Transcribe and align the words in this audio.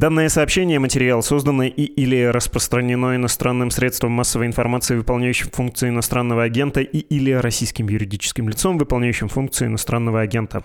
Данное 0.00 0.30
сообщение, 0.30 0.78
материал, 0.78 1.22
созданный 1.22 1.68
и 1.68 1.84
или 1.84 2.24
распространено 2.24 3.16
иностранным 3.16 3.70
средством 3.70 4.12
массовой 4.12 4.46
информации, 4.46 4.96
выполняющим 4.96 5.50
функции 5.50 5.90
иностранного 5.90 6.42
агента, 6.42 6.80
и 6.80 7.00
или 7.00 7.32
российским 7.32 7.86
юридическим 7.86 8.48
лицом, 8.48 8.78
выполняющим 8.78 9.28
функции 9.28 9.66
иностранного 9.66 10.22
агента. 10.22 10.62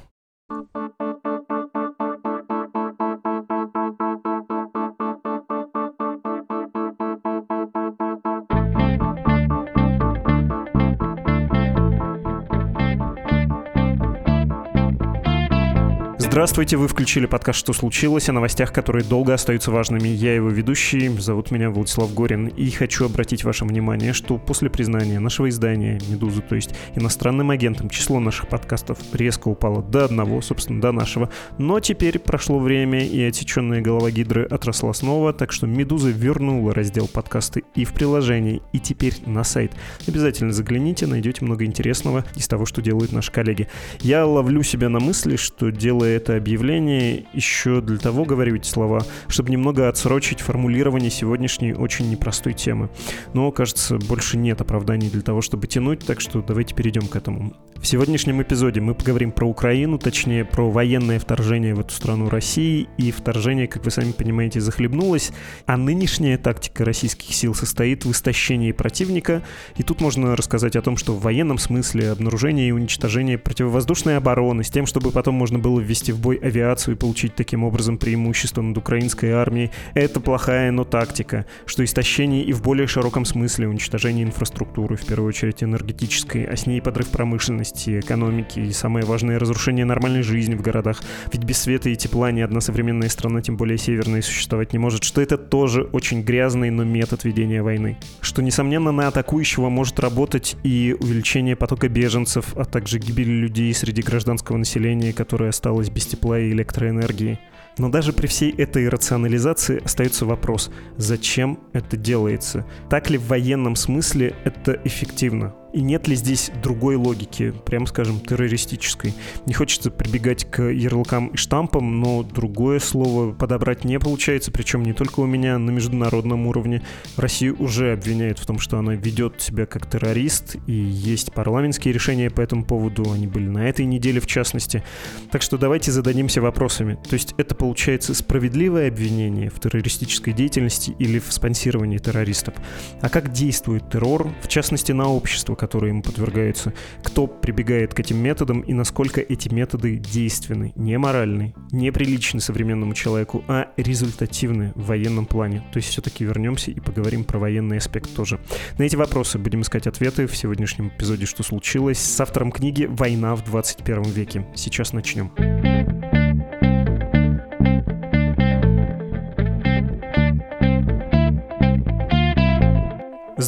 Здравствуйте, 16.35 16.75
вы 16.75 16.89
включили 16.89 17.27
подкаст 17.27 17.59
«Что 17.59 17.71
случилось?» 17.71 18.27
о 18.27 18.33
новостях, 18.33 18.73
которые 18.73 19.05
долго 19.05 19.33
остаются 19.33 19.71
важными. 19.71 20.09
Я 20.09 20.35
его 20.35 20.49
ведущий, 20.49 21.07
зовут 21.17 21.49
меня 21.49 21.69
Владислав 21.69 22.13
Горин, 22.13 22.47
и 22.47 22.69
хочу 22.71 23.05
обратить 23.05 23.45
ваше 23.45 23.63
внимание, 23.63 24.11
что 24.11 24.37
после 24.37 24.69
признания 24.69 25.21
нашего 25.21 25.47
издания 25.47 25.97
«Медузы», 26.09 26.41
то 26.41 26.55
есть 26.55 26.75
иностранным 26.93 27.51
агентом, 27.51 27.89
число 27.89 28.19
наших 28.19 28.49
подкастов 28.49 28.97
резко 29.13 29.47
упало 29.47 29.81
до 29.81 30.03
одного, 30.03 30.41
собственно, 30.41 30.81
до 30.81 30.91
нашего. 30.91 31.29
Но 31.57 31.79
теперь 31.79 32.19
прошло 32.19 32.59
время, 32.59 33.05
и 33.05 33.23
отсеченная 33.23 33.79
голова 33.79 34.11
гидры 34.11 34.43
отросла 34.43 34.93
снова, 34.93 35.31
так 35.31 35.53
что 35.53 35.67
«Медуза» 35.67 36.09
вернула 36.09 36.73
раздел 36.73 37.07
подкасты 37.07 37.63
и 37.75 37.85
в 37.85 37.93
приложении, 37.93 38.61
и 38.73 38.79
теперь 38.81 39.13
на 39.25 39.45
сайт. 39.45 39.71
Обязательно 40.05 40.51
загляните, 40.51 41.07
найдете 41.07 41.45
много 41.45 41.63
интересного 41.63 42.25
из 42.35 42.49
того, 42.49 42.65
что 42.65 42.81
делают 42.81 43.13
наши 43.13 43.31
коллеги. 43.31 43.69
Я 44.01 44.25
ловлю 44.25 44.63
себя 44.63 44.89
на 44.89 44.99
мысли, 44.99 45.37
что 45.37 45.71
делая 45.71 46.24
это 46.25 46.37
объявление 46.37 47.25
еще 47.33 47.81
для 47.81 47.99
того, 47.99 48.25
говорю 48.25 48.55
эти 48.55 48.67
слова, 48.67 49.05
чтобы 49.27 49.51
немного 49.51 49.87
отсрочить 49.87 50.41
формулирование 50.41 51.11
сегодняшней 51.11 51.73
очень 51.73 52.09
непростой 52.09 52.53
темы. 52.53 52.89
Но, 53.33 53.51
кажется, 53.51 53.97
больше 53.97 54.35
нет 54.35 54.59
оправданий 54.59 55.09
для 55.11 55.21
того, 55.21 55.41
чтобы 55.41 55.67
тянуть, 55.67 55.99
так 55.99 56.21
что 56.21 56.41
давайте 56.41 56.73
перейдем 56.73 57.07
к 57.07 57.15
этому. 57.15 57.53
В 57.75 57.87
сегодняшнем 57.87 58.41
эпизоде 58.41 58.81
мы 58.81 58.95
поговорим 58.95 59.31
про 59.31 59.45
Украину, 59.47 59.99
точнее 59.99 60.43
про 60.43 60.71
военное 60.71 61.19
вторжение 61.19 61.75
в 61.75 61.81
эту 61.81 61.93
страну 61.93 62.29
России, 62.29 62.87
и 62.97 63.11
вторжение, 63.11 63.67
как 63.67 63.85
вы 63.85 63.91
сами 63.91 64.11
понимаете, 64.11 64.59
захлебнулось, 64.59 65.31
а 65.67 65.77
нынешняя 65.77 66.39
тактика 66.39 66.83
российских 66.83 67.35
сил 67.35 67.53
состоит 67.53 68.03
в 68.03 68.11
истощении 68.11 68.71
противника, 68.71 69.43
и 69.77 69.83
тут 69.83 70.01
можно 70.01 70.35
рассказать 70.35 70.75
о 70.75 70.81
том, 70.81 70.97
что 70.97 71.13
в 71.13 71.21
военном 71.21 71.59
смысле 71.59 72.11
обнаружение 72.11 72.69
и 72.69 72.71
уничтожение 72.71 73.37
противовоздушной 73.37 74.17
обороны 74.17 74.63
с 74.63 74.71
тем, 74.71 74.87
чтобы 74.87 75.11
потом 75.11 75.35
можно 75.35 75.59
было 75.59 75.79
ввести 75.79 76.14
в 76.15 76.21
бой 76.21 76.37
авиацию 76.41 76.95
и 76.95 76.97
получить 76.97 77.35
таким 77.35 77.63
образом 77.63 77.97
преимущество 77.97 78.61
над 78.61 78.77
украинской 78.77 79.31
армией, 79.31 79.71
это 79.93 80.19
плохая, 80.19 80.71
но 80.71 80.83
тактика, 80.83 81.45
что 81.65 81.83
истощение 81.83 82.43
и 82.43 82.53
в 82.53 82.61
более 82.61 82.87
широком 82.87 83.25
смысле 83.25 83.67
уничтожение 83.67 84.25
инфраструктуры, 84.25 84.95
в 84.95 85.05
первую 85.05 85.29
очередь 85.29 85.63
энергетической, 85.63 86.45
а 86.45 86.55
с 86.55 86.65
ней 86.65 86.81
подрыв 86.81 87.09
промышленности, 87.09 87.99
экономики 87.99 88.59
и 88.59 88.71
самое 88.71 89.05
важное 89.05 89.37
разрушение 89.37 89.85
нормальной 89.85 90.23
жизни 90.23 90.55
в 90.55 90.61
городах. 90.61 91.01
Ведь 91.31 91.43
без 91.43 91.59
света 91.59 91.89
и 91.89 91.95
тепла 91.95 92.31
ни 92.31 92.41
одна 92.41 92.61
современная 92.61 93.09
страна, 93.09 93.41
тем 93.41 93.57
более 93.57 93.77
северная, 93.77 94.21
существовать 94.21 94.73
не 94.73 94.79
может, 94.79 95.03
что 95.03 95.21
это 95.21 95.37
тоже 95.37 95.83
очень 95.83 96.21
грязный, 96.21 96.71
но 96.71 96.83
метод 96.83 97.23
ведения 97.23 97.61
войны. 97.61 97.97
Что, 98.21 98.41
несомненно, 98.41 98.91
на 98.91 99.07
атакующего 99.07 99.69
может 99.69 99.99
работать 99.99 100.55
и 100.63 100.95
увеличение 100.99 101.55
потока 101.55 101.89
беженцев, 101.89 102.55
а 102.55 102.65
также 102.65 102.99
гибель 102.99 103.29
людей 103.29 103.73
среди 103.73 104.01
гражданского 104.01 104.57
населения, 104.57 105.13
которое 105.13 105.49
осталось 105.49 105.89
без 105.89 106.04
тепла 106.07 106.39
и 106.39 106.51
электроэнергии. 106.51 107.39
Но 107.77 107.89
даже 107.89 108.13
при 108.13 108.27
всей 108.27 108.51
этой 108.51 108.87
рационализации 108.87 109.81
остается 109.83 110.25
вопрос, 110.25 110.71
зачем 110.97 111.59
это 111.73 111.97
делается? 111.97 112.65
Так 112.89 113.09
ли 113.09 113.17
в 113.17 113.27
военном 113.27 113.75
смысле 113.75 114.35
это 114.43 114.79
эффективно? 114.83 115.53
И 115.75 115.81
нет 115.81 116.07
ли 116.07 116.15
здесь 116.15 116.51
другой 116.63 116.95
логики, 116.95 117.53
прямо 117.65 117.85
скажем, 117.85 118.21
террористической? 118.21 119.13
Не 119.45 119.53
хочется 119.53 119.91
прибегать 119.91 120.49
к 120.49 120.63
ярлыкам 120.63 121.27
и 121.27 121.35
штампам, 121.35 121.99
но 121.99 122.23
другое 122.23 122.79
слово 122.79 123.33
подобрать 123.33 123.83
не 123.83 123.99
получается, 123.99 124.53
причем 124.53 124.83
не 124.83 124.93
только 124.93 125.19
у 125.19 125.25
меня, 125.25 125.57
на 125.57 125.71
международном 125.71 126.47
уровне. 126.47 126.81
Россию 127.17 127.57
уже 127.59 127.91
обвиняют 127.91 128.39
в 128.39 128.45
том, 128.45 128.57
что 128.57 128.77
она 128.77 128.95
ведет 128.95 129.41
себя 129.41 129.65
как 129.65 129.85
террорист, 129.85 130.55
и 130.65 130.71
есть 130.71 131.33
парламентские 131.33 131.93
решения 131.93 132.29
по 132.29 132.39
этому 132.39 132.63
поводу, 132.63 133.11
они 133.11 133.27
были 133.27 133.49
на 133.49 133.67
этой 133.67 133.83
неделе 133.83 134.21
в 134.21 134.27
частности. 134.27 134.81
Так 135.29 135.41
что 135.41 135.57
давайте 135.57 135.91
зададимся 135.91 136.41
вопросами. 136.41 136.97
То 137.09 137.15
есть 137.15 137.35
это 137.37 137.53
получается 137.65 138.13
справедливое 138.13 138.89
обвинение 138.89 139.49
в 139.49 139.59
террористической 139.59 140.33
деятельности 140.33 140.95
или 140.99 141.17
в 141.17 141.33
спонсировании 141.33 141.97
террористов? 141.97 142.53
А 143.01 143.09
как 143.09 143.31
действует 143.31 143.89
террор, 143.89 144.31
в 144.43 144.47
частности 144.47 144.91
на 144.91 145.09
общество, 145.09 145.55
которые 145.55 145.89
ему 145.89 146.03
подвергаются, 146.03 146.73
кто 147.01 147.25
прибегает 147.25 147.95
к 147.95 147.99
этим 147.99 148.17
методам 148.17 148.61
и 148.61 148.71
насколько 148.71 149.19
эти 149.19 149.51
методы 149.51 149.97
действенны, 149.97 150.73
не 150.75 150.95
моральны, 150.99 151.55
не 151.71 151.91
приличны 151.91 152.39
современному 152.39 152.93
человеку, 152.93 153.43
а 153.47 153.69
результативны 153.77 154.71
в 154.75 154.85
военном 154.85 155.25
плане. 155.25 155.63
То 155.73 155.77
есть 155.77 155.89
все-таки 155.89 156.23
вернемся 156.23 156.69
и 156.69 156.79
поговорим 156.79 157.23
про 157.23 157.39
военный 157.39 157.79
аспект 157.79 158.13
тоже. 158.13 158.39
На 158.77 158.83
эти 158.83 158.95
вопросы 158.95 159.39
будем 159.39 159.61
искать 159.61 159.87
ответы 159.87 160.27
в 160.27 160.37
сегодняшнем 160.37 160.89
эпизоде 160.89 161.25
«Что 161.25 161.41
случилось?» 161.41 161.97
с 161.97 162.21
автором 162.21 162.51
книги 162.51 162.85
«Война 162.87 163.35
в 163.35 163.43
21 163.43 164.03
веке». 164.03 164.45
Сейчас 164.53 164.93
начнем. 164.93 165.31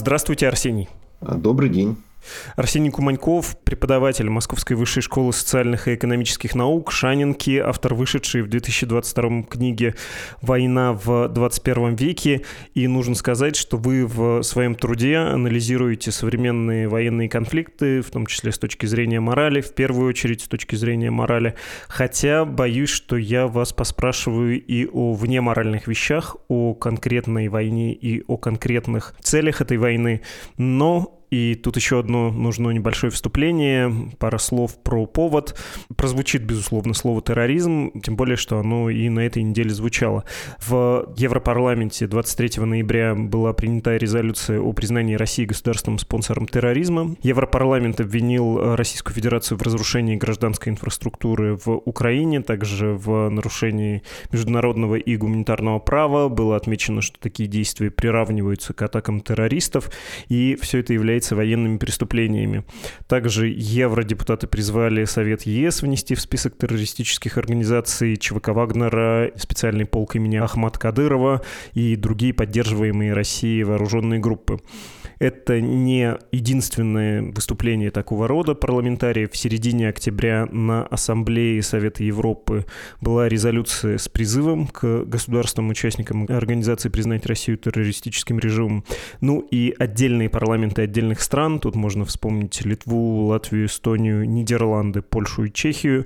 Здравствуйте, 0.07 0.47
Арсений. 0.47 0.88
Добрый 1.19 1.68
день. 1.68 1.97
Арсений 2.55 2.91
Куманьков, 2.91 3.57
преподаватель 3.63 4.29
Московской 4.29 4.75
высшей 4.75 5.01
школы 5.01 5.33
социальных 5.33 5.88
и 5.88 5.95
экономических 5.95 6.55
наук, 6.55 6.91
Шанинки, 6.91 7.57
автор 7.57 7.93
вышедшей 7.93 8.41
в 8.41 8.47
2022 8.47 9.43
книге 9.43 9.95
«Война 10.41 10.93
в 10.93 11.27
21 11.27 11.95
веке». 11.95 12.43
И 12.73 12.88
нужно 12.88 13.15
сказать, 13.15 13.55
что 13.55 13.77
вы 13.77 14.05
в 14.05 14.43
своем 14.43 14.75
труде 14.75 15.17
анализируете 15.17 16.11
современные 16.11 16.88
военные 16.88 17.29
конфликты, 17.29 18.01
в 18.01 18.09
том 18.09 18.25
числе 18.25 18.51
с 18.51 18.57
точки 18.57 18.85
зрения 18.85 19.19
морали, 19.19 19.61
в 19.61 19.73
первую 19.73 20.09
очередь 20.09 20.41
с 20.41 20.47
точки 20.47 20.75
зрения 20.75 21.11
морали. 21.11 21.55
Хотя 21.88 22.45
боюсь, 22.45 22.89
что 22.89 23.17
я 23.17 23.47
вас 23.47 23.73
поспрашиваю 23.73 24.61
и 24.63 24.85
о 24.85 25.13
внеморальных 25.13 25.88
вещах, 25.88 26.38
о 26.47 26.73
конкретной 26.73 27.47
войне 27.47 27.94
и 27.94 28.23
о 28.27 28.38
конкретных 28.38 29.15
целях 29.21 29.61
этой 29.61 29.77
войны. 29.77 30.21
Но 30.57 31.16
и 31.29 31.55
тут 31.55 31.75
еще 31.75 31.99
одно 31.99 32.31
нужно 32.31 32.69
небольшое 32.71 33.11
вступление, 33.11 33.93
пара 34.17 34.38
слов 34.38 34.81
про 34.81 35.05
повод. 35.05 35.59
Прозвучит, 35.95 36.43
безусловно, 36.43 36.93
слово 36.93 37.21
терроризм, 37.21 37.91
тем 38.01 38.15
более, 38.15 38.38
что 38.38 38.59
оно 38.59 38.89
и 38.89 39.09
на 39.09 39.21
этой 39.21 39.43
неделе 39.43 39.71
звучало. 39.71 40.23
В 40.65 41.13
Европарламенте 41.17 42.07
23 42.07 42.63
ноября 42.63 43.13
была 43.15 43.53
принята 43.53 43.97
резолюция 43.97 44.59
о 44.59 44.71
признании 44.73 45.15
России 45.15 45.45
государственным 45.45 45.99
спонсором 45.99 46.47
терроризма. 46.47 47.15
Европарламент 47.23 47.99
обвинил 47.99 48.75
Российскую 48.75 49.13
Федерацию 49.13 49.57
в 49.57 49.61
разрушении 49.61 50.15
гражданской 50.15 50.71
инфраструктуры 50.71 51.57
в 51.57 51.81
Украине, 51.85 52.41
также 52.41 52.94
в 52.94 53.29
нарушении 53.29 54.03
международного 54.31 54.95
и 54.95 55.17
гуманитарного 55.17 55.79
права. 55.79 56.29
Было 56.29 56.55
отмечено, 56.55 57.01
что 57.01 57.19
такие 57.19 57.49
действия 57.49 57.91
приравниваются 57.91 58.73
к 58.73 58.81
атакам 58.81 59.19
террористов, 59.21 59.91
и 60.29 60.57
все 60.61 60.79
это 60.79 60.94
является 60.94 61.16
является 61.17 61.35
военными 61.35 61.78
преступлениями. 61.78 62.63
Также 63.07 63.47
евродепутаты 63.47 64.47
призвали 64.47 65.05
Совет 65.05 65.44
ЕС 65.44 65.81
внести 65.81 66.16
в 66.16 66.22
список 66.22 66.57
террористических 66.57 67.38
организаций 67.38 68.16
ЧВК 68.17 68.50
Вагнера, 68.50 69.31
специальный 69.35 69.85
полк 69.85 70.16
имени 70.16 70.38
Ахмад 70.38 70.77
Кадырова 70.77 71.41
и 71.73 71.95
другие 71.95 72.33
поддерживаемые 72.33 73.13
Россией 73.13 73.63
вооруженные 73.63 74.19
группы. 74.19 74.59
Это 75.19 75.59
не 75.59 76.15
единственное 76.31 77.24
выступление 77.31 77.89
такого 77.89 78.27
рода 78.27 78.53
парламентариев. 78.53 79.31
В 79.31 79.38
середине 79.38 79.89
октября 79.89 80.47
на 80.51 80.83
Ассамблее 80.83 81.63
Совета 81.63 82.03
Европы 82.03 82.65
была 83.01 83.27
резолюция 83.27 83.97
с 83.97 84.07
призывом 84.07 84.68
к 84.68 85.06
государственным 85.06 85.71
участникам 85.71 86.27
организации 86.30 86.89
признать 86.89 87.25
Россию 87.25 87.57
террористическим 87.57 88.38
режимом. 88.38 88.83
Ну 89.19 89.39
и 89.39 89.74
отдельные 89.80 90.30
парламенты 90.30 90.83
отдельных 91.07 91.21
стран, 91.21 91.59
тут 91.59 91.75
можно 91.75 92.04
вспомнить 92.06 92.65
Литву, 92.65 93.27
Латвию, 93.27 93.68
Эстонию, 93.68 94.27
Нидерланды, 94.27 95.01
Польшу 95.01 95.45
и 95.45 95.54
Чехию, 95.54 96.06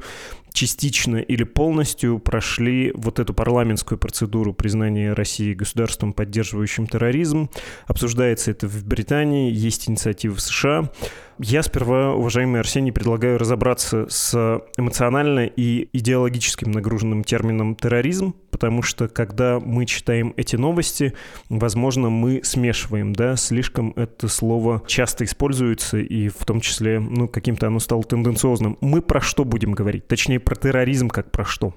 частично 0.53 1.17
или 1.17 1.43
полностью 1.43 2.19
прошли 2.19 2.91
вот 2.93 3.19
эту 3.19 3.33
парламентскую 3.33 3.97
процедуру 3.97 4.53
признания 4.53 5.13
России 5.13 5.53
государством, 5.53 6.13
поддерживающим 6.13 6.87
терроризм. 6.87 7.49
Обсуждается 7.87 8.51
это 8.51 8.67
в 8.67 8.85
Британии, 8.85 9.51
есть 9.51 9.89
инициатива 9.89 10.35
в 10.35 10.41
США. 10.41 10.91
Я 11.39 11.63
сперва, 11.63 12.13
уважаемый 12.13 12.59
Арсений, 12.59 12.91
предлагаю 12.91 13.37
разобраться 13.37 14.05
с 14.09 14.61
эмоционально 14.77 15.45
и 15.45 15.89
идеологическим 15.93 16.71
нагруженным 16.71 17.23
термином 17.23 17.75
терроризм, 17.75 18.35
потому 18.51 18.81
что 18.81 19.07
когда 19.07 19.59
мы 19.59 19.85
читаем 19.85 20.33
эти 20.37 20.55
новости, 20.55 21.13
возможно, 21.49 22.09
мы 22.09 22.41
смешиваем, 22.43 23.13
да, 23.13 23.35
слишком 23.35 23.93
это 23.95 24.27
слово 24.27 24.83
часто 24.85 25.23
используется, 25.23 25.97
и 25.97 26.29
в 26.29 26.45
том 26.45 26.61
числе, 26.61 26.99
ну, 26.99 27.27
каким-то 27.27 27.67
оно 27.67 27.79
стало 27.79 28.03
тенденциозным. 28.03 28.77
Мы 28.81 29.01
про 29.01 29.21
что 29.21 29.43
будем 29.43 29.71
говорить? 29.71 30.07
Точнее, 30.07 30.39
про 30.39 30.55
терроризм 30.55 31.09
как 31.09 31.31
про 31.31 31.45
что? 31.45 31.73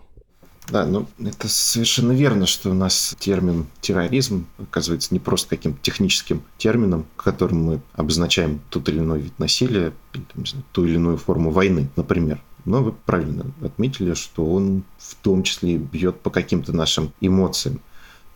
Да, 0.68 0.86
ну 0.86 1.06
это 1.22 1.48
совершенно 1.48 2.12
верно, 2.12 2.46
что 2.46 2.70
у 2.70 2.74
нас 2.74 3.14
термин 3.18 3.66
терроризм 3.80 4.46
оказывается 4.58 5.12
не 5.12 5.20
просто 5.20 5.50
каким-то 5.50 5.78
техническим 5.82 6.42
термином, 6.56 7.06
которым 7.16 7.64
мы 7.64 7.80
обозначаем 7.92 8.60
тот 8.70 8.88
или 8.88 8.98
иной 8.98 9.20
вид 9.20 9.38
насилия, 9.38 9.92
ту 10.72 10.86
или 10.86 10.94
иную 10.94 11.18
форму 11.18 11.50
войны, 11.50 11.90
например. 11.96 12.42
Но 12.64 12.82
вы 12.82 12.92
правильно 12.92 13.52
отметили, 13.62 14.14
что 14.14 14.46
он 14.46 14.84
в 14.96 15.14
том 15.16 15.42
числе 15.42 15.76
бьет 15.76 16.20
по 16.20 16.30
каким-то 16.30 16.72
нашим 16.72 17.12
эмоциям. 17.20 17.80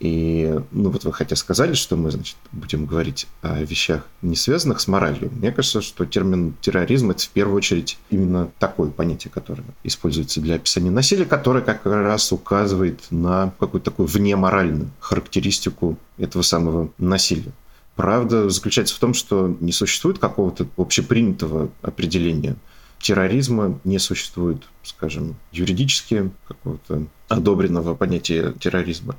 И, 0.01 0.55
ну, 0.71 0.91
вот 0.91 1.05
вы 1.05 1.13
хотя 1.13 1.35
сказали, 1.35 1.75
что 1.75 1.97
мы, 1.97 2.11
значит, 2.13 2.37
будем 2.53 2.87
говорить 2.87 3.27
о 3.43 3.61
вещах, 3.63 4.07
не 4.23 4.37
связанных 4.37 4.81
с 4.81 4.87
моралью. 4.87 5.31
Мне 5.33 5.51
кажется, 5.51 5.81
что 5.81 6.05
термин 6.05 6.55
терроризм– 6.61 7.11
это 7.13 7.25
в 7.25 7.29
первую 7.31 7.57
очередь 7.57 7.99
именно 8.09 8.51
такое 8.61 8.91
понятие, 8.91 9.33
которое 9.33 9.65
используется 9.83 10.41
для 10.41 10.55
описания 10.55 10.91
насилия, 10.91 11.25
которое 11.25 11.63
как 11.65 11.85
раз 11.85 12.31
указывает 12.31 13.01
на 13.11 13.53
какую-то 13.59 13.91
такую 13.91 14.07
внеморальную 14.07 14.91
характеристику 15.01 15.99
этого 16.17 16.43
самого 16.43 16.93
насилия. 16.99 17.53
Правда 17.97 18.49
заключается 18.49 18.95
в 18.95 19.01
том, 19.01 19.15
что 19.15 19.57
не 19.59 19.73
существует 19.73 20.21
какого-то 20.21 20.69
общепринятого 20.77 21.71
определения 21.83 22.55
терроризма, 23.01 23.81
не 23.83 23.99
существует, 23.99 24.63
скажем, 24.85 25.35
юридически 25.51 26.31
какого-то 26.47 27.07
одобренного 27.29 27.97
понятия 27.97 28.55
терроризма. 28.61 29.17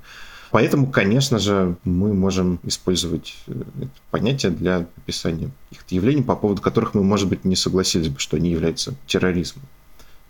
Поэтому, 0.52 0.88
конечно 0.88 1.38
же, 1.38 1.76
мы 1.84 2.14
можем 2.14 2.60
использовать 2.64 3.36
э, 3.48 3.54
это 3.82 3.92
понятие 4.10 4.52
для 4.52 4.88
описания 4.98 5.52
их 5.72 5.84
явлений, 5.90 6.24
по 6.24 6.36
поводу 6.36 6.62
которых 6.62 6.94
мы, 6.94 7.04
может 7.04 7.28
быть, 7.30 7.46
не 7.46 7.56
согласились 7.56 8.10
бы, 8.10 8.20
что 8.20 8.38
они 8.38 8.50
являются 8.50 8.96
терроризмом. 9.06 9.64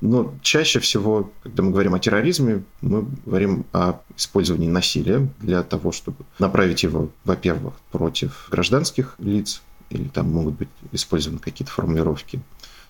Но 0.01 0.33
чаще 0.41 0.79
всего, 0.79 1.31
когда 1.43 1.63
мы 1.63 1.71
говорим 1.71 1.93
о 1.93 1.99
терроризме, 1.99 2.63
мы 2.81 3.05
говорим 3.25 3.65
о 3.73 3.99
использовании 4.15 4.69
насилия 4.69 5.29
для 5.39 5.61
того, 5.63 5.91
чтобы 5.91 6.17
направить 6.37 6.83
его, 6.83 7.09
во-первых, 7.25 7.73
против 7.91 8.47
гражданских 8.49 9.15
лиц, 9.19 9.61
или 9.89 10.07
там 10.07 10.31
могут 10.31 10.55
быть 10.55 10.69
использованы 10.91 11.39
какие-то 11.39 11.71
формулировки 11.71 12.41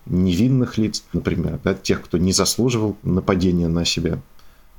невинных 0.05 0.77
лиц, 0.77 1.03
например, 1.13 1.59
да, 1.63 1.73
тех, 1.73 2.01
кто 2.01 2.17
не 2.17 2.31
заслуживал 2.31 2.97
нападения 3.03 3.67
на 3.67 3.85
себя, 3.85 4.19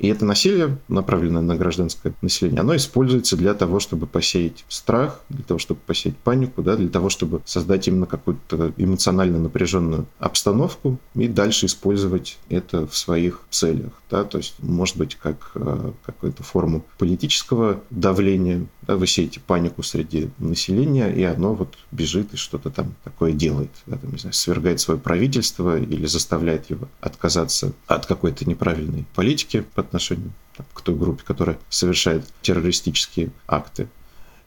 и 0.01 0.09
это 0.09 0.25
насилие, 0.25 0.79
направленное 0.89 1.43
на 1.43 1.57
гражданское 1.57 2.15
население, 2.23 2.61
оно 2.61 2.75
используется 2.75 3.37
для 3.37 3.53
того, 3.53 3.81
чтобы 3.81 4.07
посеять 4.07 4.65
страх, 4.67 5.21
для 5.29 5.45
того, 5.45 5.59
чтобы 5.59 5.81
посеять 5.87 6.17
панику, 6.17 6.63
да, 6.63 6.75
для 6.77 6.89
того, 6.89 7.11
чтобы 7.11 7.43
создать 7.45 7.87
именно 7.87 8.07
какую-то 8.07 8.73
эмоционально 8.79 9.39
напряженную 9.39 10.07
обстановку 10.19 10.99
и 11.15 11.29
дальше 11.29 11.67
использовать 11.67 12.39
это 12.49 12.87
в 12.87 12.97
своих 12.97 13.43
целях. 13.51 13.93
Да, 14.11 14.25
то 14.25 14.39
есть, 14.39 14.55
может 14.59 14.97
быть, 14.97 15.17
как 15.17 15.53
э, 15.55 15.93
какую-то 16.05 16.43
форму 16.43 16.83
политического 16.99 17.81
давления, 17.91 18.67
да, 18.83 18.97
вы 18.97 19.07
сеете 19.07 19.39
панику 19.39 19.83
среди 19.83 20.31
населения, 20.39 21.09
и 21.11 21.23
оно 21.23 21.55
вот 21.55 21.77
бежит 21.93 22.33
и 22.35 22.37
что-то 22.37 22.71
там 22.71 22.95
такое 23.05 23.33
делает, 23.33 23.71
да, 23.87 23.99
там, 23.99 24.11
не 24.11 24.19
знаю, 24.19 24.33
свергает 24.33 24.81
свое 24.81 24.99
правительство 24.99 25.79
или 25.79 26.07
заставляет 26.07 26.71
его 26.71 26.89
отказаться 27.01 27.73
от 27.87 28.07
какой-то 28.07 28.49
неправильной 28.49 29.05
политики 29.15 29.65
по 29.75 29.90
отношению 29.91 30.33
к 30.73 30.81
той 30.83 30.95
группе, 30.95 31.23
которая 31.25 31.59
совершает 31.69 32.25
террористические 32.43 33.31
акты. 33.47 33.89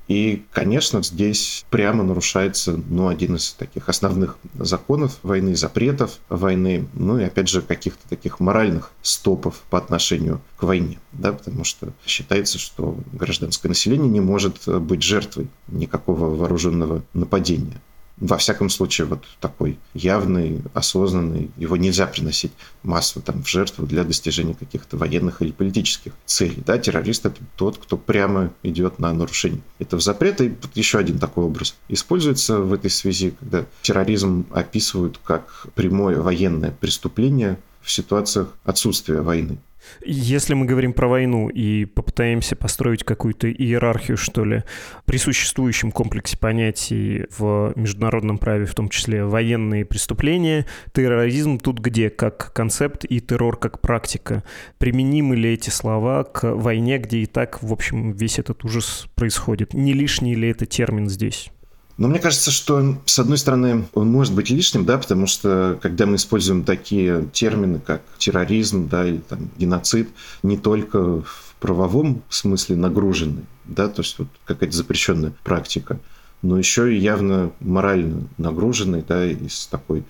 И, 0.09 0.43
конечно, 0.51 1.01
здесь 1.01 1.65
прямо 1.69 2.03
нарушается 2.03 2.77
ну, 2.89 3.07
один 3.07 3.37
из 3.37 3.53
таких 3.53 3.87
основных 3.87 4.37
законов 4.53 5.17
войны, 5.23 5.55
запретов 5.55 6.19
войны, 6.27 6.87
ну 6.93 7.17
и, 7.19 7.23
опять 7.23 7.47
же, 7.47 7.61
каких-то 7.61 8.07
таких 8.09 8.41
моральных 8.41 8.91
стопов 9.01 9.63
по 9.69 9.77
отношению 9.77 10.41
к 10.57 10.63
войне. 10.63 10.99
Да, 11.13 11.31
потому 11.31 11.63
что 11.63 11.93
считается, 12.05 12.59
что 12.59 12.97
гражданское 13.13 13.69
население 13.69 14.09
не 14.09 14.19
может 14.19 14.67
быть 14.67 15.03
жертвой 15.03 15.47
никакого 15.67 16.35
вооруженного 16.35 17.01
нападения 17.13 17.81
во 18.23 18.37
всяком 18.37 18.69
случае, 18.69 19.05
вот 19.05 19.25
такой 19.41 19.77
явный, 19.93 20.61
осознанный, 20.73 21.51
его 21.57 21.75
нельзя 21.75 22.07
приносить 22.07 22.53
массово 22.81 23.21
там, 23.21 23.43
в 23.43 23.49
жертву 23.49 23.85
для 23.85 24.05
достижения 24.05 24.53
каких-то 24.53 24.95
военных 24.95 25.41
или 25.41 25.51
политических 25.51 26.13
целей. 26.25 26.63
Да, 26.65 26.77
террорист– 26.77 27.25
это 27.25 27.41
тот, 27.57 27.77
кто 27.77 27.97
прямо 27.97 28.53
идет 28.63 28.97
на 28.97 29.11
нарушение 29.11 29.61
этого 29.77 30.01
запрета. 30.01 30.45
И 30.45 30.53
еще 30.73 30.99
один 30.99 31.19
такой 31.19 31.43
образ 31.43 31.75
используется 31.89 32.59
в 32.59 32.71
этой 32.71 32.89
связи, 32.89 33.35
когда 33.37 33.65
терроризм 33.81 34.45
описывают 34.51 35.19
как 35.21 35.67
прямое 35.75 36.21
военное 36.21 36.71
преступление 36.71 37.59
в 37.81 37.91
ситуациях 37.91 38.47
отсутствия 38.63 39.19
войны. 39.19 39.57
Если 40.05 40.53
мы 40.53 40.65
говорим 40.65 40.93
про 40.93 41.07
войну 41.07 41.49
и 41.49 41.85
попытаемся 41.85 42.55
построить 42.55 43.03
какую-то 43.03 43.51
иерархию, 43.51 44.17
что 44.17 44.45
ли, 44.45 44.63
при 45.05 45.17
существующем 45.17 45.91
комплексе 45.91 46.37
понятий 46.37 47.25
в 47.37 47.73
международном 47.75 48.37
праве, 48.37 48.65
в 48.65 48.75
том 48.75 48.89
числе 48.89 49.25
военные 49.25 49.85
преступления, 49.85 50.65
терроризм 50.93 51.57
тут 51.57 51.79
где 51.79 52.09
как 52.09 52.53
концепт 52.53 53.05
и 53.05 53.19
террор 53.19 53.57
как 53.57 53.81
практика? 53.81 54.43
Применимы 54.77 55.35
ли 55.35 55.53
эти 55.53 55.69
слова 55.69 56.23
к 56.23 56.53
войне, 56.53 56.97
где 56.97 57.19
и 57.19 57.25
так, 57.25 57.61
в 57.61 57.71
общем, 57.71 58.11
весь 58.11 58.39
этот 58.39 58.63
ужас 58.65 59.07
происходит? 59.15 59.73
Не 59.73 59.93
лишний 59.93 60.35
ли 60.35 60.49
это 60.49 60.65
термин 60.65 61.09
здесь? 61.09 61.51
Но 61.97 62.07
мне 62.07 62.19
кажется, 62.19 62.49
что, 62.49 62.97
с 63.05 63.19
одной 63.19 63.37
стороны, 63.37 63.85
он 63.93 64.11
может 64.11 64.33
быть 64.33 64.49
лишним, 64.49 64.83
да, 64.83 64.97
потому 64.97 65.27
что, 65.27 65.77
когда 65.81 66.05
мы 66.05 66.15
используем 66.15 66.63
такие 66.63 67.27
термины, 67.33 67.79
как 67.79 68.01
терроризм, 68.17 68.89
да, 68.89 69.07
или 69.07 69.17
там 69.17 69.51
геноцид, 69.57 70.09
не 70.41 70.57
только 70.57 71.21
в 71.21 71.55
правовом 71.59 72.23
смысле 72.29 72.77
нагружены, 72.77 73.43
да, 73.65 73.87
то 73.87 74.01
есть 74.01 74.17
вот 74.17 74.27
какая-то 74.45 74.75
запрещенная 74.75 75.33
практика, 75.43 75.99
но 76.41 76.57
еще 76.57 76.93
и 76.93 76.99
явно 76.99 77.51
морально 77.59 78.27
нагруженный, 78.37 79.03
да, 79.07 79.25
и 79.25 79.47
с 79.47 79.67
такой 79.67 80.03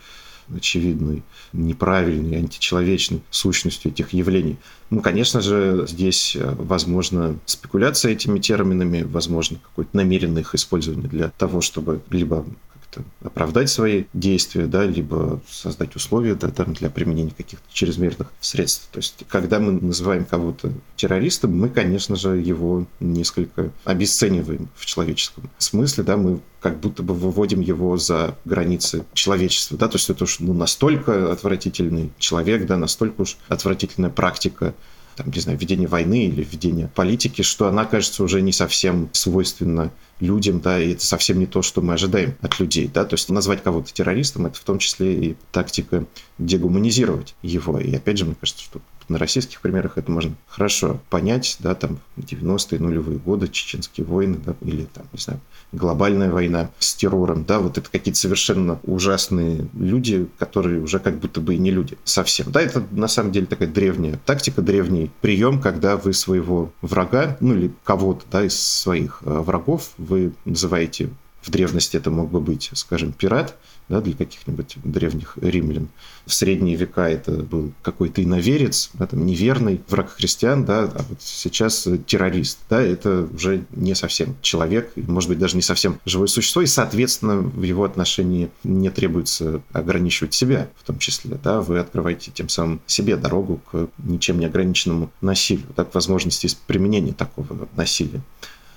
очевидной, 0.56 1.24
неправильной, 1.54 2.38
античеловечной 2.38 3.22
сущностью 3.30 3.92
этих 3.92 4.14
явлений. 4.14 4.58
Ну, 4.90 5.02
конечно 5.02 5.42
же, 5.42 5.86
здесь 5.88 6.36
э, 6.36 6.56
возможно 6.58 7.38
спекуляция 7.46 8.12
этими 8.12 8.40
терминами, 8.40 9.04
возможно 9.04 9.58
какое-то 9.62 9.96
намеренное 9.96 10.42
их 10.42 10.54
использование 10.56 11.08
для 11.08 11.30
того, 11.30 11.62
чтобы 11.62 12.02
либо 12.10 12.46
как-то 12.94 13.04
оправдать 13.24 13.70
свои 13.70 14.06
действия, 14.14 14.66
да, 14.66 14.86
либо 14.86 15.42
создать 15.50 15.96
условия 15.96 16.36
да, 16.36 16.50
там, 16.50 16.74
для 16.74 16.90
применения 16.90 17.34
каких-то 17.36 17.66
чрезмерных 17.72 18.28
средств. 18.40 18.90
То 18.92 18.98
есть, 18.98 19.24
когда 19.28 19.60
мы 19.60 19.74
называем 19.74 20.26
кого-то 20.26 20.72
террористом, 20.96 21.58
мы, 21.58 21.70
конечно 21.70 22.16
же, 22.16 22.38
его 22.38 22.86
несколько 23.00 23.72
обесцениваем 23.86 24.70
в 24.76 24.86
человеческом 24.86 25.50
смысле, 25.58 26.04
да, 26.04 26.18
мы 26.18 26.40
как 26.60 26.80
будто 26.80 27.04
бы 27.04 27.14
выводим 27.14 27.60
его 27.60 27.98
за 27.98 28.38
границы 28.46 29.06
человечества, 29.14 29.78
да, 29.78 29.88
то 29.88 29.98
есть 29.98 30.10
это 30.10 30.24
уж 30.24 30.40
ну, 30.40 30.54
настолько 30.54 31.32
отвратительный 31.32 32.12
человек, 32.18 32.66
да, 32.66 32.78
настолько 32.78 33.22
уж 33.22 33.38
отвратительная 33.50 34.10
практика 34.10 34.74
там, 35.16 35.32
не 35.32 35.40
знаю, 35.40 35.58
ведение 35.58 35.88
войны 35.88 36.26
или 36.26 36.44
ведение 36.44 36.90
политики, 36.94 37.42
что 37.42 37.68
она, 37.68 37.86
кажется, 37.86 38.24
уже 38.24 38.42
не 38.42 38.52
совсем 38.52 39.10
свойственна 39.12 39.92
людям, 40.20 40.62
да, 40.62 40.82
и 40.82 40.94
это 40.94 41.06
совсем 41.06 41.40
не 41.40 41.46
то, 41.46 41.62
что 41.62 41.82
мы 41.82 41.94
ожидаем 41.94 42.36
от 42.42 42.60
людей, 42.60 42.90
да, 42.92 43.06
то 43.06 43.16
есть 43.16 43.30
назвать 43.30 43.64
кого-то 43.64 43.94
террористом, 43.94 44.46
это 44.46 44.58
в 44.58 44.64
том 44.64 44.80
числе 44.80 45.14
и 45.14 45.36
тактика 45.52 46.06
дегуманизировать 46.38 47.36
его, 47.42 47.80
и 47.80 47.94
опять 47.94 48.18
же, 48.18 48.26
мне 48.26 48.36
кажется, 48.40 48.64
что 48.64 48.82
на 49.10 49.18
российских 49.18 49.62
примерах 49.62 49.98
это 49.98 50.12
можно 50.12 50.34
хорошо 50.48 51.00
понять, 51.10 51.58
да, 51.60 51.76
там 51.76 52.00
90-е, 52.18 52.80
нулевые 52.80 53.20
годы, 53.20 53.48
чеченские 53.48 54.06
войны, 54.06 54.40
да, 54.44 54.56
или 54.62 54.86
там, 54.86 55.06
не 55.12 55.20
знаю, 55.20 55.40
глобальная 55.72 56.32
война 56.32 56.70
с 56.80 56.94
террором, 56.96 57.46
да, 57.46 57.60
вот 57.60 57.78
это 57.78 57.90
какие-то 57.90 58.20
совершенно 58.20 58.80
ужасные 58.84 59.68
люди, 59.74 60.28
которые 60.38 60.82
уже 60.82 61.00
как 61.00 61.20
будто 61.20 61.42
бы 61.42 61.56
и 61.56 61.58
не 61.58 61.72
люди 61.72 61.98
совсем. 62.04 62.52
Да, 62.52 62.62
это 62.62 62.84
на 62.92 63.08
самом 63.08 63.32
деле 63.32 63.46
такая 63.46 63.68
древняя 63.68 64.20
тактика, 64.26 64.62
древний 64.62 65.12
прием, 65.22 65.62
когда 65.62 65.98
вы 65.98 66.14
своего 66.14 66.72
врага, 66.82 67.38
ну 67.40 67.56
или 67.56 67.72
кого-то, 67.84 68.26
да, 68.32 68.44
из 68.44 68.60
своих 68.60 69.20
э, 69.24 69.30
врагов 69.30 69.92
вы 69.98 70.34
называете 70.46 71.10
в 71.44 71.52
древности 71.52 71.98
это 71.98 72.10
мог 72.10 72.32
бы 72.32 72.40
быть, 72.40 72.72
скажем, 72.74 73.12
пират, 73.12 73.56
да, 73.90 74.02
для 74.02 74.14
каких-нибудь 74.14 74.78
древних 74.84 75.38
римлян. 75.42 75.90
В 76.26 76.34
средние 76.34 76.76
века 76.76 77.10
это 77.10 77.32
был 77.32 77.74
какой-то 77.82 78.24
иноверец, 78.24 78.92
да, 78.94 79.08
там, 79.08 79.26
неверный 79.26 79.82
враг 79.90 80.12
христиан, 80.12 80.66
да, 80.66 80.84
а 80.84 81.06
вот 81.10 81.22
сейчас 81.22 81.88
террорист. 82.06 82.60
Да, 82.70 82.82
это 82.82 83.28
уже 83.34 83.66
не 83.72 83.96
совсем 83.96 84.36
человек, 84.42 84.92
может 84.96 85.30
быть, 85.30 85.40
даже 85.40 85.56
не 85.56 85.62
совсем 85.62 86.00
живое 86.06 86.28
существо, 86.28 86.62
и, 86.62 86.66
соответственно, 86.66 87.38
в 87.38 87.64
его 87.64 87.84
отношении 87.84 88.50
не 88.64 88.90
требуется 88.90 89.62
ограничивать 89.72 90.34
себя, 90.34 90.70
в 90.78 90.84
том 90.84 91.00
числе. 91.00 91.38
Да, 91.44 91.62
вы 91.62 91.80
открываете 91.80 92.32
тем 92.32 92.50
самым 92.50 92.82
себе 92.88 93.18
дорогу 93.18 93.62
к 93.72 93.90
ничем 93.98 94.40
не 94.40 94.46
ограниченному 94.46 95.12
насилию, 95.22 95.68
да, 95.76 95.86
к 95.86 95.94
возможности 95.94 96.50
применения 96.68 97.14
такого 97.14 97.68
насилия. 97.76 98.22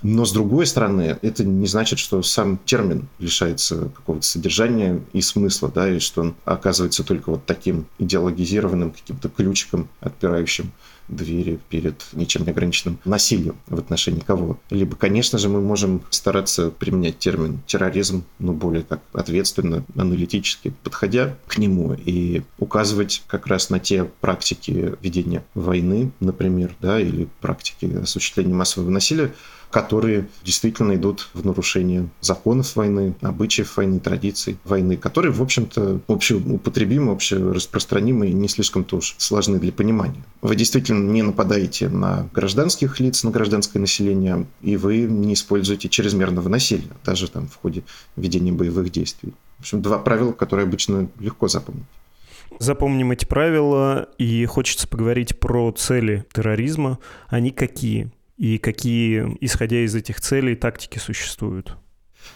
Но 0.02 0.24
с 0.24 0.32
другой 0.32 0.66
стороны, 0.66 1.18
это 1.22 1.44
не 1.44 1.66
значит, 1.66 1.98
что 1.98 2.22
сам 2.22 2.58
термин 2.64 3.08
лишается 3.18 3.90
какого-то 3.96 4.26
содержания 4.26 5.02
и 5.12 5.20
смысла, 5.20 5.70
да, 5.74 5.88
и 5.88 5.98
что 5.98 6.22
он 6.22 6.34
оказывается 6.44 7.04
только 7.04 7.30
вот 7.30 7.46
таким 7.46 7.86
идеологизированным 7.98 8.92
каким-то 8.92 9.28
ключиком, 9.28 9.88
отпирающим 10.00 10.72
двери 11.08 11.60
перед 11.68 12.04
ничем 12.12 12.44
не 12.44 12.50
ограниченным 12.50 12.98
насилием 13.04 13.56
в 13.66 13.78
отношении 13.78 14.20
кого. 14.20 14.58
Либо, 14.70 14.96
конечно 14.96 15.38
же, 15.38 15.48
мы 15.48 15.60
можем 15.60 16.02
стараться 16.10 16.70
применять 16.70 17.18
термин 17.18 17.60
терроризм, 17.66 18.24
но 18.38 18.52
более 18.52 18.82
так 18.82 19.00
ответственно, 19.12 19.84
аналитически, 19.96 20.74
подходя 20.82 21.36
к 21.46 21.58
нему 21.58 21.94
и 21.94 22.42
указывать 22.58 23.22
как 23.26 23.46
раз 23.46 23.70
на 23.70 23.78
те 23.78 24.04
практики 24.04 24.94
ведения 25.00 25.44
войны, 25.54 26.10
например, 26.20 26.74
да, 26.80 27.00
или 27.00 27.28
практики 27.40 27.86
осуществления 28.02 28.54
массового 28.54 28.90
насилия, 28.90 29.32
которые 29.76 30.26
действительно 30.42 30.94
идут 30.94 31.28
в 31.34 31.44
нарушение 31.44 32.08
законов 32.22 32.76
войны, 32.76 33.14
обычаев 33.20 33.76
войны, 33.76 34.00
традиций 34.00 34.56
войны, 34.64 34.96
которые, 34.96 35.32
в 35.32 35.42
общем-то, 35.42 36.00
общеупотребимы, 36.08 37.12
общераспространимы 37.12 38.28
и 38.28 38.32
не 38.32 38.48
слишком-то 38.48 38.96
уж 38.96 39.14
сложны 39.18 39.58
для 39.58 39.72
понимания. 39.72 40.24
Вы 40.40 40.56
действительно 40.56 41.12
не 41.12 41.20
нападаете 41.20 41.90
на 41.90 42.26
гражданских 42.32 43.00
лиц, 43.00 43.22
на 43.22 43.30
гражданское 43.30 43.78
население, 43.78 44.46
и 44.62 44.78
вы 44.78 45.00
не 45.00 45.34
используете 45.34 45.90
чрезмерного 45.90 46.48
насилия, 46.48 46.96
даже 47.04 47.30
там 47.30 47.46
в 47.46 47.56
ходе 47.56 47.84
ведения 48.16 48.52
боевых 48.52 48.90
действий. 48.90 49.34
В 49.58 49.60
общем, 49.60 49.82
два 49.82 49.98
правила, 49.98 50.32
которые 50.32 50.64
обычно 50.64 51.10
легко 51.20 51.48
запомнить. 51.48 51.84
Запомним 52.58 53.12
эти 53.12 53.26
правила, 53.26 54.08
и 54.16 54.46
хочется 54.46 54.88
поговорить 54.88 55.38
про 55.38 55.70
цели 55.72 56.24
терроризма. 56.32 56.98
Они 57.28 57.50
какие? 57.50 58.10
И 58.36 58.58
какие, 58.58 59.36
исходя 59.40 59.84
из 59.84 59.94
этих 59.94 60.20
целей, 60.20 60.54
тактики 60.54 60.98
существуют. 60.98 61.76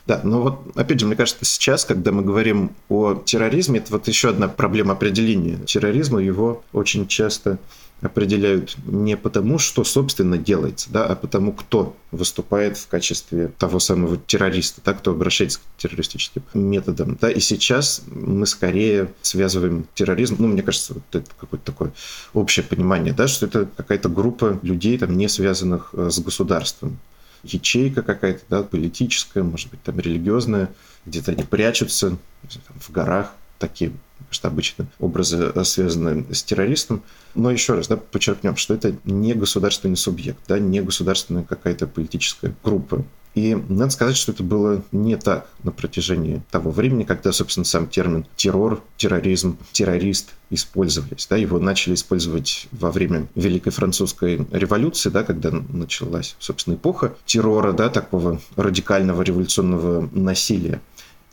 Да, 0.06 0.20
но 0.24 0.42
вот, 0.42 0.60
опять 0.74 1.00
же, 1.00 1.06
мне 1.06 1.16
кажется, 1.16 1.44
сейчас, 1.44 1.84
когда 1.84 2.12
мы 2.12 2.22
говорим 2.22 2.72
о 2.88 3.14
терроризме, 3.14 3.80
это 3.80 3.92
вот 3.92 4.08
еще 4.08 4.30
одна 4.30 4.48
проблема 4.48 4.92
определения 4.92 5.58
терроризма, 5.66 6.20
его 6.20 6.62
очень 6.72 7.06
часто 7.06 7.58
определяют 8.02 8.76
не 8.86 9.16
потому, 9.16 9.58
что, 9.58 9.84
собственно, 9.84 10.38
делается, 10.38 10.90
да, 10.90 11.04
а 11.06 11.14
потому, 11.14 11.52
кто 11.52 11.96
выступает 12.10 12.78
в 12.78 12.88
качестве 12.88 13.48
того 13.58 13.78
самого 13.78 14.16
террориста, 14.16 14.80
да, 14.84 14.94
кто 14.94 15.10
обращается 15.10 15.58
к 15.58 15.62
террористическим 15.80 16.42
методам. 16.54 17.18
Да, 17.20 17.30
и 17.30 17.40
сейчас 17.40 18.02
мы 18.06 18.46
скорее 18.46 19.12
связываем 19.22 19.86
терроризм, 19.94 20.36
ну, 20.38 20.48
мне 20.48 20.62
кажется, 20.62 20.94
вот 20.94 21.02
это 21.12 21.30
какое-то 21.38 21.66
такое 21.66 21.92
общее 22.32 22.64
понимание, 22.64 23.12
да, 23.12 23.28
что 23.28 23.46
это 23.46 23.68
какая-то 23.76 24.08
группа 24.08 24.58
людей, 24.62 24.96
там, 24.98 25.16
не 25.16 25.28
связанных 25.28 25.90
э, 25.92 26.08
с 26.10 26.18
государством. 26.20 26.98
Ячейка 27.42 28.02
какая-то, 28.02 28.42
да, 28.48 28.62
политическая, 28.62 29.42
может 29.42 29.70
быть, 29.70 29.82
там, 29.82 29.98
религиозная, 29.98 30.70
где-то 31.06 31.32
они 31.32 31.42
прячутся 31.42 32.10
там, 32.10 32.80
в 32.80 32.90
горах, 32.90 33.32
такие 33.58 33.92
что 34.30 34.48
обычно 34.48 34.86
образы 34.98 35.50
э, 35.54 35.64
связаны 35.64 36.26
с 36.32 36.42
террористом. 36.42 37.02
Но 37.34 37.50
еще 37.50 37.74
раз 37.74 37.88
да, 37.88 37.96
подчеркнем, 37.96 38.56
что 38.56 38.74
это 38.74 38.94
не 39.04 39.34
государственный 39.34 39.96
субъект, 39.96 40.40
да, 40.46 40.58
не 40.58 40.80
государственная 40.82 41.42
какая-то 41.42 41.86
политическая 41.86 42.54
группа. 42.62 43.04
И 43.34 43.54
надо 43.54 43.90
сказать, 43.90 44.16
что 44.16 44.32
это 44.32 44.42
было 44.42 44.82
не 44.90 45.16
так 45.16 45.48
на 45.62 45.70
протяжении 45.70 46.42
того 46.50 46.72
времени, 46.72 47.04
когда, 47.04 47.30
собственно, 47.30 47.64
сам 47.64 47.86
термин 47.86 48.26
террор, 48.34 48.82
терроризм, 48.96 49.56
террорист 49.72 50.30
использовались. 50.50 51.28
Да, 51.28 51.36
его 51.36 51.60
начали 51.60 51.94
использовать 51.94 52.66
во 52.72 52.90
время 52.90 53.28
Великой 53.36 53.70
Французской 53.70 54.46
революции, 54.50 55.10
да, 55.10 55.22
когда 55.22 55.50
началась, 55.52 56.34
собственно, 56.40 56.74
эпоха 56.74 57.14
террора, 57.24 57.72
да, 57.72 57.88
такого 57.88 58.40
радикального 58.56 59.22
революционного 59.22 60.08
насилия. 60.12 60.80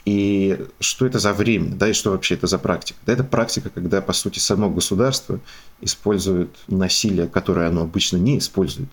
И 0.05 0.57
что 0.79 1.05
это 1.05 1.19
за 1.19 1.33
время, 1.33 1.75
да, 1.75 1.89
и 1.89 1.93
что 1.93 2.11
вообще 2.11 2.35
это 2.35 2.47
за 2.47 2.59
практика? 2.59 2.97
Да, 3.05 3.11
это 3.11 3.23
практика, 3.25 3.69
когда, 3.69 4.01
по 4.01 4.13
сути, 4.13 4.39
само 4.39 4.69
государство 4.69 5.39
использует 5.81 6.55
насилие, 6.67 7.27
которое 7.27 7.67
оно 7.67 7.81
обычно 7.81 8.15
не 8.15 8.37
использует, 8.37 8.87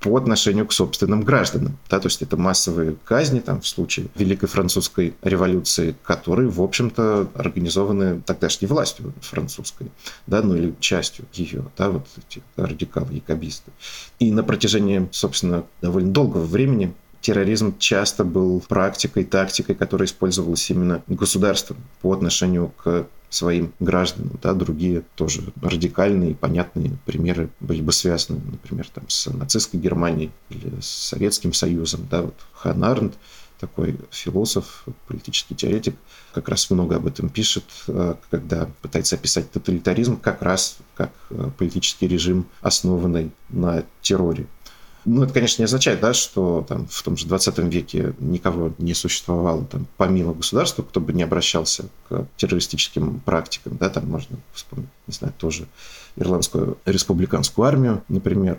по 0.00 0.16
отношению 0.16 0.66
к 0.66 0.72
собственным 0.72 1.22
гражданам. 1.22 1.76
Да, 1.90 1.98
то 1.98 2.06
есть 2.06 2.22
это 2.22 2.36
массовые 2.36 2.96
казни 3.04 3.40
там, 3.40 3.60
в 3.60 3.66
случае 3.66 4.08
Великой 4.14 4.46
Французской 4.46 5.14
революции, 5.22 5.96
которые, 6.04 6.48
в 6.48 6.62
общем-то, 6.62 7.28
организованы 7.34 8.20
тогдашней 8.20 8.68
властью 8.68 9.12
французской, 9.20 9.90
да, 10.26 10.42
ну 10.42 10.54
или 10.54 10.74
частью 10.80 11.26
ее, 11.32 11.64
да, 11.76 11.90
вот 11.90 12.06
эти 12.16 12.42
радикалы, 12.56 13.14
якобисты. 13.14 13.72
И 14.18 14.30
на 14.30 14.42
протяжении, 14.42 15.08
собственно, 15.10 15.64
довольно 15.82 16.12
долгого 16.12 16.44
времени 16.44 16.94
терроризм 17.20 17.76
часто 17.78 18.24
был 18.24 18.60
практикой, 18.68 19.24
тактикой, 19.24 19.74
которая 19.74 20.06
использовалась 20.06 20.70
именно 20.70 21.02
государством 21.08 21.78
по 22.00 22.12
отношению 22.12 22.72
к 22.82 23.06
своим 23.30 23.72
гражданам. 23.78 24.38
Да, 24.42 24.54
другие 24.54 25.02
тоже 25.14 25.42
радикальные, 25.60 26.34
понятные 26.34 26.98
примеры 27.04 27.50
были 27.60 27.82
бы 27.82 27.92
связаны, 27.92 28.40
например, 28.50 28.88
там, 28.92 29.08
с 29.08 29.26
нацистской 29.26 29.80
Германией 29.80 30.30
или 30.50 30.80
с 30.80 30.86
Советским 30.86 31.52
Союзом. 31.52 32.06
Да, 32.10 32.22
вот 32.22 32.34
Хан 32.52 32.82
Арнт, 32.84 33.14
такой 33.58 33.98
философ, 34.10 34.84
политический 35.06 35.54
теоретик, 35.54 35.96
как 36.32 36.48
раз 36.48 36.70
много 36.70 36.96
об 36.96 37.06
этом 37.06 37.28
пишет, 37.28 37.64
э, 37.88 38.14
когда 38.30 38.68
пытается 38.82 39.16
описать 39.16 39.50
тоталитаризм 39.50 40.18
как 40.18 40.42
раз 40.42 40.78
как 40.94 41.10
э, 41.30 41.50
политический 41.58 42.06
режим, 42.06 42.46
основанный 42.60 43.32
на 43.48 43.84
терроре. 44.00 44.46
Ну, 45.04 45.22
это, 45.22 45.32
конечно, 45.32 45.62
не 45.62 45.64
означает, 45.64 46.00
да, 46.00 46.12
что 46.12 46.64
там, 46.68 46.86
в 46.88 47.02
том 47.02 47.16
же 47.16 47.26
20 47.26 47.58
веке 47.58 48.14
никого 48.18 48.74
не 48.78 48.94
существовало, 48.94 49.64
там, 49.64 49.86
помимо 49.96 50.34
государства, 50.34 50.82
кто 50.82 51.00
бы 51.00 51.12
не 51.12 51.22
обращался 51.22 51.84
к 52.08 52.26
террористическим 52.36 53.20
практикам. 53.20 53.76
Да, 53.78 53.88
там 53.88 54.08
можно 54.08 54.36
вспомнить, 54.52 54.88
не 55.06 55.14
знаю, 55.14 55.32
тоже 55.38 55.66
Ирландскую 56.16 56.78
республиканскую 56.84 57.66
армию, 57.66 58.02
например. 58.08 58.58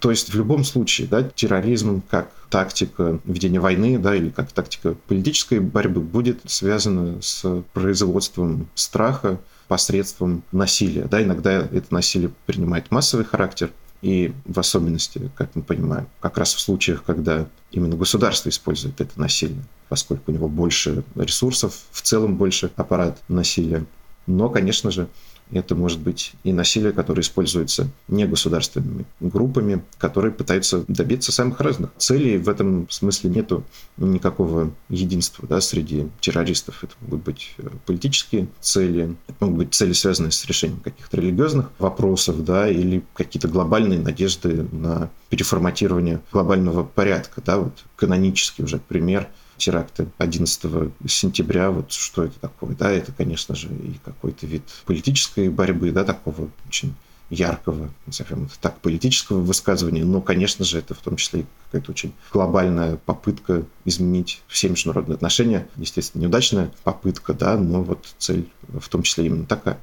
То 0.00 0.10
есть 0.10 0.32
в 0.32 0.34
любом 0.34 0.64
случае 0.64 1.08
да, 1.08 1.22
терроризм 1.22 2.02
как 2.10 2.30
тактика 2.48 3.20
ведения 3.24 3.60
войны 3.60 3.98
да, 3.98 4.16
или 4.16 4.30
как 4.30 4.50
тактика 4.50 4.94
политической 5.06 5.60
борьбы 5.60 6.00
будет 6.00 6.40
связана 6.46 7.20
с 7.20 7.62
производством 7.74 8.68
страха 8.74 9.38
посредством 9.68 10.42
насилия. 10.52 11.04
Да, 11.04 11.22
иногда 11.22 11.52
это 11.52 11.86
насилие 11.90 12.30
принимает 12.46 12.90
массовый 12.90 13.26
характер, 13.26 13.70
и 14.02 14.32
в 14.46 14.58
особенности, 14.58 15.30
как 15.36 15.54
мы 15.54 15.62
понимаем, 15.62 16.08
как 16.20 16.38
раз 16.38 16.54
в 16.54 16.60
случаях, 16.60 17.04
когда 17.04 17.46
именно 17.70 17.96
государство 17.96 18.48
использует 18.48 19.00
это 19.00 19.18
насилие, 19.20 19.62
поскольку 19.88 20.30
у 20.30 20.34
него 20.34 20.48
больше 20.48 21.04
ресурсов, 21.14 21.74
в 21.90 22.02
целом 22.02 22.36
больше 22.36 22.70
аппарат 22.76 23.20
насилия. 23.28 23.84
Но, 24.26 24.48
конечно 24.48 24.90
же, 24.90 25.08
это 25.52 25.74
может 25.74 26.00
быть 26.00 26.32
и 26.44 26.52
насилие, 26.52 26.92
которое 26.92 27.22
используется 27.22 27.88
негосударственными 28.08 29.04
группами, 29.20 29.82
которые 29.98 30.32
пытаются 30.32 30.84
добиться 30.86 31.32
самых 31.32 31.60
разных 31.60 31.90
целей. 31.98 32.38
В 32.38 32.48
этом 32.48 32.88
смысле 32.88 33.30
нету 33.30 33.64
никакого 33.96 34.70
единства 34.88 35.46
да, 35.48 35.60
среди 35.60 36.08
террористов. 36.20 36.84
Это 36.84 36.94
могут 37.00 37.24
быть 37.24 37.54
э, 37.58 37.68
политические 37.84 38.48
цели, 38.60 39.16
это 39.26 39.36
могут 39.40 39.58
быть 39.58 39.74
цели, 39.74 39.92
связанные 39.92 40.30
с 40.30 40.44
решением 40.44 40.80
каких-то 40.80 41.16
религиозных 41.16 41.70
вопросов, 41.78 42.44
да, 42.44 42.68
или 42.68 43.02
какие-то 43.14 43.48
глобальные 43.48 43.98
надежды 43.98 44.68
на 44.70 45.10
переформатирование 45.30 46.20
глобального 46.32 46.84
порядка. 46.84 47.42
Да, 47.44 47.58
вот 47.58 47.84
канонический 47.96 48.64
уже 48.64 48.78
пример– 48.78 49.28
теракты 49.60 50.08
11 50.18 50.92
сентября, 51.06 51.70
вот 51.70 51.92
что 51.92 52.24
это 52.24 52.38
такое, 52.40 52.74
да, 52.74 52.90
это, 52.90 53.12
конечно 53.12 53.54
же, 53.54 53.68
и 53.68 54.00
какой-то 54.04 54.46
вид 54.46 54.62
политической 54.86 55.48
борьбы, 55.48 55.92
да, 55.92 56.04
такого 56.04 56.48
очень 56.66 56.94
яркого, 57.30 57.90
назовем 58.06 58.46
это 58.46 58.58
так, 58.60 58.80
политического 58.80 59.38
высказывания, 59.38 60.04
но, 60.04 60.20
конечно 60.20 60.64
же, 60.64 60.78
это 60.78 60.94
в 60.94 60.98
том 60.98 61.16
числе 61.16 61.42
и 61.42 61.46
какая-то 61.66 61.92
очень 61.92 62.12
глобальная 62.32 62.96
попытка 62.96 63.64
изменить 63.84 64.42
все 64.48 64.68
международные 64.68 65.14
отношения. 65.14 65.68
Естественно, 65.76 66.22
неудачная 66.22 66.72
попытка, 66.82 67.32
да, 67.32 67.56
но 67.56 67.82
вот 67.82 68.14
цель 68.18 68.48
в 68.68 68.88
том 68.88 69.04
числе 69.04 69.26
именно 69.26 69.46
такая. 69.46 69.78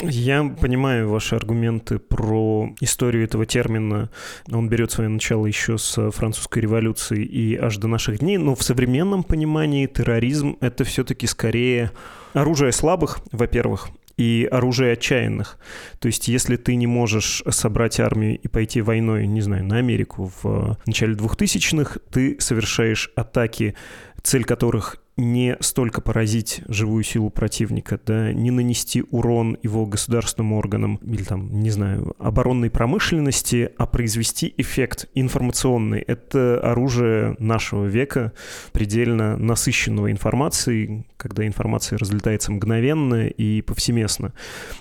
Я 0.00 0.44
понимаю 0.44 1.08
ваши 1.08 1.36
аргументы 1.36 1.98
про 1.98 2.74
историю 2.80 3.24
этого 3.24 3.46
термина. 3.46 4.10
Он 4.50 4.68
берет 4.68 4.92
свое 4.92 5.08
начало 5.08 5.46
еще 5.46 5.78
с 5.78 6.10
французской 6.10 6.60
революции 6.60 7.24
и 7.24 7.56
аж 7.56 7.76
до 7.78 7.88
наших 7.88 8.18
дней, 8.18 8.36
но 8.36 8.54
в 8.54 8.62
современном 8.62 9.22
понимании 9.22 9.86
терроризм— 9.86 10.56
это 10.60 10.84
все-таки 10.84 11.26
скорее 11.26 11.90
оружие 12.32 12.72
слабых, 12.72 13.20
во-первых, 13.32 13.88
и 14.16 14.48
оружие 14.50 14.92
отчаянных. 14.92 15.58
То 15.98 16.06
есть, 16.06 16.28
если 16.28 16.56
ты 16.56 16.76
не 16.76 16.86
можешь 16.86 17.42
собрать 17.48 17.98
армию 18.00 18.38
и 18.38 18.48
пойти 18.48 18.80
войной, 18.80 19.26
не 19.26 19.40
знаю, 19.40 19.64
на 19.64 19.78
Америку 19.78 20.30
в 20.42 20.78
начале 20.86 21.14
2000-х, 21.14 21.98
ты 22.10 22.36
совершаешь 22.40 23.10
атаки, 23.16 23.74
цель 24.22 24.44
которых 24.44 24.98
не 25.16 25.56
столько 25.60 26.00
поразить 26.00 26.62
живую 26.66 27.04
силу 27.04 27.30
противника, 27.30 28.00
да, 28.04 28.32
не 28.32 28.50
нанести 28.50 29.04
урон 29.10 29.56
его 29.62 29.86
государственным 29.86 30.52
органам 30.52 30.96
или 31.04 31.22
там, 31.22 31.60
не 31.60 31.70
знаю, 31.70 32.14
оборонной 32.18 32.70
промышленности, 32.70 33.70
а 33.78 33.86
произвести 33.86 34.52
эффект 34.56 35.08
информационный. 35.14 36.00
Это 36.00 36.60
оружие 36.60 37.36
нашего 37.38 37.86
века, 37.86 38.32
предельно 38.72 39.36
насыщенного 39.36 40.10
информацией, 40.10 41.04
когда 41.24 41.46
информация 41.46 41.98
разлетается 41.98 42.52
мгновенно 42.52 43.28
и 43.28 43.62
повсеместно. 43.62 44.34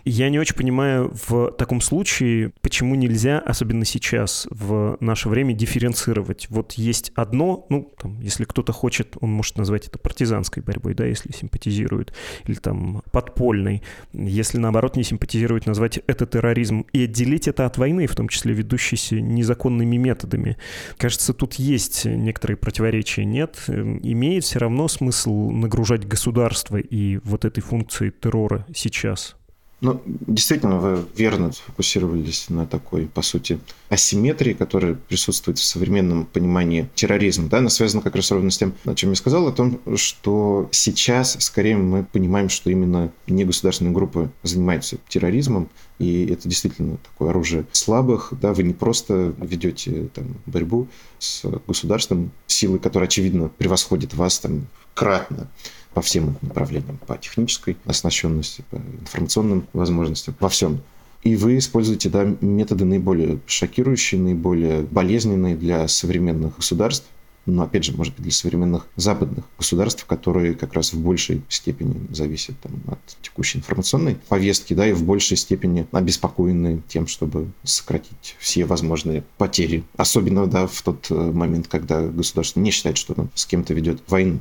Я 0.04 0.30
не 0.30 0.40
очень 0.40 0.58
понимаю 0.58 1.10
в 1.26 1.52
таком 1.52 1.80
случае, 1.80 2.52
почему 2.60 2.96
нельзя, 2.96 3.40
особенно 3.40 3.86
сейчас, 3.86 4.46
в 4.52 4.98
наше 5.00 5.30
время, 5.30 5.54
дифференцировать. 5.54 6.48
Вот 6.50 6.74
есть 6.74 7.14
одно, 7.16 7.66
ну, 7.70 7.90
там, 7.98 8.20
если 8.20 8.44
кто-то 8.44 8.74
хочет, 8.74 9.16
он 9.22 9.32
может 9.32 9.58
назвать 9.58 9.88
это 9.88 9.98
партизанской 10.00 10.62
борьбой, 10.62 10.96
да, 10.96 11.06
если 11.06 11.32
симпатизируют, 11.32 12.14
или 12.46 12.56
там 12.56 13.04
подпольной. 13.14 13.84
Если, 14.12 14.58
наоборот, 14.58 14.98
не 14.98 15.04
симпатизируют, 15.06 15.66
назвать 15.66 16.00
это 16.08 16.26
терроризм 16.26 16.86
и 16.92 17.06
отделить 17.06 17.48
это 17.48 17.66
от 17.66 17.78
войны, 17.78 18.06
в 18.06 18.16
том 18.18 18.28
числе 18.28 18.54
ведущейся 18.54 19.22
незаконными 19.22 19.96
методами. 19.96 20.58
Кажется, 20.98 21.34
тут 21.34 21.54
есть 21.54 22.04
некоторые 22.04 22.58
противоречия. 22.58 23.24
Нет, 23.24 23.64
имеет 23.70 24.44
все 24.44 24.60
равно 24.60 24.90
смысл 24.90 25.52
нагружать 25.52 26.06
государство 26.06 26.33
и 26.80 27.20
вот 27.24 27.46
этой 27.46 27.62
функции 27.62 28.10
террора 28.10 28.66
сейчас. 28.76 29.36
Ну, 29.84 30.02
действительно, 30.06 30.80
вы 30.80 31.06
верно 31.14 31.52
сфокусировались 31.52 32.50
на 32.50 32.66
такой, 32.66 33.06
по 33.06 33.22
сути, 33.22 33.60
асимметрии, 33.90 34.54
которая 34.54 34.94
присутствует 34.94 35.58
в 35.58 35.64
современном 35.64 36.26
понимании 36.26 36.90
терроризма. 36.96 37.50
Да, 37.50 37.58
она 37.58 37.68
связана 37.68 38.02
как 38.02 38.16
раз 38.16 38.32
ровно 38.32 38.50
с 38.50 38.58
тем, 38.58 38.74
о 38.86 38.96
чем 38.96 39.10
я 39.10 39.18
сказал, 39.18 39.46
о 39.46 39.52
том, 39.52 39.82
что 39.98 40.70
сейчас 40.72 41.36
скорее 41.42 41.76
мы 41.76 42.06
понимаем, 42.06 42.48
что 42.48 42.70
именно 42.70 43.12
негосударственные 43.28 43.94
группы 43.94 44.32
занимаются 44.42 45.00
терроризмом, 45.10 45.70
и 46.00 46.28
это 46.28 46.48
действительно 46.48 46.96
такое 46.96 47.32
оружие 47.32 47.66
слабых. 47.74 48.32
Да, 48.40 48.54
вы 48.54 48.64
не 48.64 48.74
просто 48.74 49.36
ведете 49.38 50.08
там, 50.14 50.38
борьбу 50.46 50.88
с 51.20 51.44
государством, 51.68 52.32
силы, 52.48 52.80
которая, 52.80 53.10
очевидно, 53.10 53.50
превосходит 53.50 54.14
вас 54.14 54.40
там, 54.40 54.68
кратно 54.94 55.50
по 55.94 56.02
всем 56.02 56.38
направлениям, 56.42 57.00
по 57.06 57.18
технической 57.18 57.78
оснащенности, 57.86 58.64
по 58.70 58.76
информационным 58.76 59.68
возможностям, 59.74 60.36
во 60.40 60.50
всем. 60.50 60.82
И 61.24 61.36
вы 61.36 61.58
используете 61.58 62.10
да, 62.10 62.26
методы 62.42 62.84
наиболее 62.84 63.40
шокирующие, 63.46 64.20
наиболее 64.20 64.82
болезненные 64.82 65.56
для 65.56 65.88
современных 65.88 66.58
государств, 66.58 67.08
но, 67.46 67.64
опять 67.64 67.84
же, 67.84 67.92
может 67.94 68.14
быть, 68.14 68.24
для 68.24 68.32
современных 68.32 68.88
западных 68.96 69.44
государств, 69.58 70.06
которые 70.06 70.54
как 70.54 70.74
раз 70.74 70.94
в 70.94 71.02
большей 71.02 71.42
степени 71.50 72.08
зависят 72.10 72.58
там, 72.62 72.72
от 72.88 73.00
текущей 73.22 73.58
информационной 73.58 74.16
повестки, 74.30 74.74
да, 74.74 74.88
и 74.88 74.94
в 74.94 75.04
большей 75.04 75.36
степени 75.36 75.86
обеспокоены 75.92 76.82
тем, 76.88 77.08
чтобы 77.08 77.52
сократить 77.64 78.38
все 78.40 78.66
возможные 78.66 79.24
потери. 79.38 79.84
Особенно, 79.98 80.48
да, 80.48 80.68
в 80.68 80.82
тот 80.82 81.08
э, 81.10 81.14
момент, 81.16 81.68
когда 81.68 82.02
государство 82.02 82.62
не 82.62 82.72
считает, 82.72 82.98
что 82.98 83.14
оно 83.18 83.30
с 83.36 83.46
кем-то 83.46 83.74
ведет 83.74 84.02
войну. 84.08 84.40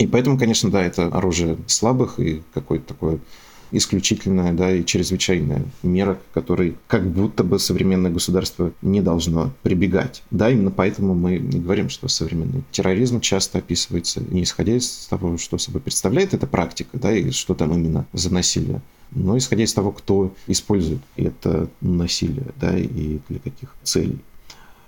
И 0.00 0.06
поэтому, 0.06 0.38
конечно, 0.38 0.70
да, 0.70 0.82
это 0.82 1.08
оружие 1.08 1.58
слабых 1.66 2.18
и 2.18 2.42
какое-то 2.54 2.86
такое 2.86 3.20
исключительная 3.70 4.54
да, 4.54 4.74
и 4.74 4.82
чрезвычайная 4.82 5.62
мера, 5.82 6.14
к 6.14 6.34
которой 6.34 6.78
как 6.86 7.06
будто 7.06 7.44
бы 7.44 7.58
современное 7.58 8.10
государство 8.10 8.72
не 8.80 9.02
должно 9.02 9.52
прибегать. 9.62 10.22
Да, 10.30 10.48
именно 10.48 10.70
поэтому 10.70 11.14
мы 11.14 11.36
не 11.36 11.60
говорим, 11.60 11.90
что 11.90 12.08
современный 12.08 12.64
терроризм 12.70 13.20
часто 13.20 13.58
описывается 13.58 14.22
не 14.30 14.42
исходя 14.42 14.74
из 14.74 15.06
того, 15.10 15.36
что 15.36 15.58
собой 15.58 15.82
представляет 15.82 16.32
эта 16.32 16.46
практика, 16.46 16.98
да, 16.98 17.12
и 17.14 17.30
что 17.30 17.54
там 17.54 17.74
именно 17.74 18.06
за 18.14 18.32
насилие, 18.32 18.80
но 19.10 19.36
исходя 19.36 19.64
из 19.64 19.74
того, 19.74 19.92
кто 19.92 20.34
использует 20.46 21.02
это 21.16 21.68
насилие, 21.82 22.46
да, 22.56 22.76
и 22.76 23.18
для 23.28 23.38
каких 23.38 23.74
целей. 23.82 24.18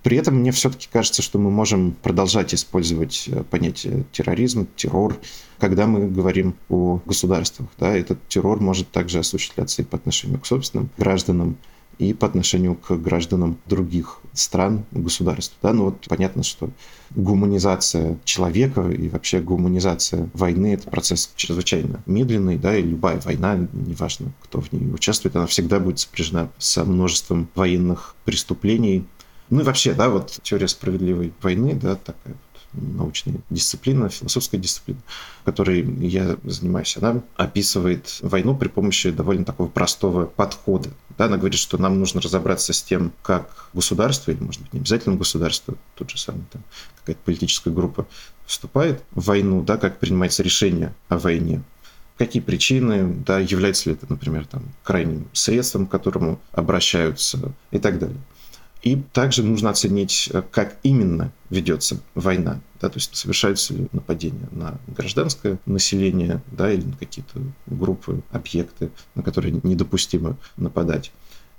При 0.02 0.16
этом 0.16 0.36
мне 0.36 0.50
все-таки 0.50 0.88
кажется, 0.90 1.22
что 1.22 1.38
мы 1.38 1.50
можем 1.50 1.92
продолжать 1.92 2.54
использовать 2.54 3.28
э, 3.28 3.44
понятие 3.44 4.04
терроризм, 4.12 4.66
террор, 4.74 5.16
когда 5.58 5.86
мы 5.86 6.08
говорим 6.08 6.54
о 6.68 7.00
государствах. 7.06 7.68
Да, 7.78 7.96
этот 7.96 8.18
террор 8.28 8.60
может 8.60 8.90
также 8.90 9.20
осуществляться 9.20 9.82
и 9.82 9.84
по 9.84 9.96
отношению 9.96 10.40
к 10.40 10.46
собственным 10.46 10.90
гражданам, 10.98 11.56
и 11.98 12.14
по 12.14 12.26
отношению 12.26 12.74
к 12.74 12.90
гражданам 12.96 13.58
других 13.66 14.20
стран, 14.32 14.84
государств. 14.90 15.54
Да? 15.62 15.72
Ну 15.72 15.84
вот 15.84 16.06
понятно, 16.08 16.42
что 16.42 16.70
гуманизация 17.10 18.18
человека 18.24 18.88
и 18.88 19.08
вообще 19.08 19.40
гуманизация 19.40 20.28
войны– 20.32 20.74
это 20.74 20.90
процесс 20.90 21.32
чрезвычайно 21.36 22.02
медленный, 22.06 22.56
да, 22.56 22.76
и 22.76 22.82
любая 22.82 23.20
война, 23.20 23.68
неважно, 23.72 24.32
кто 24.42 24.60
в 24.60 24.72
ней 24.72 24.92
участвует, 24.92 25.36
она 25.36 25.46
всегда 25.46 25.78
будет 25.78 25.98
сопряжена 25.98 26.50
со 26.58 26.84
множеством 26.84 27.48
военных 27.54 28.16
преступлений, 28.24 29.04
ну 29.52 29.60
и 29.60 29.64
вообще, 29.64 29.92
да, 29.92 30.08
вот 30.08 30.38
теория 30.42 30.66
справедливой 30.66 31.34
войны, 31.42 31.74
да, 31.74 31.94
такая 31.94 32.34
вот 32.34 32.82
научная 32.82 33.34
дисциплина, 33.50 34.08
философская 34.08 34.58
дисциплина, 34.58 34.98
которой 35.44 35.84
я 36.06 36.38
занимаюсь, 36.44 36.96
она 36.96 37.22
описывает 37.36 38.18
войну 38.22 38.56
при 38.56 38.68
помощи 38.68 39.10
довольно 39.10 39.44
такого 39.44 39.68
простого 39.68 40.24
подхода. 40.24 40.88
Да, 41.18 41.26
она 41.26 41.36
говорит, 41.36 41.58
что 41.58 41.76
нам 41.76 42.00
нужно 42.00 42.22
разобраться 42.22 42.72
с 42.72 42.82
тем, 42.82 43.12
как 43.22 43.68
государство, 43.74 44.30
или, 44.30 44.42
может 44.42 44.62
быть, 44.62 44.72
не 44.72 44.80
обязательно 44.80 45.16
государство, 45.16 45.74
тот 45.96 46.08
же 46.08 46.18
самый 46.18 46.44
там, 46.50 46.62
какая-то 47.00 47.20
политическая 47.22 47.70
группа 47.70 48.06
вступает 48.46 49.02
в 49.10 49.26
войну, 49.26 49.62
да, 49.62 49.76
как 49.76 49.98
принимается 49.98 50.42
решение 50.42 50.94
о 51.10 51.18
войне, 51.18 51.62
какие 52.16 52.40
причины, 52.40 53.06
да, 53.26 53.38
является 53.38 53.90
ли 53.90 53.96
это, 53.96 54.06
например, 54.08 54.46
там, 54.46 54.62
крайним 54.82 55.28
средством, 55.34 55.86
к 55.86 55.90
которому 55.90 56.40
обращаются 56.52 57.52
и 57.70 57.78
так 57.78 57.98
далее. 57.98 58.16
И 58.82 58.96
также 58.96 59.44
нужно 59.44 59.70
оценить, 59.70 60.28
э, 60.32 60.42
как 60.50 60.76
именно 60.82 61.32
ведется 61.50 62.00
война. 62.14 62.60
Да, 62.80 62.88
то 62.88 62.96
есть 62.96 63.14
совершаются 63.14 63.74
ли 63.74 63.86
нападения 63.92 64.48
на 64.50 64.78
гражданское 64.88 65.58
население 65.66 66.42
да, 66.50 66.72
или 66.72 66.84
на 66.84 66.96
какие-то 66.96 67.40
группы, 67.66 68.22
объекты, 68.32 68.90
на 69.14 69.22
которые 69.22 69.52
недопустимо 69.62 70.36
нападать. 70.56 71.12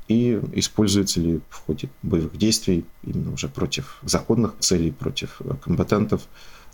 И 0.09 0.37
используется 0.51 1.21
ли 1.21 1.39
в 1.49 1.65
ходе 1.65 1.89
боевых 2.01 2.37
действий 2.37 2.83
именно 3.03 3.31
уже 3.31 3.47
против 3.47 3.99
законных 4.03 4.55
целей, 4.59 4.91
против 4.91 5.41
комбатантов 5.63 6.23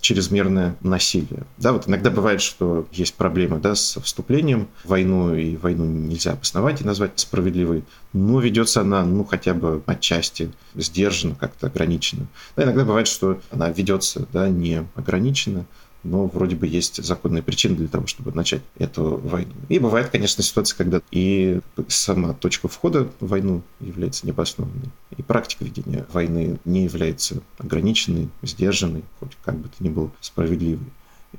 чрезмерное 0.01 0.75
насилие. 0.81 1.43
Да, 1.57 1.73
вот 1.73 1.87
иногда 1.87 2.09
бывает, 2.09 2.41
что 2.41 2.87
есть 2.91 3.15
проблемы 3.15 3.59
да, 3.59 3.75
с 3.75 3.99
вступлением 4.01 4.67
в 4.83 4.89
войну, 4.89 5.35
и 5.35 5.55
войну 5.55 5.85
нельзя 5.85 6.33
обосновать 6.33 6.81
и 6.81 6.85
назвать 6.85 7.19
справедливой, 7.19 7.83
но 8.13 8.39
ведется 8.39 8.81
она, 8.81 9.03
ну, 9.03 9.23
хотя 9.23 9.53
бы 9.53 9.83
отчасти 9.85 10.51
сдержанно, 10.75 11.35
как-то 11.35 11.67
ограниченно. 11.67 12.27
Да, 12.55 12.63
иногда 12.63 12.85
бывает, 12.85 13.07
что 13.07 13.39
она 13.51 13.69
ведется 13.69 14.27
да, 14.31 14.49
не 14.49 14.85
ограниченно, 14.95 15.65
но 16.03 16.27
вроде 16.27 16.55
бы 16.55 16.67
есть 16.67 17.03
законные 17.03 17.43
причины 17.43 17.75
для 17.75 17.87
того, 17.87 18.07
чтобы 18.07 18.31
начать 18.31 18.61
эту 18.77 19.17
войну. 19.17 19.53
И 19.67 19.79
бывает, 19.79 20.09
конечно, 20.09 20.43
ситуация, 20.43 20.77
когда 20.77 21.01
и 21.11 21.59
сама 21.87 22.33
точка 22.33 22.67
входа 22.67 23.09
в 23.19 23.27
войну 23.27 23.61
является 23.79 24.25
необоснованной, 24.25 24.89
и 25.17 25.21
практика 25.21 25.65
ведения 25.65 26.05
войны 26.13 26.59
не 26.65 26.83
является 26.83 27.41
ограниченной, 27.57 28.29
сдержанной, 28.41 29.03
хоть 29.19 29.37
как 29.43 29.57
бы 29.57 29.67
то 29.69 29.83
ни 29.83 29.89
было 29.89 30.11
справедливой. 30.21 30.87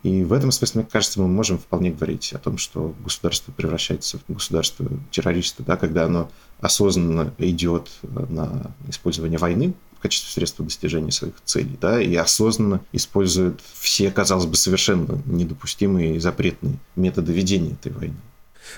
И 0.03 0.23
в 0.23 0.33
этом 0.33 0.53
смысле, 0.53 0.83
мне 0.83 0.90
кажется, 0.90 1.20
мы 1.20 1.27
можем 1.27 1.59
вполне 1.59 1.90
говорить 1.90 2.33
о 2.33 2.38
том, 2.38 2.59
что 2.59 2.94
государство 3.03 3.51
превращается 3.51 4.18
в 4.18 4.33
государство 4.33 4.87
террориста, 5.11 5.64
да, 5.64 5.77
когда 5.77 6.05
оно 6.05 6.31
осознанно 6.61 7.35
идет 7.38 7.90
на 8.03 8.73
использование 8.88 9.38
войны 9.38 9.75
в 10.00 10.02
качестве 10.02 10.32
средства 10.32 10.64
достижения 10.64 11.12
своих 11.12 11.34
целей, 11.44 11.76
да, 11.78 12.00
и 12.00 12.14
осознанно 12.14 12.80
используют 12.90 13.60
все, 13.74 14.10
казалось 14.10 14.46
бы, 14.46 14.56
совершенно 14.56 15.20
недопустимые 15.26 16.16
и 16.16 16.18
запретные 16.18 16.78
методы 16.96 17.34
ведения 17.34 17.72
этой 17.72 17.92
войны. 17.92 18.16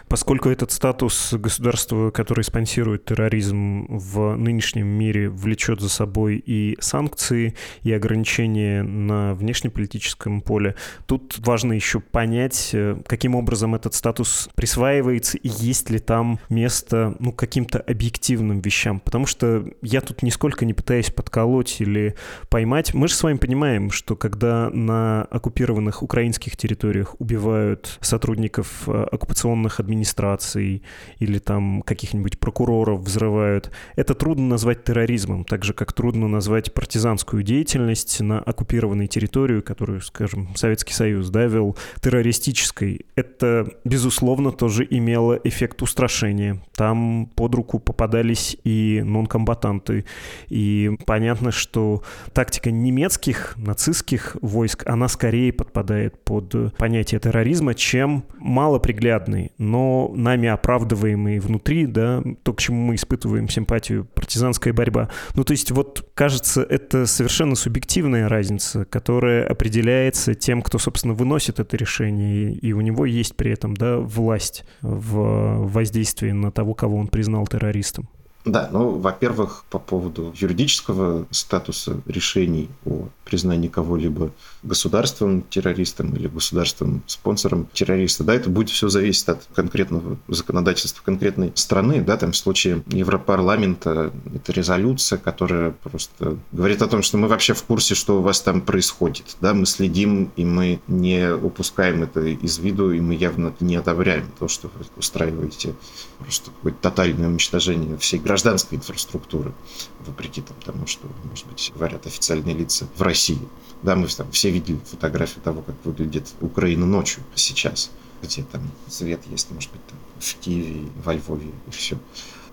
Поскольку 0.09 0.49
этот 0.49 0.73
статус 0.73 1.33
государства, 1.33 2.11
которое 2.11 2.43
спонсирует 2.43 3.05
терроризм 3.05 3.87
в 3.89 4.37
нынешнем 4.37 4.87
мире, 4.87 5.29
влечет 5.29 5.81
за 5.81 5.89
собой 5.89 6.37
и 6.37 6.77
санкции, 6.81 7.55
и 7.83 7.93
ограничения 7.93 8.83
на 8.83 9.35
внешнеполитическом 9.35 10.41
поле, 10.41 10.77
тут 11.07 11.39
важно 11.39 11.73
еще 11.73 12.01
понять, 12.01 12.71
э, 12.73 12.97
каким 13.07 13.35
образом 13.35 13.75
этот 13.75 13.95
статус 13.95 14.49
присваивается 14.55 15.39
и 15.39 15.49
есть 15.49 15.91
ли 15.91 15.99
там 15.99 16.39
место 16.49 17.17
ну, 17.19 17.33
каким-то 17.33 17.79
объективным 17.81 18.61
вещам. 18.61 19.01
Потому 19.01 19.27
что 19.27 19.65
я 19.83 20.01
тут 20.01 20.23
нисколько 20.23 20.65
не 20.65 20.75
пытаюсь 20.75 21.11
подколоть 21.11 21.81
или 21.81 22.15
поймать. 22.49 22.95
Мы 22.95 23.09
же 23.09 23.15
с 23.15 23.23
вами 23.23 23.37
понимаем, 23.37 23.91
что 23.91 24.17
когда 24.17 24.71
на 24.71 25.23
оккупированных 25.25 26.03
украинских 26.03 26.57
территориях 26.57 27.21
убивают 27.21 27.99
сотрудников 28.01 28.89
э, 28.89 29.07
оккупационных 29.11 29.81
администраций 29.83 30.83
или 31.19 31.39
там 31.39 31.83
каких-нибудь 31.83 32.39
прокуроров 32.39 33.01
взрывают, 33.01 33.71
это 33.97 34.15
трудно 34.15 34.47
назвать 34.47 34.85
терроризмом, 34.85 35.45
так 35.45 35.65
же 35.65 35.75
как 35.75 35.93
трудно 35.93 36.29
назвать 36.29 36.73
партизанскую 36.73 37.43
деятельность 37.43 38.21
на 38.21 38.41
оккупированной 38.41 39.07
территории, 39.07 39.61
которую, 39.61 40.01
скажем, 40.01 40.55
Советский 40.57 40.95
Союз 40.95 41.31
да, 41.31 41.45
вел 41.45 41.77
террористической. 42.01 43.07
Это, 43.17 43.69
безусловно, 43.85 44.53
тоже 44.53 44.87
имело 44.89 45.39
эффект 45.45 45.83
устрашения. 45.83 46.63
Там 46.75 47.31
под 47.35 47.55
руку 47.55 47.79
попадались 47.79 48.57
и 48.65 49.03
нонкомбатанты. 49.05 50.05
И 50.49 50.91
понятно, 51.07 51.51
что 51.51 52.03
тактика 52.33 52.71
немецких, 52.71 53.55
нацистских 53.57 54.37
войск, 54.41 54.87
она 54.87 55.09
скорее 55.09 55.53
подпадает 55.53 56.23
под 56.25 56.77
понятие 56.77 57.21
терроризма, 57.21 57.75
чем 57.75 58.25
малоприглядный, 58.39 59.53
но 59.63 60.13
нами 60.15 60.49
оправдываемый 60.49 61.39
внутри, 61.39 61.87
да, 61.87 62.23
то, 62.43 62.53
к 62.53 62.61
чему 62.61 62.87
мы 62.87 62.97
испытываем 62.97 63.49
симпатию, 63.49 64.07
партизанская 64.15 64.73
борьба. 64.73 65.09
Ну, 65.35 65.45
то 65.45 65.53
есть 65.53 65.71
вот, 65.71 66.11
кажется, 66.15 66.63
это 66.63 67.07
совершенно 67.07 67.55
субъективная 67.55 68.29
разница, 68.29 68.85
которая 68.85 69.47
определяется 69.47 70.35
тем, 70.35 70.63
кто, 70.63 70.79
собственно, 70.79 71.15
выносит 71.15 71.61
это 71.61 71.77
решение, 71.77 72.53
и 72.53 72.73
у 72.73 72.81
него 72.81 73.07
есть 73.07 73.37
при 73.37 73.53
этом, 73.53 73.75
да, 73.75 73.99
власть 73.99 74.65
в 74.81 75.69
воздействии 75.69 76.33
на 76.33 76.51
того, 76.51 76.75
кого 76.75 76.99
он 76.99 77.07
признал 77.07 77.47
террористом. 77.47 78.09
Да, 78.45 78.69
ну, 78.73 78.99
во-первых, 78.99 79.65
по 79.71 79.79
поводу 79.79 80.33
юридического 80.37 81.27
статуса 81.31 82.01
решений 82.07 82.69
о 82.85 83.09
признании 83.25 83.69
кого-либо 83.69 84.33
государственным 84.65 85.43
террористом 85.43 86.15
или 86.17 86.27
государственным 86.27 87.03
спонсором 87.07 87.69
террориста, 87.73 88.25
да, 88.25 88.35
это 88.35 88.51
будет 88.51 88.71
все 88.71 88.89
зависеть 88.89 89.29
от 89.29 89.47
конкретного 89.55 90.19
законодательства 90.27 91.03
конкретной 91.05 91.53
страны, 91.55 92.03
да, 92.03 92.17
там 92.17 92.33
в 92.33 92.37
случае 92.37 92.83
Европарламента 92.89 94.13
это 94.35 94.53
резолюция, 94.53 95.19
которая 95.19 95.71
просто 95.71 96.37
говорит 96.51 96.83
о 96.83 96.89
том, 96.89 97.03
что 97.03 97.19
мы 97.19 97.29
вообще 97.29 97.55
в 97.55 97.63
курсе, 97.63 97.95
что 97.95 98.19
у 98.19 98.23
вас 98.23 98.41
там 98.41 98.61
происходит, 98.61 99.37
да, 99.41 99.55
мы 99.55 99.67
следим 99.67 100.33
и 100.35 100.45
мы 100.45 100.81
не 100.89 101.33
упускаем 101.33 102.03
это 102.03 102.21
из 102.27 102.59
виду, 102.59 102.91
и 102.91 103.01
мы 103.01 103.15
явно 103.15 103.55
не 103.61 103.77
одобряем 103.77 104.27
то, 104.39 104.49
что 104.49 104.67
вы 104.67 104.85
устраиваете. 104.97 105.75
Просто 106.19 106.51
какое-то 106.51 106.79
тотальное 106.83 107.29
уничтожение 107.29 107.97
всей 107.99 108.19
гражданской 108.19 108.32
инфраструктуры, 108.35 109.53
вопреки 110.01 110.41
там, 110.43 110.57
тому, 110.65 110.87
что, 110.87 111.09
может 111.25 111.47
быть, 111.47 111.73
говорят 111.75 112.07
официальные 112.07 112.55
лица 112.55 112.87
в 112.97 113.03
России. 113.03 113.41
Да, 113.83 113.97
мы 113.97 114.07
там 114.09 114.31
все 114.31 114.51
видели 114.51 114.79
фотографию 114.91 115.43
того, 115.43 115.63
как 115.63 115.75
выглядит 115.85 116.29
Украина 116.41 116.87
ночью 116.87 117.23
сейчас, 117.35 117.91
где 118.23 118.43
там 118.45 118.63
свет 118.89 119.21
есть, 119.31 119.51
может 119.51 119.71
быть, 119.73 119.85
там 119.87 119.99
в 120.19 120.35
Киеве, 120.37 120.89
во 121.05 121.15
Львове 121.15 121.51
и 121.67 121.71
все. 121.71 121.99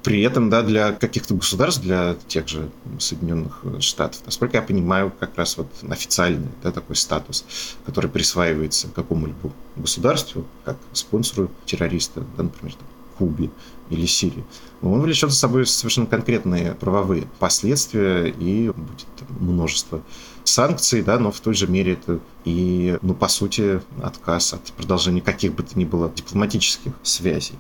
При 0.04 0.22
этом, 0.22 0.50
да, 0.50 0.63
для 0.63 0.94
каких-то 0.94 1.34
государств, 1.36 1.82
для 1.82 2.15
тех 2.28 2.48
же 2.48 2.72
Соединенных 3.00 3.63
Штатов, 3.80 4.22
насколько 4.26 4.56
я 4.56 4.63
понимаю, 4.63 5.12
как 5.20 5.38
раз 5.38 5.58
вот 5.58 5.68
официальный 5.89 6.48
да, 6.63 6.72
такой 6.72 6.96
статус, 6.96 7.46
который 7.86 8.10
присваивается 8.10 8.88
какому-либо 8.88 9.52
государству, 9.76 10.46
как 10.63 10.78
спонсору 10.94 11.52
террориста, 11.65 12.22
да, 12.38 12.44
например, 12.44 12.76
там, 12.76 12.88
Кубе 13.18 13.50
или 13.89 14.06
Сирии, 14.06 14.43
он 14.82 15.02
влечет 15.02 15.32
за 15.32 15.36
собой 15.36 15.65
совершенно 15.65 16.08
конкретные 16.08 16.73
правовые 16.73 17.28
последствия 17.39 18.28
и 18.28 18.69
будет 18.69 19.08
множество 19.39 20.02
санкций, 20.43 21.02
да, 21.02 21.19
но 21.19 21.32
в 21.32 21.39
той 21.39 21.54
же 21.54 21.67
мере 21.67 21.93
это 21.93 22.19
и, 22.45 22.97
ну, 23.02 23.13
по 23.13 23.28
сути, 23.28 23.82
отказ 24.02 24.54
от 24.54 24.63
продолжения 24.73 25.21
каких 25.21 25.54
бы 25.54 25.63
то 25.63 25.78
ни 25.78 25.86
было 25.86 26.10
дипломатических 26.10 26.93
связей. 27.04 27.56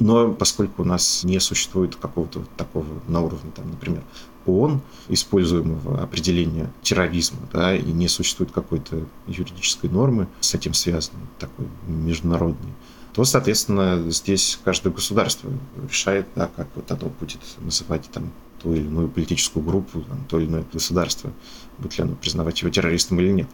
Но 0.00 0.32
поскольку 0.32 0.82
у 0.82 0.84
нас 0.84 1.22
не 1.22 1.38
существует 1.38 1.94
какого-то 1.96 2.44
такого 2.56 2.86
на 3.06 3.20
уровне, 3.20 3.52
там, 3.54 3.70
например, 3.70 4.02
ООН, 4.46 4.80
используемого 5.08 6.02
определения 6.02 6.70
терроризма, 6.82 7.38
да, 7.52 7.74
и 7.74 7.92
не 7.92 8.08
существует 8.08 8.50
какой-то 8.52 9.06
юридической 9.26 9.88
нормы 9.88 10.26
с 10.40 10.54
этим 10.54 10.74
связанной, 10.74 11.22
такой 11.38 11.66
международной, 11.86 12.72
то, 13.14 13.24
соответственно, 13.24 14.10
здесь 14.10 14.58
каждое 14.64 14.90
государство 14.90 15.50
решает, 15.88 16.26
да, 16.34 16.50
как 16.54 16.66
вот 16.74 16.90
оно 16.90 17.10
будет 17.20 17.40
называть 17.60 18.10
там 18.12 18.32
ту 18.60 18.74
или 18.74 18.82
иную 18.82 19.08
политическую 19.08 19.64
группу, 19.64 20.00
там, 20.00 20.24
то 20.28 20.40
или 20.40 20.48
иное 20.48 20.64
государство, 20.72 21.32
будет 21.78 21.96
ли 21.96 22.02
оно 22.02 22.16
признавать 22.16 22.60
его 22.60 22.72
террористом 22.72 23.20
или 23.20 23.30
нет. 23.30 23.48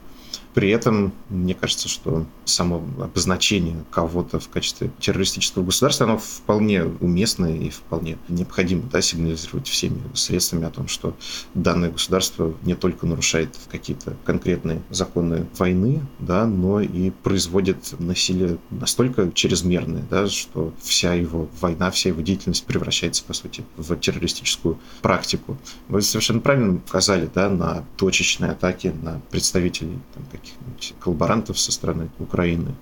При 0.55 0.71
этом, 0.71 1.13
мне 1.29 1.55
кажется, 1.55 1.89
что 1.89 2.27
само 2.45 2.85
обозначение 3.01 3.85
кого-то 3.91 4.41
в 4.41 4.49
качестве 4.49 4.91
террористического 4.99 5.65
государства, 5.65 6.07
оно 6.07 6.19
вполне 6.19 6.85
уместно 6.85 7.47
и 7.47 7.71
вполне 7.71 8.19
необходимо 8.29 8.83
да, 8.91 9.01
сигнализировать 9.01 9.69
всеми 9.69 10.01
средствами 10.15 10.67
о 10.67 10.71
том, 10.71 10.89
что 10.89 11.17
данное 11.55 11.91
государство 11.91 12.55
не 12.63 12.75
только 12.75 13.07
нарушает 13.07 13.57
какие-то 13.71 14.17
конкретные 14.25 14.83
законы 14.91 15.47
войны, 15.57 16.03
да, 16.19 16.47
но 16.47 16.81
и 16.81 17.11
производит 17.11 17.95
насилие 18.01 18.59
настолько 18.71 19.31
чрезмерное, 19.33 20.05
да, 20.11 20.27
что 20.27 20.73
вся 20.83 21.15
его 21.15 21.49
война, 21.61 21.91
вся 21.91 22.09
его 22.09 22.23
деятельность 22.23 22.65
превращается, 22.65 23.23
по 23.25 23.35
сути, 23.35 23.65
в 23.77 23.95
террористическую 23.97 24.79
практику. 25.03 25.57
Вы 25.89 26.03
совершенно 26.03 26.41
правильно 26.41 26.75
указали 26.75 27.31
да, 27.33 27.49
на 27.49 27.85
точечные 27.97 28.53
атаки 28.53 28.93
на 29.03 29.21
представителей 29.31 29.99
там, 30.21 30.41
каких-нибудь 30.41 30.95
коллаборантов 31.01 31.59
со 31.59 31.73
стороны 31.73 32.11
Украины, 32.19 32.75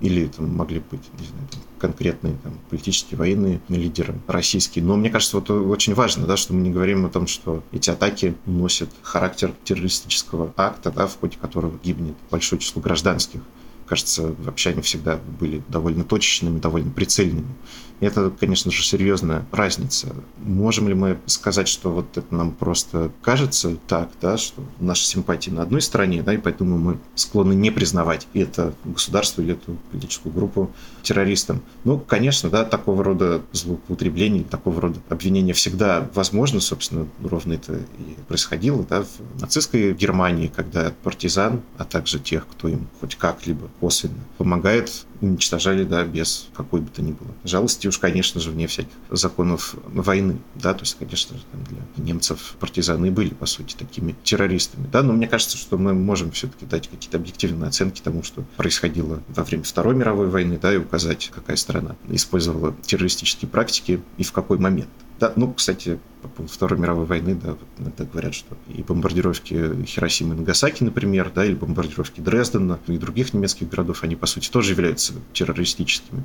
или 0.00 0.26
там 0.26 0.54
могли 0.54 0.80
быть, 0.80 1.00
не 1.18 1.26
знаю, 1.26 1.48
там, 1.50 1.60
конкретные 1.78 2.36
там, 2.42 2.58
политические, 2.68 3.18
военные 3.18 3.60
лидеры 3.68 4.14
российские. 4.26 4.84
Но 4.84 4.96
мне 4.96 5.10
кажется, 5.10 5.38
вот 5.38 5.50
очень 5.50 5.94
важно, 5.94 6.26
да, 6.26 6.36
что 6.36 6.52
мы 6.52 6.60
не 6.60 6.70
говорим 6.70 7.06
о 7.06 7.08
том, 7.08 7.26
что 7.26 7.62
эти 7.72 7.90
атаки 7.90 8.34
носят 8.44 8.90
характер 9.02 9.52
террористического 9.64 10.52
акта, 10.56 10.90
да, 10.90 11.06
в 11.06 11.18
ходе 11.18 11.38
которого 11.38 11.78
гибнет 11.82 12.16
большое 12.30 12.60
число 12.60 12.82
гражданских. 12.82 13.40
Кажется, 13.86 14.34
вообще 14.38 14.70
они 14.70 14.82
всегда 14.82 15.18
были 15.40 15.62
довольно 15.68 16.04
точечными, 16.04 16.58
довольно 16.58 16.90
прицельными. 16.90 17.54
Это, 18.00 18.30
конечно 18.30 18.70
же, 18.70 18.82
серьезная 18.82 19.46
разница. 19.52 20.14
Можем 20.38 20.88
ли 20.88 20.94
мы 20.94 21.18
сказать, 21.26 21.66
что 21.66 21.90
вот 21.90 22.16
это 22.18 22.34
нам 22.34 22.52
просто 22.52 23.10
кажется 23.22 23.76
так, 23.88 24.10
да, 24.20 24.36
что 24.36 24.62
наши 24.80 25.06
симпатии 25.06 25.50
на 25.50 25.62
одной 25.62 25.80
стороне, 25.80 26.22
да, 26.22 26.34
и 26.34 26.38
поэтому 26.38 26.76
мы 26.76 26.98
склонны 27.14 27.54
не 27.54 27.70
признавать 27.70 28.26
это 28.34 28.74
государство 28.84 29.40
или 29.40 29.54
эту 29.54 29.78
политическую 29.90 30.32
группу 30.32 30.70
террористом. 31.06 31.62
Ну, 31.84 31.98
конечно, 31.98 32.50
да, 32.50 32.64
такого 32.64 33.04
рода 33.04 33.40
злоупотребление, 33.52 34.42
такого 34.42 34.80
рода 34.80 34.98
обвинения 35.08 35.52
всегда 35.52 36.10
возможно, 36.14 36.60
собственно, 36.60 37.06
ровно 37.22 37.52
это 37.52 37.76
и 37.76 38.16
происходило, 38.26 38.84
да, 38.84 39.04
в 39.04 39.40
нацистской 39.40 39.94
Германии, 39.94 40.50
когда 40.54 40.92
партизан, 41.04 41.62
а 41.78 41.84
также 41.84 42.18
тех, 42.18 42.46
кто 42.48 42.68
им 42.68 42.88
хоть 43.00 43.14
как-либо 43.14 43.68
косвенно 43.78 44.18
помогает, 44.36 45.06
уничтожали, 45.20 45.84
да, 45.84 46.04
без 46.04 46.48
какой 46.54 46.80
бы 46.80 46.90
то 46.90 47.02
ни 47.02 47.12
было 47.12 47.30
жалости, 47.44 47.86
уж, 47.86 47.98
конечно 47.98 48.40
же, 48.40 48.50
вне 48.50 48.66
всяких 48.66 48.92
законов 49.10 49.74
войны, 49.86 50.38
да, 50.54 50.74
то 50.74 50.80
есть, 50.80 50.96
конечно 50.98 51.36
же, 51.36 51.44
там 51.52 51.64
для 51.64 52.04
немцев 52.04 52.56
партизаны 52.60 53.10
были, 53.10 53.30
по 53.30 53.46
сути, 53.46 53.74
такими 53.76 54.14
террористами, 54.24 54.88
да, 54.92 55.02
но 55.02 55.12
мне 55.12 55.28
кажется, 55.28 55.56
что 55.56 55.78
мы 55.78 55.94
можем 55.94 56.32
все-таки 56.32 56.66
дать 56.66 56.88
какие-то 56.88 57.16
объективные 57.16 57.68
оценки 57.68 58.00
тому, 58.02 58.22
что 58.22 58.44
происходило 58.56 59.22
во 59.28 59.44
время 59.44 59.64
Второй 59.64 59.94
мировой 59.94 60.28
войны, 60.28 60.58
да, 60.60 60.74
и 60.74 60.78
указать, 60.78 60.95
какая 61.32 61.56
страна 61.56 61.96
использовала 62.08 62.74
террористические 62.82 63.48
практики 63.48 64.00
и 64.16 64.24
в 64.24 64.32
какой 64.32 64.58
момент. 64.58 64.88
Да, 65.18 65.32
ну, 65.34 65.52
кстати, 65.52 65.98
по 66.20 66.28
поводу 66.28 66.52
Второй 66.52 66.78
мировой 66.78 67.06
войны, 67.06 67.34
да, 67.34 67.56
иногда 67.78 68.04
говорят, 68.04 68.34
что 68.34 68.56
и 68.68 68.82
бомбардировки 68.82 69.84
Хиросимы 69.86 70.34
и 70.34 70.38
Нагасаки, 70.38 70.84
например, 70.84 71.32
да, 71.34 71.44
или 71.44 71.54
бомбардировки 71.54 72.20
Дрездена 72.20 72.78
и 72.86 72.98
других 72.98 73.32
немецких 73.32 73.68
городов, 73.68 74.02
они, 74.02 74.14
по 74.14 74.26
сути, 74.26 74.50
тоже 74.50 74.72
являются 74.72 75.14
террористическими. 75.32 76.22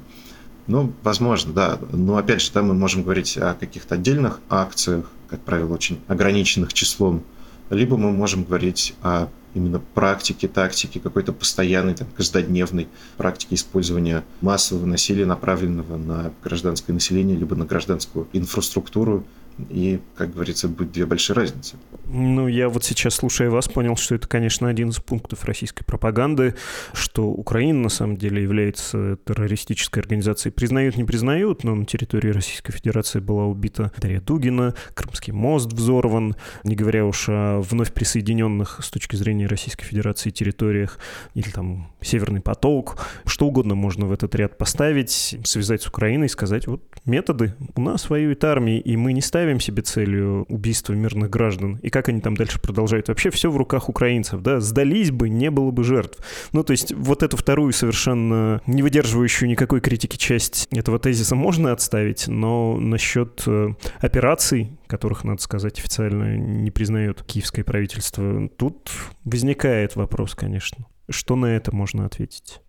Ну, 0.68 0.94
возможно, 1.04 1.54
да. 1.54 1.80
Но 1.92 2.18
опять 2.18 2.42
же, 2.42 2.52
да, 2.54 2.62
мы 2.62 2.74
можем 2.74 3.04
говорить 3.04 3.38
о 3.38 3.54
каких-то 3.54 3.96
отдельных 3.96 4.42
акциях, 4.50 5.10
как 5.30 5.42
правило, 5.42 5.74
очень 5.74 6.00
ограниченных 6.08 6.74
числом, 6.74 7.24
либо 7.70 7.96
мы 7.96 8.12
можем 8.12 8.44
говорить 8.44 8.94
о 9.02 9.30
именно 9.54 9.80
практики, 9.80 10.48
тактики, 10.48 11.00
какой-то 11.00 11.34
постоянной, 11.34 11.94
там, 11.94 12.08
каждодневной 12.16 12.88
практики 13.18 13.56
использования 13.56 14.24
массового 14.42 14.86
насилия, 14.86 15.26
направленного 15.26 15.98
на 15.98 16.32
гражданское 16.44 16.94
население, 16.94 17.38
либо 17.38 17.56
на 17.56 17.66
гражданскую 17.66 18.28
инфраструктуру, 18.34 19.24
и, 19.70 20.00
как 20.16 20.34
говорится, 20.34 20.68
будет 20.68 20.92
две 20.92 21.06
большие 21.06 21.36
разницы. 21.36 21.76
Ну, 22.14 22.48
я 22.48 22.68
вот 22.68 22.84
сейчас, 22.84 23.16
слушая 23.16 23.50
вас, 23.50 23.68
понял, 23.68 23.96
что 23.96 24.16
это, 24.16 24.28
конечно, 24.28 24.68
один 24.68 24.90
из 24.90 25.00
пунктов 25.00 25.46
российской 25.46 25.86
пропаганды, 25.86 26.56
что 26.94 27.28
Украина 27.28 27.84
на 27.84 27.90
самом 27.90 28.18
деле 28.18 28.42
является 28.42 29.18
террористической 29.26 30.02
организацией. 30.02 30.52
Признают, 30.52 30.98
не 30.98 31.04
признают, 31.04 31.64
но 31.64 31.76
на 31.76 31.86
территории 31.86 32.30
Российской 32.30 32.74
Федерации 32.74 33.20
была 33.20 33.46
убита 33.46 33.92
Дарья 33.98 34.20
Дугина, 34.20 34.76
Крымский 34.94 35.32
мост 35.32 35.72
взорван, 35.72 36.36
не 36.64 36.76
говоря 36.76 37.06
уж 37.06 37.28
о 37.30 37.62
вновь 37.62 37.94
присоединенных 37.94 38.80
с 38.84 38.90
точки 38.90 39.16
зрения 39.16 39.48
Российской 39.48 39.86
Федерации 39.86 40.32
территориях, 40.32 41.00
или 41.34 41.50
там 41.50 41.92
Северный 42.02 42.42
поток, 42.42 42.98
что 43.26 43.48
угодно 43.48 43.76
можно 43.76 44.06
в 44.06 44.12
этот 44.12 44.36
ряд 44.36 44.58
поставить, 44.58 45.38
связать 45.44 45.84
с 45.84 45.88
Украиной 45.88 46.26
и 46.26 46.30
сказать, 46.30 46.68
вот 46.68 46.84
методы, 47.06 47.54
у 47.76 47.82
нас 47.82 48.10
воюет 48.10 48.44
армия, 48.44 48.80
и 48.80 48.98
мы 48.98 49.14
не 49.14 49.22
ставим 49.22 49.51
себе 49.60 49.82
целью 49.82 50.46
убийства 50.50 50.94
мирных 50.94 51.30
граждан. 51.30 51.78
И 51.82 51.90
как 51.90 52.10
они 52.10 52.22
там 52.22 52.36
дальше 52.36 52.60
продолжают? 52.60 53.08
Вообще 53.08 53.30
все 53.30 53.52
в 53.52 53.58
руках 53.58 53.90
украинцев, 53.90 54.42
да? 54.42 54.60
Сдались 54.60 55.12
бы, 55.12 55.30
не 55.30 55.52
было 55.52 55.72
бы 55.72 55.84
жертв. 55.84 56.20
Ну, 56.54 56.64
то 56.64 56.72
есть 56.72 56.94
вот 56.94 57.24
эту 57.24 57.38
вторую 57.38 57.74
совершенно 57.74 58.62
не 58.68 58.84
выдерживающую 58.84 59.50
никакой 59.50 59.82
критики 59.82 60.18
часть 60.18 60.68
этого 60.72 61.00
тезиса 61.00 61.36
можно 61.36 61.72
отставить, 61.72 62.28
но 62.28 62.78
насчет 62.78 63.44
э, 63.48 63.70
операций, 64.00 64.78
которых, 64.88 65.24
надо 65.24 65.42
сказать, 65.42 65.80
официально 65.80 66.38
не 66.38 66.72
признает 66.72 67.24
киевское 67.24 67.64
правительство, 67.64 68.50
тут 68.58 68.92
возникает 69.24 69.96
вопрос, 69.96 70.36
конечно. 70.36 70.86
Что 71.10 71.36
на 71.36 71.48
это 71.48 71.76
можно 71.76 72.06
ответить? 72.06 72.62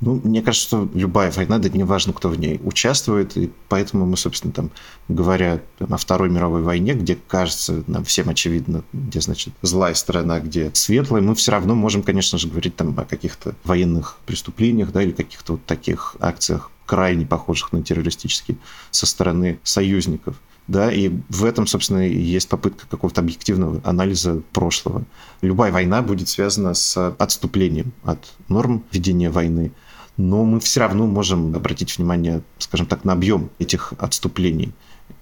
Ну, 0.00 0.20
мне 0.24 0.42
кажется, 0.42 0.66
что 0.66 0.88
любая 0.92 1.30
война, 1.30 1.58
да 1.58 1.68
не 1.68 1.84
важно, 1.84 2.12
кто 2.12 2.28
в 2.28 2.38
ней 2.38 2.60
участвует, 2.62 3.36
и 3.36 3.50
поэтому 3.68 4.06
мы, 4.06 4.16
собственно, 4.16 4.52
там, 4.52 4.70
говоря 5.08 5.60
там, 5.78 5.94
о 5.94 5.96
Второй 5.96 6.30
мировой 6.30 6.62
войне, 6.62 6.94
где, 6.94 7.16
кажется, 7.28 7.84
нам 7.86 8.04
всем 8.04 8.28
очевидно, 8.28 8.82
где, 8.92 9.20
значит, 9.20 9.54
злая 9.62 9.94
сторона, 9.94 10.40
где 10.40 10.70
светлая, 10.74 11.22
мы 11.22 11.34
все 11.34 11.52
равно 11.52 11.74
можем, 11.74 12.02
конечно 12.02 12.38
же, 12.38 12.48
говорить 12.48 12.76
там 12.76 12.98
о 12.98 13.04
каких-то 13.04 13.54
военных 13.64 14.18
преступлениях, 14.26 14.92
да, 14.92 15.02
или 15.02 15.12
каких-то 15.12 15.52
вот 15.52 15.64
таких 15.64 16.16
акциях, 16.20 16.70
крайне 16.86 17.24
похожих 17.24 17.72
на 17.72 17.82
террористические, 17.82 18.58
со 18.90 19.06
стороны 19.06 19.58
союзников 19.62 20.36
да, 20.66 20.90
и 20.90 21.10
в 21.28 21.44
этом, 21.44 21.66
собственно, 21.66 22.06
и 22.08 22.18
есть 22.18 22.48
попытка 22.48 22.86
какого-то 22.86 23.20
объективного 23.20 23.80
анализа 23.84 24.40
прошлого. 24.52 25.04
Любая 25.42 25.70
война 25.70 26.00
будет 26.00 26.28
связана 26.28 26.74
с 26.74 27.14
отступлением 27.18 27.92
от 28.02 28.32
норм 28.48 28.82
ведения 28.90 29.30
войны, 29.30 29.72
но 30.16 30.44
мы 30.44 30.60
все 30.60 30.80
равно 30.80 31.06
можем 31.06 31.54
обратить 31.54 31.96
внимание, 31.98 32.42
скажем 32.58 32.86
так, 32.86 33.04
на 33.04 33.12
объем 33.12 33.50
этих 33.58 33.92
отступлений 33.98 34.72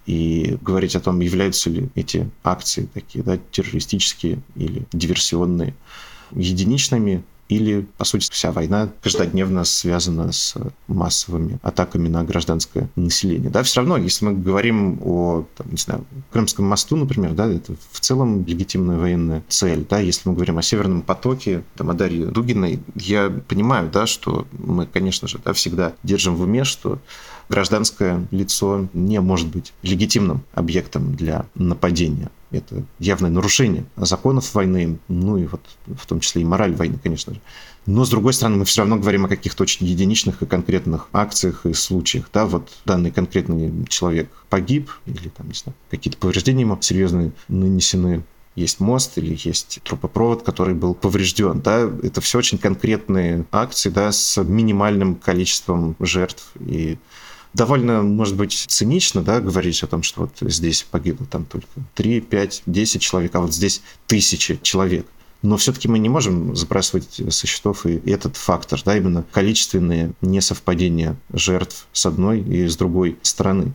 и 0.06 0.58
говорить 0.60 0.96
о 0.96 1.00
том, 1.00 1.20
являются 1.20 1.70
ли 1.70 1.88
эти 1.94 2.28
акции 2.44 2.88
такие, 2.92 3.24
да, 3.24 3.38
террористические 3.50 4.40
или 4.54 4.86
диверсионные, 4.92 5.74
единичными 6.32 7.22
или, 7.56 7.86
по 7.96 8.04
сути, 8.04 8.30
вся 8.30 8.52
война 8.52 8.88
каждодневно 9.02 9.64
связана 9.64 10.32
с 10.32 10.56
массовыми 10.88 11.58
атаками 11.62 12.08
на 12.08 12.24
гражданское 12.24 12.88
население. 12.96 13.50
Да, 13.50 13.62
все 13.62 13.80
равно, 13.80 13.96
если 13.96 14.24
мы 14.24 14.32
говорим 14.34 14.98
о, 15.02 15.44
там, 15.56 15.70
не 15.70 15.76
знаю, 15.76 16.04
Крымском 16.32 16.66
мосту, 16.66 16.96
например, 16.96 17.32
да, 17.32 17.46
это 17.46 17.74
в 17.90 18.00
целом 18.00 18.44
легитимная 18.44 18.98
военная 18.98 19.42
цель. 19.48 19.86
Да, 19.88 19.98
если 19.98 20.28
мы 20.28 20.34
говорим 20.34 20.58
о 20.58 20.62
Северном 20.62 21.02
потоке, 21.02 21.62
там, 21.76 21.90
о 21.90 21.94
Дарье 21.94 22.26
Дугиной, 22.26 22.80
я 22.94 23.30
понимаю, 23.30 23.90
да, 23.92 24.06
что 24.06 24.46
мы, 24.52 24.86
конечно 24.86 25.28
же, 25.28 25.38
да, 25.44 25.52
всегда 25.52 25.92
держим 26.02 26.36
в 26.36 26.42
уме, 26.42 26.64
что 26.64 26.98
гражданское 27.48 28.26
лицо 28.30 28.88
не 28.92 29.20
может 29.20 29.48
быть 29.48 29.72
легитимным 29.82 30.42
объектом 30.54 31.14
для 31.14 31.46
нападения. 31.54 32.30
Это 32.52 32.84
явное 32.98 33.30
нарушение 33.30 33.84
законов 33.96 34.54
войны, 34.54 34.98
ну 35.08 35.38
и 35.38 35.46
вот 35.46 35.62
в 35.86 36.06
том 36.06 36.20
числе 36.20 36.42
и 36.42 36.44
мораль 36.44 36.74
войны, 36.74 36.98
конечно 37.02 37.34
же. 37.34 37.40
Но, 37.86 38.04
с 38.04 38.10
другой 38.10 38.32
стороны, 38.32 38.58
мы 38.58 38.64
все 38.64 38.82
равно 38.82 38.96
говорим 38.96 39.24
о 39.24 39.28
каких-то 39.28 39.64
очень 39.64 39.86
единичных 39.86 40.42
и 40.42 40.46
конкретных 40.46 41.08
акциях 41.12 41.66
и 41.66 41.72
случаях. 41.72 42.30
Да, 42.32 42.46
вот 42.46 42.70
данный 42.84 43.10
конкретный 43.10 43.86
человек 43.88 44.30
погиб, 44.48 44.90
или 45.06 45.28
там, 45.28 45.48
не 45.48 45.54
знаю, 45.54 45.74
какие-то 45.90 46.18
повреждения 46.18 46.60
ему 46.60 46.78
серьезные 46.80 47.32
нанесены 47.48 48.22
есть 48.54 48.80
мост 48.80 49.16
или 49.16 49.36
есть 49.42 49.80
трубопровод, 49.82 50.42
который 50.42 50.74
был 50.74 50.94
поврежден. 50.94 51.60
Да? 51.60 51.90
Это 52.02 52.20
все 52.20 52.38
очень 52.38 52.58
конкретные 52.58 53.46
акции 53.50 53.88
да, 53.88 54.12
с 54.12 54.42
минимальным 54.42 55.14
количеством 55.14 55.96
жертв. 56.00 56.52
И 56.60 56.98
довольно, 57.54 58.02
может 58.02 58.36
быть, 58.36 58.64
цинично, 58.68 59.22
да, 59.22 59.40
говорить 59.40 59.82
о 59.82 59.86
том, 59.86 60.02
что 60.02 60.22
вот 60.22 60.32
здесь 60.40 60.86
погибло 60.90 61.26
там 61.26 61.44
только 61.44 61.66
3, 61.94 62.20
5, 62.20 62.62
10 62.66 63.00
человек, 63.00 63.34
а 63.34 63.40
вот 63.40 63.54
здесь 63.54 63.82
тысячи 64.06 64.58
человек. 64.62 65.06
Но 65.42 65.56
все-таки 65.56 65.88
мы 65.88 65.98
не 65.98 66.08
можем 66.08 66.54
сбрасывать 66.54 67.20
со 67.28 67.46
счетов 67.46 67.84
и 67.84 68.00
этот 68.08 68.36
фактор, 68.36 68.80
да, 68.84 68.96
именно 68.96 69.24
количественные 69.32 70.12
несовпадения 70.20 71.16
жертв 71.32 71.86
с 71.92 72.06
одной 72.06 72.40
и 72.40 72.68
с 72.68 72.76
другой 72.76 73.18
стороны. 73.22 73.72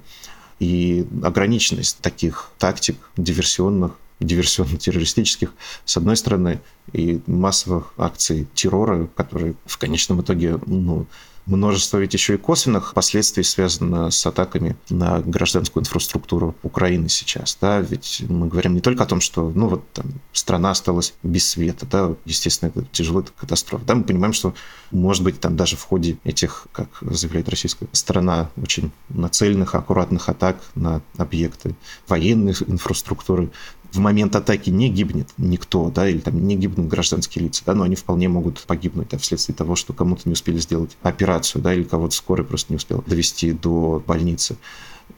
И 0.60 1.06
ограниченность 1.24 2.00
таких 2.00 2.52
тактик 2.58 2.96
диверсионных 3.18 3.92
диверсионно-террористических, 4.20 5.54
с 5.86 5.98
одной 5.98 6.18
стороны, 6.18 6.60
и 6.92 7.22
массовых 7.28 7.94
акций 7.98 8.48
террора, 8.56 9.08
которые 9.16 9.54
в 9.66 9.78
конечном 9.78 10.22
итоге 10.22 10.58
ну, 10.66 11.06
Множество 11.48 11.98
ведь 11.98 12.14
еще 12.14 12.36
и 12.36 12.38
косвенных 12.38 12.94
последствий 12.94 13.42
связано 13.42 14.12
с 14.12 14.26
атаками 14.26 14.76
на 14.90 15.22
гражданскую 15.22 15.82
инфраструктуру 15.82 16.56
Украины 16.62 17.08
сейчас. 17.08 17.58
Да? 17.62 17.80
Ведь 17.80 18.22
мы 18.28 18.48
говорим 18.48 18.74
не 18.74 18.82
только 18.82 19.04
о 19.04 19.06
том, 19.06 19.22
что 19.22 19.50
ну, 19.56 19.70
вот, 19.70 19.90
там, 19.94 20.08
страна 20.34 20.72
осталась 20.72 21.14
без 21.24 21.48
света. 21.48 21.86
Да? 21.86 22.14
Естественно, 22.26 22.70
это 22.70 22.84
тяжело, 22.92 23.22
это 23.22 23.32
катастрофа. 23.32 23.86
Да? 23.86 23.96
Мы 23.96 24.04
понимаем, 24.04 24.34
что, 24.34 24.54
может 24.92 25.24
быть, 25.24 25.40
там 25.40 25.56
даже 25.56 25.78
в 25.78 25.84
ходе 25.84 26.18
этих, 26.26 26.68
как 26.74 26.90
заявляет 27.00 27.48
российская 27.48 27.88
сторона, 27.94 28.52
очень 28.62 28.92
нацеленных, 29.08 29.74
аккуратных 29.74 30.28
атак 30.28 30.62
на 30.76 31.02
объекты 31.16 31.76
военной 32.10 32.56
инфраструктуры, 32.68 33.52
в 33.92 34.00
момент 34.00 34.36
атаки 34.36 34.70
не 34.70 34.90
гибнет 34.90 35.30
никто, 35.38 35.90
да, 35.90 36.08
или 36.08 36.20
там 36.20 36.46
не 36.46 36.56
гибнут 36.56 36.88
гражданские 36.88 37.46
лица, 37.46 37.64
да, 37.66 37.74
но 37.74 37.84
они 37.84 37.96
вполне 37.96 38.30
могут 38.30 38.62
погибнуть 38.62 39.10
да, 39.10 39.18
вследствие 39.18 39.56
того, 39.56 39.76
что 39.76 39.94
кому-то 39.94 40.24
не 40.26 40.34
успели 40.34 40.58
сделать 40.58 40.98
операцию, 41.02 41.62
да, 41.62 41.74
или 41.74 41.84
кого-то 41.84 42.16
скорый 42.16 42.46
просто 42.46 42.74
не 42.74 42.78
успел 42.78 43.04
довести 43.06 43.52
до 43.52 44.04
больницы. 44.06 44.58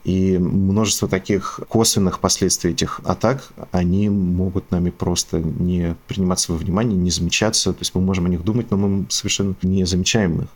И 0.04 0.38
множество 0.38 1.08
таких 1.08 1.60
косвенных 1.68 2.20
последствий 2.20 2.70
этих 2.70 3.00
атак, 3.04 3.52
они 3.72 4.08
могут 4.08 4.70
нами 4.70 4.90
просто 4.90 5.40
не 5.40 5.96
приниматься 6.06 6.52
во 6.52 6.58
внимание, 6.58 6.96
не 6.96 7.10
замечаться. 7.10 7.72
То 7.72 7.80
есть 7.80 7.94
мы 7.94 8.00
можем 8.00 8.26
о 8.26 8.28
них 8.28 8.44
думать, 8.44 8.70
но 8.70 8.76
мы 8.76 9.06
совершенно 9.10 9.54
не 9.62 9.84
замечаем 9.84 10.42
их. 10.42 10.48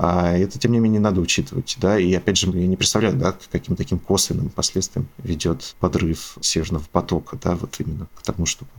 А 0.00 0.38
это, 0.38 0.60
тем 0.60 0.70
не 0.70 0.78
менее, 0.78 1.00
надо 1.00 1.20
учитывать. 1.20 1.76
Да? 1.80 1.98
И, 1.98 2.14
опять 2.14 2.38
же, 2.38 2.48
я 2.50 2.68
не 2.68 2.76
представляю, 2.76 3.16
да, 3.16 3.32
к 3.32 3.40
каким 3.50 3.74
таким 3.74 3.98
косвенным 3.98 4.48
последствиям 4.48 5.08
ведет 5.18 5.74
подрыв 5.80 6.38
Северного 6.40 6.84
потока, 6.92 7.36
да, 7.42 7.56
вот 7.56 7.74
именно 7.80 8.06
к 8.14 8.22
тому, 8.22 8.46
чтобы 8.46 8.70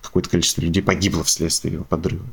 какое-то 0.00 0.30
количество 0.30 0.62
людей 0.62 0.82
погибло 0.82 1.22
вследствие 1.22 1.74
его 1.74 1.84
подрыва. 1.84 2.24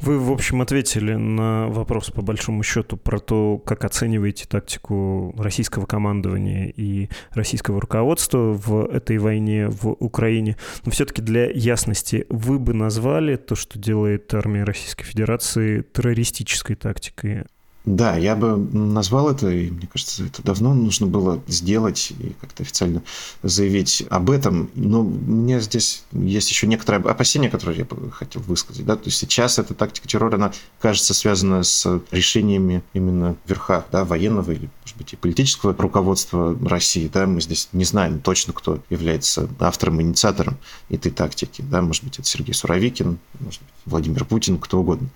Вы, 0.00 0.18
в 0.18 0.32
общем, 0.32 0.62
ответили 0.62 1.14
на 1.14 1.68
вопрос, 1.68 2.10
по 2.10 2.22
большому 2.22 2.64
счету, 2.64 2.96
про 2.96 3.20
то, 3.20 3.58
как 3.58 3.84
оцениваете 3.84 4.46
тактику 4.48 5.32
российского 5.38 5.86
командования 5.86 6.72
и 6.76 7.08
российского 7.30 7.80
руководства 7.80 8.52
в 8.52 8.86
этой 8.86 9.18
войне 9.18 9.68
в 9.68 9.90
Украине. 10.00 10.56
Но 10.84 10.90
все-таки 10.90 11.22
для 11.22 11.48
ясности, 11.48 12.26
вы 12.30 12.58
бы 12.58 12.74
назвали 12.74 13.36
то, 13.36 13.54
что 13.54 13.78
делает 13.78 14.34
армия 14.34 14.64
Российской 14.64 15.04
Федерации, 15.04 15.82
террористической 15.82 16.74
тактикой? 16.74 17.44
Да, 17.86 18.14
я 18.16 18.36
бы 18.36 18.58
назвал 18.58 19.30
это, 19.30 19.48
и 19.48 19.70
мне 19.70 19.86
кажется, 19.86 20.26
это 20.26 20.42
давно 20.42 20.74
нужно 20.74 21.06
было 21.06 21.42
сделать 21.48 22.12
и 22.18 22.36
как-то 22.38 22.62
официально 22.62 23.02
заявить 23.42 24.04
об 24.10 24.30
этом. 24.30 24.70
Но 24.74 25.00
у 25.00 25.08
меня 25.08 25.60
здесь 25.60 26.04
есть 26.12 26.50
еще 26.50 26.66
некоторые 26.66 27.02
опасения, 27.02 27.48
которые 27.48 27.78
я 27.78 27.84
бы 27.86 28.10
хотел 28.10 28.42
высказать. 28.42 28.84
Да? 28.84 28.96
То 28.96 29.06
есть 29.06 29.16
сейчас 29.16 29.58
эта 29.58 29.72
тактика 29.72 30.06
террора, 30.06 30.34
она 30.34 30.52
кажется 30.78 31.14
связана 31.14 31.62
с 31.62 32.02
решениями 32.10 32.82
именно 32.92 33.36
верха, 33.46 33.86
да, 33.90 34.04
военного 34.04 34.50
или, 34.50 34.68
может 34.82 34.98
быть, 34.98 35.14
и 35.14 35.16
политического 35.16 35.74
руководства 35.74 36.54
России. 36.68 37.10
Да? 37.12 37.26
Мы 37.26 37.40
здесь 37.40 37.70
не 37.72 37.84
знаем 37.84 38.20
точно, 38.20 38.52
кто 38.52 38.82
является 38.90 39.48
автором, 39.58 40.02
инициатором 40.02 40.58
этой 40.90 41.10
тактики. 41.10 41.62
Да? 41.62 41.80
Может 41.80 42.04
быть, 42.04 42.18
это 42.18 42.28
Сергей 42.28 42.52
Суровикин, 42.52 43.18
может 43.38 43.62
быть, 43.62 43.70
Владимир 43.86 44.26
Путин, 44.26 44.58
кто 44.58 44.80
угодно. 44.80 45.08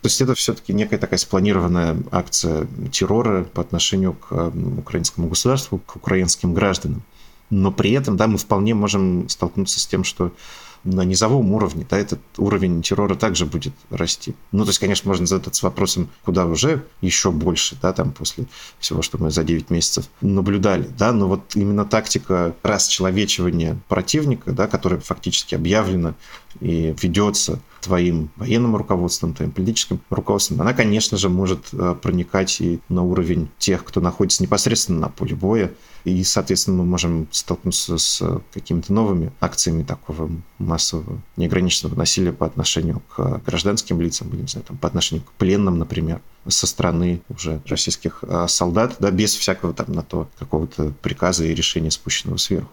То 0.00 0.08
есть 0.08 0.20
это 0.20 0.34
все-таки 0.34 0.72
некая 0.72 0.98
такая 0.98 1.18
спланированная 1.18 1.96
акция 2.10 2.66
террора 2.92 3.44
по 3.44 3.60
отношению 3.60 4.14
к 4.14 4.52
украинскому 4.78 5.28
государству, 5.28 5.78
к 5.78 5.96
украинским 5.96 6.54
гражданам. 6.54 7.02
Но 7.50 7.70
при 7.70 7.92
этом, 7.92 8.16
да, 8.16 8.26
мы 8.26 8.38
вполне 8.38 8.74
можем 8.74 9.28
столкнуться 9.28 9.78
с 9.80 9.86
тем, 9.86 10.04
что 10.04 10.32
на 10.86 11.04
низовом 11.04 11.52
уровне, 11.52 11.86
да, 11.88 11.98
этот 11.98 12.20
уровень 12.38 12.82
террора 12.82 13.14
также 13.14 13.44
будет 13.44 13.74
расти. 13.90 14.34
Ну, 14.52 14.64
то 14.64 14.70
есть, 14.70 14.78
конечно, 14.78 15.08
можно 15.08 15.26
задаться 15.26 15.66
вопросом, 15.66 16.08
куда 16.24 16.46
уже 16.46 16.84
еще 17.00 17.30
больше, 17.30 17.76
да, 17.82 17.92
там 17.92 18.12
после 18.12 18.46
всего, 18.78 19.02
что 19.02 19.18
мы 19.18 19.30
за 19.30 19.44
9 19.44 19.70
месяцев 19.70 20.08
наблюдали, 20.20 20.88
да, 20.98 21.12
но 21.12 21.28
вот 21.28 21.56
именно 21.56 21.84
тактика 21.84 22.54
расчеловечивания 22.62 23.78
противника, 23.88 24.52
да, 24.52 24.66
которая 24.68 25.00
фактически 25.00 25.54
объявлена 25.54 26.14
и 26.60 26.94
ведется 27.02 27.60
твоим 27.80 28.30
военным 28.36 28.76
руководством, 28.76 29.34
твоим 29.34 29.52
политическим 29.52 30.00
руководством, 30.10 30.60
она, 30.60 30.72
конечно 30.72 31.18
же, 31.18 31.28
может 31.28 31.66
э, 31.72 31.94
проникать 32.00 32.60
и 32.60 32.80
на 32.88 33.02
уровень 33.02 33.48
тех, 33.58 33.84
кто 33.84 34.00
находится 34.00 34.42
непосредственно 34.42 35.00
на 35.00 35.08
поле 35.08 35.34
боя, 35.34 35.72
и, 36.06 36.22
соответственно, 36.22 36.76
мы 36.76 36.84
можем 36.84 37.26
столкнуться 37.32 37.98
с 37.98 38.22
какими-то 38.54 38.92
новыми 38.92 39.32
акциями 39.40 39.82
такого 39.82 40.30
массового 40.58 41.20
неограниченного 41.36 41.96
насилия 41.96 42.32
по 42.32 42.46
отношению 42.46 43.02
к 43.08 43.42
гражданским 43.44 44.00
лицам, 44.00 44.28
или, 44.28 44.42
не 44.42 44.46
знаю, 44.46 44.64
там, 44.68 44.76
по 44.76 44.86
отношению 44.86 45.24
к 45.24 45.32
пленным, 45.32 45.78
например, 45.78 46.20
со 46.46 46.68
стороны 46.68 47.22
уже 47.28 47.60
российских 47.66 48.22
э, 48.22 48.46
солдат, 48.46 48.94
да, 49.00 49.10
без 49.10 49.34
всякого 49.34 49.74
там 49.74 49.92
на 49.92 50.02
то 50.02 50.28
какого-то 50.38 50.92
приказа 51.02 51.44
и 51.44 51.52
решения, 51.52 51.90
спущенного 51.90 52.36
сверху. 52.36 52.70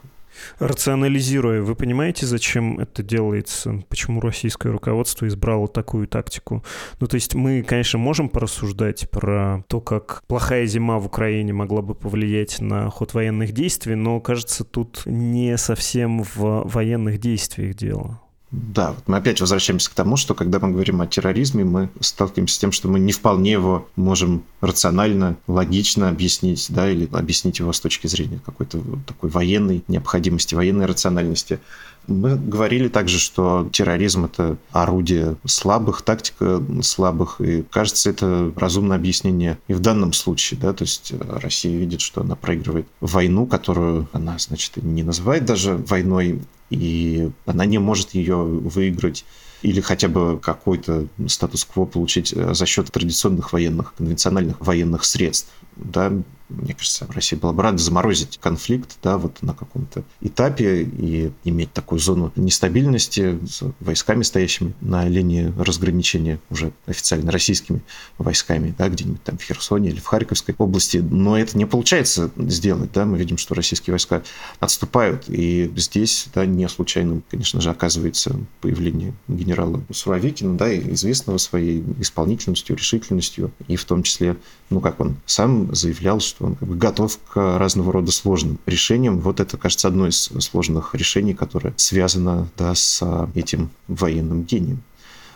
Рационализируя, 0.59 1.61
вы 1.61 1.75
понимаете, 1.75 2.25
зачем 2.25 2.79
это 2.79 3.03
делается? 3.03 3.83
Почему 3.89 4.21
российское 4.21 4.71
руководство 4.71 5.27
избрало 5.27 5.67
такую 5.67 6.07
тактику? 6.07 6.63
Ну, 6.99 7.07
то 7.07 7.15
есть 7.15 7.35
мы, 7.35 7.63
конечно, 7.63 7.99
можем 7.99 8.29
порассуждать 8.29 9.09
про 9.09 9.63
то, 9.67 9.81
как 9.81 10.23
плохая 10.27 10.65
зима 10.65 10.99
в 10.99 11.05
Украине 11.05 11.53
могла 11.53 11.81
бы 11.81 11.95
повлиять 11.95 12.59
на 12.59 12.89
ход 12.89 13.13
военных 13.13 13.51
действий, 13.51 13.95
но, 13.95 14.19
кажется, 14.19 14.63
тут 14.63 15.03
не 15.05 15.57
совсем 15.57 16.23
в 16.23 16.63
военных 16.67 17.19
действиях 17.19 17.75
дело. 17.75 18.19
Да, 18.53 18.91
вот 18.91 19.07
мы 19.07 19.17
опять 19.17 19.41
возвращаемся 19.41 19.89
к 19.89 19.95
тому, 19.95 20.15
что 20.15 20.35
когда 20.35 20.59
мы 20.59 20.69
говорим 20.69 21.01
о 21.01 21.07
терроризме, 21.07 21.63
мы 21.63 21.89
сталкиваемся 21.99 22.53
с 22.53 22.59
тем, 22.59 22.71
что 22.71 22.87
мы 22.87 22.99
не 22.99 23.11
вполне 23.11 23.53
его 23.53 23.89
можем 23.95 24.43
рационально, 24.61 25.37
логично 25.47 26.07
объяснить, 26.07 26.67
да, 26.69 26.87
или 26.87 27.09
объяснить 27.11 27.57
его 27.57 27.73
с 27.73 27.79
точки 27.79 28.05
зрения 28.05 28.39
какой-то 28.45 28.79
такой 29.07 29.31
военной 29.31 29.83
необходимости, 29.87 30.53
военной 30.53 30.85
рациональности. 30.85 31.59
Мы 32.07 32.35
говорили 32.35 32.87
также, 32.87 33.19
что 33.19 33.69
терроризм– 33.71 34.25
это 34.33 34.57
орудие 34.71 35.37
слабых, 35.45 36.01
тактика 36.01 36.61
слабых, 36.81 37.39
и 37.39 37.63
кажется, 37.63 38.09
это 38.09 38.51
разумное 38.55 38.97
объяснение 38.97 39.57
и 39.67 39.73
в 39.73 39.79
данном 39.79 40.13
случае, 40.13 40.59
да, 40.59 40.73
то 40.73 40.83
есть 40.83 41.13
Россия 41.19 41.77
видит, 41.77 42.01
что 42.01 42.21
она 42.21 42.35
проигрывает 42.35 42.87
войну, 42.99 43.45
которую 43.45 44.07
она, 44.11 44.37
значит, 44.37 44.77
не 44.77 45.03
называет 45.03 45.45
даже 45.45 45.77
войной, 45.77 46.41
и 46.69 47.29
она 47.45 47.65
не 47.65 47.77
может 47.77 48.13
ее 48.13 48.35
выиграть 48.35 49.25
или 49.63 49.79
хотя 49.79 50.09
бы 50.09 50.39
какой-то 50.39 51.07
статус-кво 51.27 51.85
получить 51.85 52.33
э, 52.33 52.53
за 52.53 52.65
счет 52.65 52.91
традиционных 52.91 53.53
военных, 53.53 53.93
конвенциональных 53.95 54.59
военных 54.59 55.05
средств. 55.05 55.49
Да, 55.77 56.11
мне 56.53 56.73
кажется, 56.73 57.07
Россия 57.09 57.39
была 57.39 57.53
бы 57.53 57.63
рада 57.63 57.77
заморозить 57.77 58.39
конфликт 58.41 58.97
да, 59.01 59.17
вот 59.17 59.41
на 59.41 59.53
каком-то 59.53 60.03
этапе 60.21 60.83
и 60.83 61.31
иметь 61.43 61.73
такую 61.73 61.99
зону 61.99 62.31
нестабильности 62.35 63.39
с 63.45 63.63
войсками, 63.79 64.23
стоящими 64.23 64.73
на 64.81 65.07
линии 65.07 65.53
разграничения 65.57 66.39
уже 66.49 66.71
официально 66.85 67.31
российскими 67.31 67.81
войсками, 68.17 68.73
да, 68.77 68.89
где-нибудь 68.89 69.23
там 69.23 69.37
в 69.37 69.43
Херсоне 69.43 69.89
или 69.89 69.99
в 69.99 70.05
Харьковской 70.05 70.55
области. 70.57 70.97
Но 70.97 71.37
это 71.37 71.57
не 71.57 71.65
получается 71.65 72.31
сделать. 72.37 72.91
Да? 72.93 73.05
Мы 73.05 73.17
видим, 73.17 73.37
что 73.37 73.55
российские 73.55 73.93
войска 73.93 74.23
отступают. 74.59 75.25
И 75.27 75.71
здесь 75.75 76.27
да, 76.33 76.45
не 76.45 76.67
случайным, 76.69 77.23
конечно 77.29 77.61
же, 77.61 77.69
оказывается 77.69 78.39
появление 78.61 79.13
генерала 79.27 79.81
Суровикина, 79.91 80.57
да, 80.57 80.75
известного 80.75 81.37
своей 81.37 81.83
исполнительностью, 81.99 82.75
решительностью, 82.75 83.51
и 83.67 83.75
в 83.75 83.85
том 83.85 84.03
числе, 84.03 84.37
ну, 84.69 84.79
как 84.79 84.99
он 84.99 85.17
сам 85.25 85.73
заявлял, 85.73 86.19
что 86.19 86.42
он 86.45 86.55
как 86.55 86.67
бы 86.67 86.75
готов 86.75 87.17
к 87.17 87.57
разного 87.57 87.91
рода 87.91 88.11
сложным 88.11 88.59
решениям. 88.65 89.19
Вот 89.19 89.39
это, 89.39 89.57
кажется, 89.57 89.87
одно 89.87 90.07
из 90.07 90.31
сложных 90.39 90.95
решений, 90.95 91.33
которое 91.33 91.73
связано 91.77 92.49
да, 92.57 92.75
с 92.75 93.01
этим 93.35 93.69
военным 93.87 94.43
гением 94.43 94.81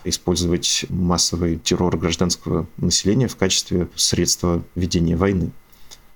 использовать 0.04 0.86
массовый 0.88 1.56
террор 1.56 1.96
гражданского 1.96 2.66
населения 2.76 3.28
в 3.28 3.36
качестве 3.36 3.88
средства 3.94 4.62
ведения 4.74 5.16
войны 5.16 5.50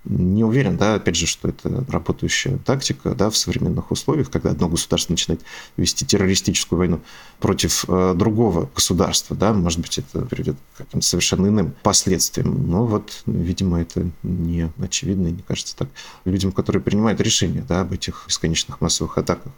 не 0.04 0.42
уверен, 0.42 0.76
да, 0.76 0.96
опять 0.96 1.16
же, 1.16 1.26
что 1.26 1.48
это 1.48 1.84
работающая 1.88 2.58
тактика, 2.58 3.14
да, 3.14 3.30
в 3.30 3.36
современных 3.36 3.90
условиях, 3.90 4.30
когда 4.30 4.50
одно 4.50 4.68
государство 4.68 5.12
начинает 5.12 5.42
вести 5.76 6.04
террористическую 6.04 6.78
войну 6.78 7.00
против 7.38 7.84
э, 7.88 8.14
другого 8.16 8.68
государства, 8.74 9.36
да, 9.36 9.52
может 9.52 9.80
быть, 9.80 9.98
это 9.98 10.22
приведет 10.22 10.56
к 10.74 10.78
каким-то 10.78 11.06
совершенно 11.06 11.46
иным 11.46 11.74
последствиям, 11.82 12.68
но 12.68 12.84
вот, 12.84 13.22
видимо, 13.26 13.80
это 13.80 14.10
не 14.22 14.72
очевидно 14.78 15.28
и 15.28 15.32
не 15.32 15.42
кажется 15.42 15.76
так 15.76 15.88
людям, 16.24 16.50
которые 16.50 16.82
принимают 16.82 17.20
решения, 17.20 17.64
да, 17.68 17.82
об 17.82 17.92
этих 17.92 18.24
бесконечных 18.26 18.80
массовых 18.80 19.18
атаках. 19.18 19.52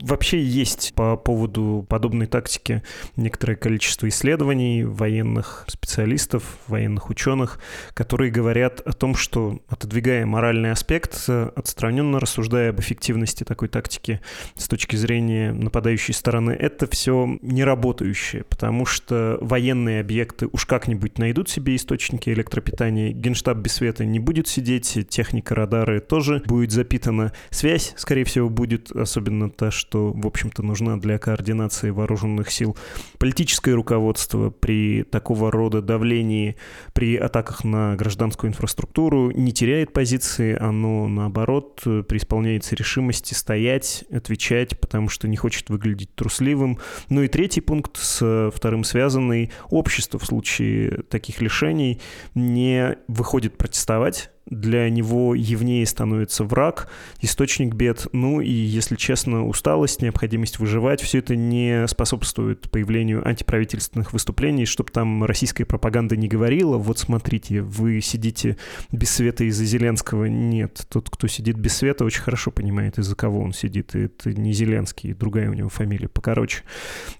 Вообще 0.00 0.42
есть 0.42 0.92
по 0.94 1.16
поводу 1.16 1.86
подобной 1.88 2.26
тактики 2.26 2.82
некоторое 3.16 3.54
количество 3.54 4.08
исследований 4.08 4.84
военных 4.84 5.64
специалистов, 5.68 6.58
военных 6.66 7.10
ученых, 7.10 7.60
которые 7.94 8.30
говорят 8.30 8.80
о 8.80 8.92
том, 8.92 9.14
что 9.14 9.60
отодвигая 9.68 10.26
моральный 10.26 10.72
аспект, 10.72 11.28
отстраненно 11.28 12.18
рассуждая 12.18 12.70
об 12.70 12.80
эффективности 12.80 13.44
такой 13.44 13.68
тактики 13.68 14.20
с 14.56 14.66
точки 14.66 14.96
зрения 14.96 15.52
нападающей 15.52 16.14
стороны, 16.14 16.52
это 16.52 16.88
все 16.88 17.38
не 17.40 17.62
работающее, 17.62 18.44
потому 18.44 18.86
что 18.86 19.38
военные 19.40 20.00
объекты 20.00 20.48
уж 20.52 20.66
как-нибудь 20.66 21.18
найдут 21.18 21.48
себе 21.48 21.76
источники 21.76 22.30
электропитания, 22.30 23.12
генштаб 23.12 23.58
без 23.58 23.74
света 23.74 24.04
не 24.04 24.18
будет 24.18 24.48
сидеть, 24.48 24.98
техника 25.08 25.54
радары 25.54 26.00
тоже 26.00 26.42
будет 26.46 26.72
запитана, 26.72 27.32
связь, 27.50 27.92
скорее 27.96 28.24
всего, 28.24 28.48
будет, 28.48 28.90
особенно 28.90 29.50
та, 29.50 29.70
что 29.70 29.83
что, 29.84 30.12
в 30.12 30.26
общем-то, 30.26 30.62
нужна 30.62 30.96
для 30.96 31.18
координации 31.18 31.90
вооруженных 31.90 32.50
сил. 32.50 32.76
Политическое 33.18 33.74
руководство 33.74 34.48
при 34.48 35.02
такого 35.02 35.52
рода 35.52 35.82
давлении, 35.82 36.56
при 36.94 37.16
атаках 37.16 37.64
на 37.64 37.94
гражданскую 37.96 38.50
инфраструктуру 38.50 39.30
не 39.30 39.52
теряет 39.52 39.92
позиции, 39.92 40.56
оно, 40.58 41.06
наоборот, 41.06 41.82
преисполняется 42.08 42.74
решимости 42.74 43.34
стоять, 43.34 44.04
отвечать, 44.10 44.80
потому 44.80 45.10
что 45.10 45.28
не 45.28 45.36
хочет 45.36 45.68
выглядеть 45.68 46.14
трусливым. 46.14 46.78
Ну 47.10 47.22
и 47.22 47.28
третий 47.28 47.60
пункт 47.60 47.98
с 47.98 48.50
вторым 48.54 48.84
связанный. 48.84 49.52
Общество 49.68 50.18
в 50.18 50.24
случае 50.24 51.02
таких 51.10 51.42
лишений 51.42 52.00
не 52.34 52.96
выходит 53.06 53.58
протестовать, 53.58 54.30
для 54.46 54.90
него 54.90 55.34
явнее 55.34 55.86
становится 55.86 56.44
враг, 56.44 56.88
источник 57.20 57.74
бед. 57.74 58.06
Ну 58.12 58.40
и, 58.40 58.50
если 58.50 58.96
честно, 58.96 59.46
усталость, 59.46 60.02
необходимость 60.02 60.58
выживать, 60.58 61.00
все 61.00 61.18
это 61.18 61.34
не 61.34 61.86
способствует 61.88 62.70
появлению 62.70 63.26
антиправительственных 63.26 64.12
выступлений, 64.12 64.66
чтобы 64.66 64.90
там 64.90 65.24
российская 65.24 65.64
пропаганда 65.64 66.16
не 66.16 66.28
говорила, 66.28 66.76
вот 66.76 66.98
смотрите, 66.98 67.62
вы 67.62 68.00
сидите 68.00 68.58
без 68.92 69.10
света 69.10 69.44
из-за 69.44 69.64
Зеленского. 69.64 70.26
Нет, 70.26 70.86
тот, 70.90 71.08
кто 71.08 71.26
сидит 71.26 71.56
без 71.56 71.76
света, 71.76 72.04
очень 72.04 72.22
хорошо 72.22 72.50
понимает, 72.50 72.98
из-за 72.98 73.16
кого 73.16 73.40
он 73.40 73.52
сидит. 73.52 73.94
И 73.94 74.00
это 74.00 74.32
не 74.32 74.52
Зеленский, 74.52 75.14
другая 75.14 75.50
у 75.50 75.54
него 75.54 75.68
фамилия 75.70 76.08
покороче. 76.08 76.62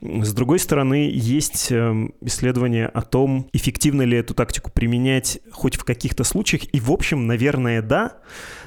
С 0.00 0.32
другой 0.32 0.58
стороны, 0.58 1.10
есть 1.12 1.72
эм, 1.72 2.14
исследования 2.20 2.86
о 2.86 3.02
том, 3.02 3.48
эффективно 3.52 4.02
ли 4.02 4.18
эту 4.18 4.34
тактику 4.34 4.70
применять 4.70 5.40
хоть 5.50 5.76
в 5.76 5.84
каких-то 5.84 6.24
случаях, 6.24 6.62
и 6.72 6.80
в 6.80 6.90
общем 6.90 7.13
общем, 7.14 7.26
наверное, 7.26 7.80
да. 7.80 8.12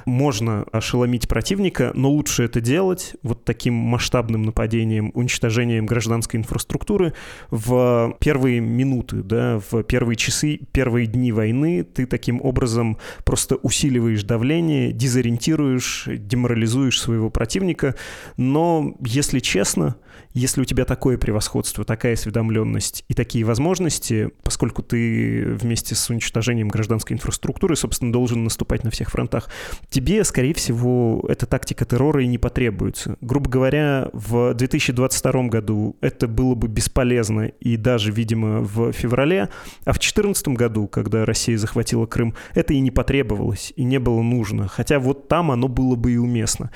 Можно 0.08 0.62
ошеломить 0.72 1.28
противника, 1.28 1.92
но 1.92 2.10
лучше 2.10 2.44
это 2.44 2.62
делать 2.62 3.14
вот 3.22 3.44
таким 3.44 3.74
масштабным 3.74 4.42
нападением, 4.42 5.10
уничтожением 5.12 5.84
гражданской 5.84 6.40
инфраструктуры 6.40 7.12
в 7.50 8.16
первые 8.18 8.60
минуты, 8.60 9.16
да, 9.22 9.60
в 9.70 9.82
первые 9.82 10.16
часы, 10.16 10.60
первые 10.72 11.06
дни 11.06 11.30
войны. 11.30 11.84
Ты 11.84 12.06
таким 12.06 12.40
образом 12.42 12.96
просто 13.26 13.56
усиливаешь 13.56 14.22
давление, 14.22 14.92
дезориентируешь, 14.92 16.08
деморализуешь 16.08 16.98
своего 16.98 17.28
противника. 17.28 17.94
Но, 18.38 18.96
если 19.04 19.40
честно, 19.40 19.96
если 20.32 20.60
у 20.60 20.64
тебя 20.64 20.84
такое 20.84 21.18
превосходство, 21.18 21.84
такая 21.84 22.14
осведомленность 22.14 23.04
и 23.08 23.14
такие 23.14 23.44
возможности, 23.44 24.30
поскольку 24.42 24.82
ты 24.82 25.44
вместе 25.54 25.94
с 25.94 26.08
уничтожением 26.10 26.68
гражданской 26.68 27.14
инфраструктуры, 27.14 27.76
собственно, 27.76 28.12
должен 28.12 28.44
наступать 28.44 28.84
на 28.84 28.90
всех 28.90 29.10
фронтах, 29.10 29.50
тебе, 29.98 30.22
скорее 30.22 30.54
всего, 30.54 31.24
эта 31.28 31.44
тактика 31.44 31.84
террора 31.84 32.22
и 32.22 32.28
не 32.28 32.38
потребуется. 32.38 33.16
Грубо 33.20 33.50
говоря, 33.50 34.08
в 34.12 34.54
2022 34.54 35.48
году 35.48 35.96
это 36.00 36.28
было 36.28 36.54
бы 36.54 36.68
бесполезно 36.68 37.50
и 37.60 37.76
даже, 37.76 38.12
видимо, 38.12 38.60
в 38.60 38.92
феврале, 38.92 39.48
а 39.84 39.90
в 39.90 39.98
2014 39.98 40.48
году, 40.48 40.86
когда 40.86 41.26
Россия 41.26 41.58
захватила 41.58 42.06
Крым, 42.06 42.34
это 42.54 42.74
и 42.74 42.78
не 42.78 42.92
потребовалось, 42.92 43.72
и 43.74 43.82
не 43.82 43.98
было 43.98 44.22
нужно. 44.22 44.68
Хотя 44.68 45.00
вот 45.00 45.26
там 45.26 45.50
оно 45.50 45.66
было 45.66 45.96
бы 45.96 46.12
и 46.12 46.16
уместно. 46.16 46.70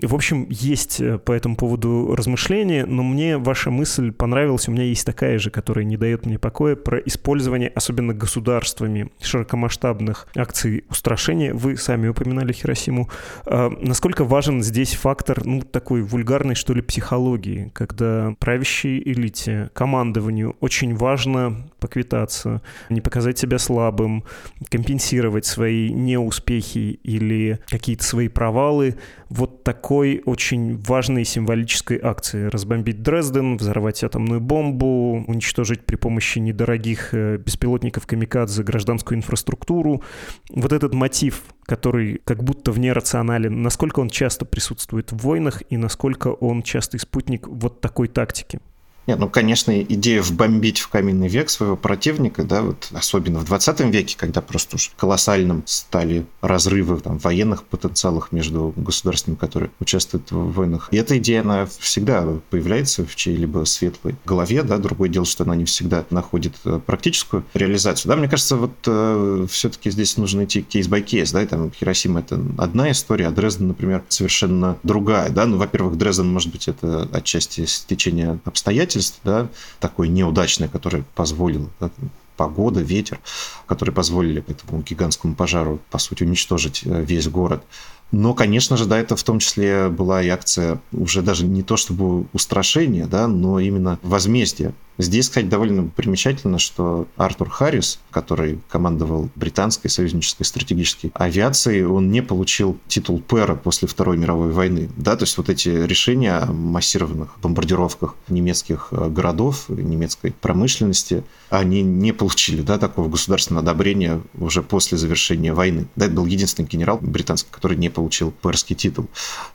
И, 0.00 0.06
в 0.06 0.14
общем, 0.14 0.48
есть 0.50 1.00
э, 1.00 1.18
по 1.18 1.30
этому 1.30 1.54
поводу 1.54 2.16
размышления, 2.16 2.86
но 2.86 3.04
мне 3.04 3.38
ваша 3.38 3.70
мысль 3.70 4.10
понравилась. 4.10 4.66
У 4.66 4.72
меня 4.72 4.82
есть 4.82 5.06
такая 5.06 5.38
же, 5.38 5.50
которая 5.50 5.84
не 5.84 5.96
дает 5.96 6.26
мне 6.26 6.40
покоя, 6.40 6.74
про 6.74 6.98
использование, 6.98 7.68
особенно 7.68 8.14
государствами, 8.14 9.12
широкомасштабных 9.22 10.26
акций 10.34 10.84
устрашения. 10.90 11.54
Вы 11.54 11.76
сами 11.76 12.08
упоминали 12.08 12.52
Хиросиму. 12.54 13.08
А 13.46 13.70
насколько 13.80 14.24
важен 14.24 14.62
здесь 14.62 14.94
фактор, 14.94 15.44
ну, 15.44 15.60
такой 15.60 16.02
вульгарной, 16.02 16.54
что 16.54 16.74
ли, 16.74 16.82
психологии, 16.82 17.70
когда 17.74 18.34
правящей 18.38 19.02
элите, 19.04 19.70
командованию 19.74 20.56
очень 20.60 20.94
важно 20.94 21.68
поквитаться, 21.80 22.62
не 22.88 23.00
показать 23.00 23.38
себя 23.38 23.58
слабым, 23.58 24.24
компенсировать 24.70 25.46
свои 25.46 25.92
неуспехи 25.92 26.98
или 27.02 27.58
какие-то 27.68 28.04
свои 28.04 28.28
провалы 28.28 28.96
вот 29.34 29.64
такой 29.64 30.22
очень 30.26 30.76
важной 30.76 31.24
символической 31.24 31.98
акции. 32.00 32.46
Разбомбить 32.46 33.02
Дрезден, 33.02 33.56
взорвать 33.56 34.04
атомную 34.04 34.40
бомбу, 34.40 35.24
уничтожить 35.26 35.84
при 35.84 35.96
помощи 35.96 36.38
недорогих 36.38 37.12
э, 37.12 37.38
беспилотников 37.38 38.06
камикадзе 38.06 38.62
гражданскую 38.62 39.18
инфраструктуру. 39.18 40.02
Вот 40.50 40.72
этот 40.72 40.94
мотив, 40.94 41.42
который 41.64 42.20
как 42.24 42.42
будто 42.44 42.72
вне 42.72 42.92
рационален, 42.92 43.62
насколько 43.62 44.00
он 44.00 44.10
часто 44.10 44.44
присутствует 44.44 45.12
в 45.12 45.18
войнах 45.18 45.62
и 45.70 45.76
насколько 45.76 46.28
он 46.28 46.62
частый 46.62 47.00
спутник 47.00 47.48
вот 47.48 47.80
такой 47.80 48.08
тактики? 48.08 48.60
Нет, 49.06 49.18
ну, 49.18 49.28
конечно, 49.28 49.82
идея 49.82 50.22
вбомбить 50.22 50.80
в 50.80 50.88
каменный 50.88 51.28
век 51.28 51.50
своего 51.50 51.76
противника, 51.76 52.42
да, 52.44 52.62
вот 52.62 52.88
особенно 52.92 53.38
в 53.38 53.44
20 53.44 53.80
веке, 53.80 54.16
когда 54.18 54.40
просто 54.40 54.76
уж 54.76 54.92
колоссальным 54.96 55.62
стали 55.66 56.26
разрывы 56.40 56.98
там, 57.00 57.18
в 57.18 57.24
военных 57.24 57.64
потенциалах 57.64 58.32
между 58.32 58.72
государствами, 58.76 59.34
которые 59.34 59.70
участвуют 59.80 60.30
в 60.30 60.52
войнах. 60.52 60.88
И 60.90 60.96
эта 60.96 61.18
идея, 61.18 61.42
она 61.42 61.66
всегда 61.66 62.26
появляется 62.50 63.04
в 63.04 63.14
чьей-либо 63.14 63.64
светлой 63.64 64.16
голове, 64.24 64.62
да, 64.62 64.78
другое 64.78 65.08
дело, 65.08 65.26
что 65.26 65.44
она 65.44 65.54
не 65.54 65.64
всегда 65.66 66.04
находит 66.10 66.54
э, 66.64 66.80
практическую 66.84 67.44
реализацию. 67.52 68.08
Да, 68.10 68.16
мне 68.16 68.28
кажется, 68.28 68.56
вот 68.56 68.72
э, 68.86 69.46
все-таки 69.50 69.90
здесь 69.90 70.16
нужно 70.16 70.44
идти 70.44 70.62
case 70.62 70.88
by 70.88 71.00
case, 71.00 71.32
да, 71.32 71.42
и 71.42 71.46
там 71.46 71.70
Хиросима 71.70 72.20
это 72.20 72.40
одна 72.56 72.90
история, 72.90 73.28
а 73.28 73.30
Дрезден, 73.30 73.68
например, 73.68 74.02
совершенно 74.08 74.78
другая, 74.82 75.28
да, 75.30 75.44
ну, 75.44 75.58
во-первых, 75.58 75.98
Дрезден, 75.98 76.32
может 76.32 76.50
быть, 76.50 76.68
это 76.68 77.08
отчасти 77.12 77.66
стечение 77.66 78.38
обстоятельств, 78.44 78.93
обстоятельств, 78.94 79.20
да, 79.24 79.48
такой 79.80 80.08
неудачное, 80.08 80.68
которое 80.68 81.04
позволило 81.14 81.68
да, 81.80 81.90
погода, 82.36 82.80
ветер, 82.80 83.20
которые 83.66 83.94
позволили 83.94 84.44
этому 84.46 84.82
гигантскому 84.82 85.34
пожару, 85.34 85.80
по 85.90 85.98
сути, 85.98 86.24
уничтожить 86.24 86.82
э, 86.84 87.04
весь 87.04 87.28
город. 87.28 87.62
Но, 88.10 88.34
конечно 88.34 88.76
же, 88.76 88.86
да, 88.86 88.98
это 88.98 89.16
в 89.16 89.22
том 89.22 89.38
числе 89.38 89.88
была 89.88 90.22
и 90.22 90.28
акция 90.28 90.80
уже 90.92 91.22
даже 91.22 91.46
не 91.46 91.62
то 91.62 91.76
чтобы 91.76 92.26
устрашение, 92.32 93.06
да, 93.06 93.28
но 93.28 93.60
именно 93.60 93.98
возмездие. 94.02 94.74
Здесь, 94.98 95.28
кстати, 95.28 95.46
довольно 95.46 95.84
примечательно, 95.84 96.58
что 96.58 97.08
Артур 97.16 97.48
Харрис, 97.50 97.98
который 98.10 98.60
командовал 98.68 99.28
британской 99.34 99.90
союзнической 99.90 100.46
стратегической 100.46 101.10
авиацией, 101.14 101.84
он 101.84 102.10
не 102.10 102.22
получил 102.22 102.78
титул 102.86 103.20
пэра 103.20 103.56
после 103.56 103.88
Второй 103.88 104.16
мировой 104.16 104.52
войны. 104.52 104.88
Да, 104.96 105.16
то 105.16 105.24
есть 105.24 105.36
вот 105.36 105.48
эти 105.48 105.68
решения 105.68 106.36
о 106.36 106.52
массированных 106.52 107.36
бомбардировках 107.42 108.14
немецких 108.28 108.88
э, 108.92 109.08
городов, 109.08 109.64
немецкой 109.68 110.32
промышленности, 110.40 111.24
они 111.50 111.82
не 111.82 112.12
получили 112.12 112.62
да, 112.62 112.78
такого 112.78 113.08
государственного 113.08 113.62
одобрения 113.62 114.20
уже 114.38 114.62
после 114.62 114.96
завершения 114.96 115.52
войны. 115.52 115.86
Да, 115.96 116.06
это 116.06 116.14
был 116.14 116.26
единственный 116.26 116.66
генерал 116.66 116.98
британский, 117.00 117.50
который 117.50 117.76
не 117.76 117.88
получил 117.88 118.30
пэрский 118.30 118.76
титул. 118.76 119.08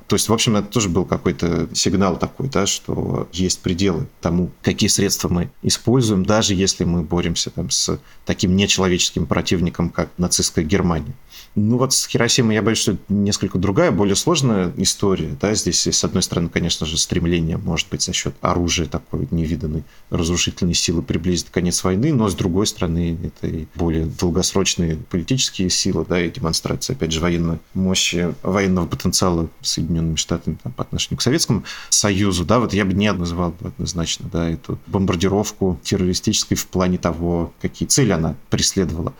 То 0.07 0.15
есть, 0.15 0.27
в 0.27 0.33
общем, 0.33 0.57
это 0.57 0.67
тоже 0.67 0.89
был 0.89 1.05
какой-то 1.05 1.69
сигнал 1.73 2.17
такой, 2.17 2.49
да, 2.49 2.65
что 2.65 3.27
есть 3.31 3.61
пределы 3.61 4.07
тому, 4.21 4.51
какие 4.61 4.89
средства 4.89 5.28
мы 5.30 5.49
используем, 5.61 6.25
даже 6.25 6.53
если 6.53 6.84
мы 6.84 7.01
боремся 7.01 7.49
там, 7.49 7.69
с 7.69 7.99
таким 8.25 8.55
нечеловеческим 8.55 9.25
противником, 9.25 9.89
как 9.89 10.09
нацистская 10.17 10.65
Германия. 10.65 11.13
Ну 11.55 11.77
вот 11.77 11.93
с 11.93 12.07
Хиросимой 12.07 12.55
я 12.55 12.61
боюсь, 12.61 12.77
что 12.77 12.97
несколько 13.09 13.57
другая, 13.57 13.91
более 13.91 14.15
сложная 14.15 14.71
история. 14.77 15.35
Да? 15.41 15.53
Здесь, 15.53 15.87
с 15.87 16.03
одной 16.03 16.23
стороны, 16.23 16.49
конечно 16.49 16.85
же, 16.85 16.97
стремление, 16.97 17.57
может 17.57 17.89
быть, 17.89 18.01
за 18.01 18.13
счет 18.13 18.35
оружия 18.41 18.85
такой 18.85 19.27
невиданной 19.31 19.83
разрушительной 20.09 20.73
силы 20.73 21.01
приблизить 21.01 21.49
конец 21.49 21.83
войны, 21.83 22.13
но 22.13 22.29
с 22.29 22.35
другой 22.35 22.67
стороны, 22.67 23.17
это 23.23 23.47
и 23.47 23.67
более 23.75 24.05
долгосрочные 24.05 24.97
политические 25.09 25.69
силы, 25.69 26.05
да, 26.07 26.21
и 26.21 26.29
демонстрация, 26.29 26.95
опять 26.95 27.11
же, 27.11 27.19
военной 27.19 27.59
мощи, 27.73 28.33
военного 28.43 28.85
потенциала 28.85 29.49
Соединенными 29.61 30.15
Штатами 30.15 30.57
там, 30.61 30.71
по 30.71 30.83
отношению 30.83 31.17
к 31.19 31.21
Советскому 31.21 31.63
Союзу. 31.89 32.45
Да, 32.45 32.59
вот 32.59 32.73
я 32.73 32.85
бы 32.85 32.93
не 32.93 33.11
называл 33.11 33.55
однозначно 33.61 34.29
да, 34.31 34.49
эту 34.49 34.79
бомбардировку 34.87 35.79
террористической 35.83 36.57
в 36.57 36.67
плане 36.67 36.97
того, 36.97 37.53
какие 37.61 37.87
цели 37.87 38.11
она 38.11 38.35
преследовала. 38.49 39.13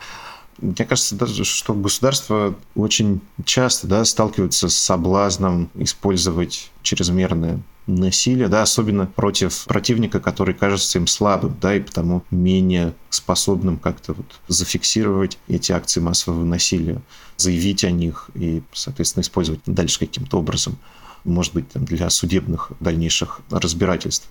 Мне 0.60 0.84
кажется, 0.86 1.14
даже, 1.14 1.44
что 1.44 1.74
государства 1.74 2.54
очень 2.74 3.20
часто 3.44 3.86
да, 3.86 4.04
сталкиваются 4.04 4.68
с 4.68 4.76
соблазном 4.76 5.70
использовать 5.74 6.70
чрезмерное 6.82 7.60
насилие, 7.86 8.48
да, 8.48 8.62
особенно 8.62 9.06
против 9.06 9.64
противника, 9.64 10.20
который 10.20 10.54
кажется 10.54 10.98
им 10.98 11.06
слабым, 11.06 11.56
да, 11.60 11.74
и 11.74 11.80
потому 11.80 12.24
менее 12.30 12.94
способным 13.08 13.78
как-то 13.78 14.12
вот 14.12 14.40
зафиксировать 14.48 15.38
эти 15.48 15.72
акции 15.72 16.00
массового 16.00 16.44
насилия, 16.44 17.00
заявить 17.36 17.84
о 17.84 17.90
них 17.90 18.30
и, 18.34 18.62
соответственно, 18.72 19.22
использовать 19.22 19.60
дальше 19.66 19.98
каким-то 19.98 20.38
образом, 20.38 20.78
может 21.24 21.54
быть, 21.54 21.68
там, 21.70 21.84
для 21.84 22.08
судебных 22.10 22.72
дальнейших 22.80 23.40
разбирательств. 23.50 24.28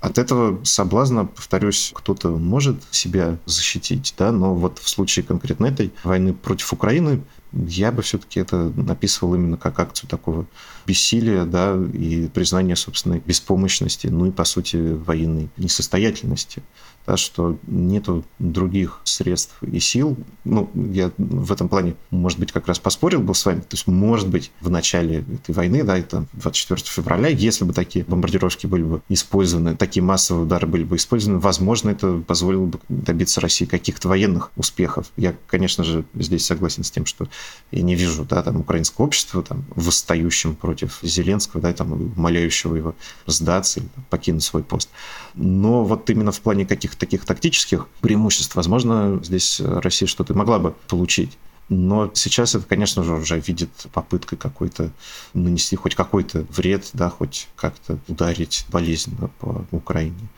От 0.00 0.16
этого 0.16 0.64
соблазна, 0.64 1.26
повторюсь, 1.26 1.92
кто-то 1.94 2.30
может 2.30 2.76
себя 2.90 3.36
защитить, 3.44 4.14
да, 4.16 4.32
но 4.32 4.54
вот 4.54 4.78
в 4.78 4.88
случае 4.88 5.24
конкретно 5.24 5.66
этой 5.66 5.92
войны 6.04 6.32
против 6.32 6.72
Украины 6.72 7.22
я 7.52 7.92
бы 7.92 8.02
все-таки 8.02 8.40
это 8.40 8.72
написывал 8.76 9.34
именно 9.34 9.56
как 9.56 9.78
акцию 9.78 10.08
такого 10.08 10.46
бессилия, 10.86 11.44
да, 11.44 11.76
и 11.92 12.28
признания 12.28 12.76
собственной 12.76 13.20
беспомощности, 13.20 14.06
ну 14.08 14.26
и, 14.26 14.30
по 14.30 14.44
сути, 14.44 14.76
военной 14.76 15.50
несостоятельности 15.56 16.62
да, 17.06 17.16
что 17.16 17.58
нету 17.66 18.24
других 18.38 19.00
средств 19.04 19.60
и 19.62 19.80
сил. 19.80 20.16
Ну, 20.44 20.70
я 20.74 21.10
в 21.18 21.50
этом 21.52 21.68
плане, 21.68 21.94
может 22.10 22.38
быть, 22.38 22.52
как 22.52 22.68
раз 22.68 22.78
поспорил 22.78 23.20
бы 23.20 23.34
с 23.34 23.44
вами. 23.44 23.60
То 23.60 23.72
есть, 23.72 23.86
может 23.86 24.28
быть, 24.28 24.52
в 24.60 24.70
начале 24.70 25.20
этой 25.20 25.54
войны, 25.54 25.82
да, 25.82 25.98
это 25.98 26.26
24 26.34 26.82
февраля, 26.84 27.28
если 27.28 27.64
бы 27.64 27.72
такие 27.72 28.04
бомбардировки 28.04 28.66
были 28.66 28.82
бы 28.82 29.02
использованы, 29.08 29.76
такие 29.76 30.02
массовые 30.02 30.44
удары 30.44 30.66
были 30.66 30.84
бы 30.84 30.96
использованы, 30.96 31.40
возможно, 31.40 31.90
это 31.90 32.18
позволило 32.18 32.66
бы 32.66 32.78
добиться 32.88 33.40
России 33.40 33.64
каких-то 33.64 34.08
военных 34.08 34.50
успехов. 34.56 35.10
Я, 35.16 35.34
конечно 35.46 35.84
же, 35.84 36.04
здесь 36.14 36.44
согласен 36.44 36.84
с 36.84 36.90
тем, 36.90 37.06
что 37.06 37.28
я 37.70 37.82
не 37.82 37.94
вижу, 37.94 38.24
да, 38.24 38.42
там, 38.42 38.56
украинского 38.56 39.06
общества, 39.06 39.42
там, 39.42 39.64
восстающим 39.76 40.56
против 40.56 40.98
Зеленского, 41.02 41.62
да, 41.62 41.72
там, 41.72 41.92
умоляющего 41.92 42.74
его 42.74 42.94
сдаться 43.26 43.80
или 43.80 43.88
покинуть 44.08 44.42
свой 44.42 44.62
пост. 44.62 44.88
Но 45.34 45.84
вот 45.84 46.10
именно 46.10 46.32
в 46.32 46.40
плане 46.40 46.66
каких-то 46.66 46.98
таких 46.98 47.24
тактических 47.24 47.86
преимуществ, 48.00 48.56
возможно, 48.56 49.20
здесь 49.22 49.60
Россия 49.60 50.08
что-то 50.08 50.34
могла 50.34 50.58
бы 50.58 50.74
получить. 50.88 51.38
Но 51.68 52.10
сейчас 52.14 52.56
это, 52.56 52.66
конечно 52.66 53.04
же, 53.04 53.14
уже 53.14 53.38
видит 53.38 53.70
попыткой 53.92 54.36
какой-то 54.36 54.90
нанести 55.34 55.76
хоть 55.76 55.94
какой-то 55.94 56.44
вред, 56.50 56.90
да, 56.94 57.08
хоть 57.10 57.46
как-то 57.54 57.96
ударить 58.08 58.66
болезненно 58.70 59.30
по 59.38 59.64
Украине. 59.70 60.28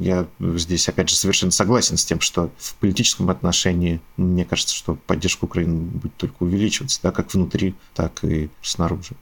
Я 0.00 0.26
здесь, 0.40 0.88
опять 0.88 1.10
же, 1.10 1.14
совершенно 1.14 1.52
согласен 1.52 1.98
с 1.98 2.04
тем, 2.06 2.20
что 2.20 2.50
в 2.56 2.74
политическом 2.76 3.28
отношении, 3.28 4.00
мне 4.16 4.46
кажется, 4.46 4.74
что 4.74 4.94
поддержка 4.94 5.44
Украины 5.44 5.74
будет 5.74 6.16
только 6.16 6.36
увеличиваться, 6.42 7.00
да, 7.02 7.10
как 7.10 7.34
внутри, 7.34 7.74
так 7.94 8.24
и 8.24 8.48
снаружи. 8.62 9.14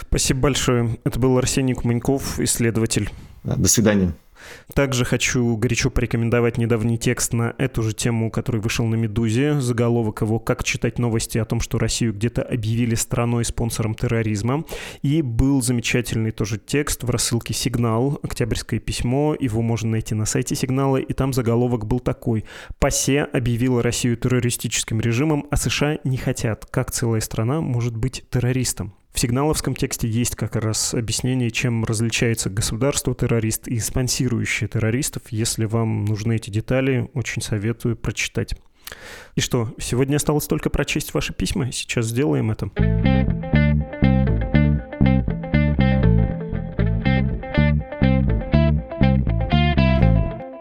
Спасибо 0.00 0.40
большое. 0.40 0.98
Это 1.04 1.20
был 1.20 1.38
Арсений 1.38 1.74
Куманьков, 1.74 2.40
исследователь. 2.40 3.12
До 3.44 3.68
свидания. 3.68 4.12
Также 4.74 5.04
хочу 5.04 5.56
горячо 5.56 5.90
порекомендовать 5.90 6.58
недавний 6.58 6.98
текст 6.98 7.32
на 7.32 7.54
эту 7.58 7.82
же 7.82 7.92
тему, 7.92 8.30
который 8.30 8.60
вышел 8.60 8.86
на 8.86 8.94
«Медузе». 8.94 9.60
Заголовок 9.60 10.22
его 10.22 10.38
«Как 10.38 10.64
читать 10.64 10.98
новости 10.98 11.38
о 11.38 11.44
том, 11.44 11.60
что 11.60 11.78
Россию 11.78 12.12
где-то 12.12 12.42
объявили 12.42 12.94
страной-спонсором 12.94 13.94
терроризма». 13.94 14.64
И 15.02 15.22
был 15.22 15.62
замечательный 15.62 16.30
тоже 16.30 16.58
текст 16.58 17.04
в 17.04 17.10
рассылке 17.10 17.54
«Сигнал», 17.54 18.18
«Октябрьское 18.22 18.80
письмо». 18.80 19.36
Его 19.38 19.62
можно 19.62 19.90
найти 19.90 20.14
на 20.14 20.24
сайте 20.24 20.54
«Сигнала», 20.54 20.96
и 20.96 21.12
там 21.12 21.32
заголовок 21.32 21.86
был 21.86 22.00
такой. 22.00 22.44
«ПАСЕ 22.78 23.24
объявила 23.24 23.82
Россию 23.82 24.16
террористическим 24.16 25.00
режимом, 25.00 25.46
а 25.50 25.56
США 25.56 25.98
не 26.04 26.16
хотят. 26.16 26.66
Как 26.66 26.90
целая 26.90 27.20
страна 27.20 27.60
может 27.60 27.96
быть 27.96 28.24
террористом?» 28.30 28.94
В 29.14 29.20
сигналовском 29.20 29.76
тексте 29.76 30.08
есть 30.08 30.34
как 30.34 30.56
раз 30.56 30.92
объяснение, 30.92 31.52
чем 31.52 31.84
различается 31.84 32.50
государство-террорист 32.50 33.68
и 33.68 33.78
спонсирующие 33.78 34.66
террористов. 34.66 35.22
Если 35.30 35.66
вам 35.66 36.04
нужны 36.04 36.34
эти 36.34 36.50
детали, 36.50 37.08
очень 37.14 37.40
советую 37.40 37.96
прочитать. 37.96 38.56
И 39.36 39.40
что, 39.40 39.72
сегодня 39.78 40.16
осталось 40.16 40.48
только 40.48 40.68
прочесть 40.68 41.14
ваши 41.14 41.32
письма? 41.32 41.70
Сейчас 41.70 42.06
сделаем 42.06 42.50
это. 42.50 42.70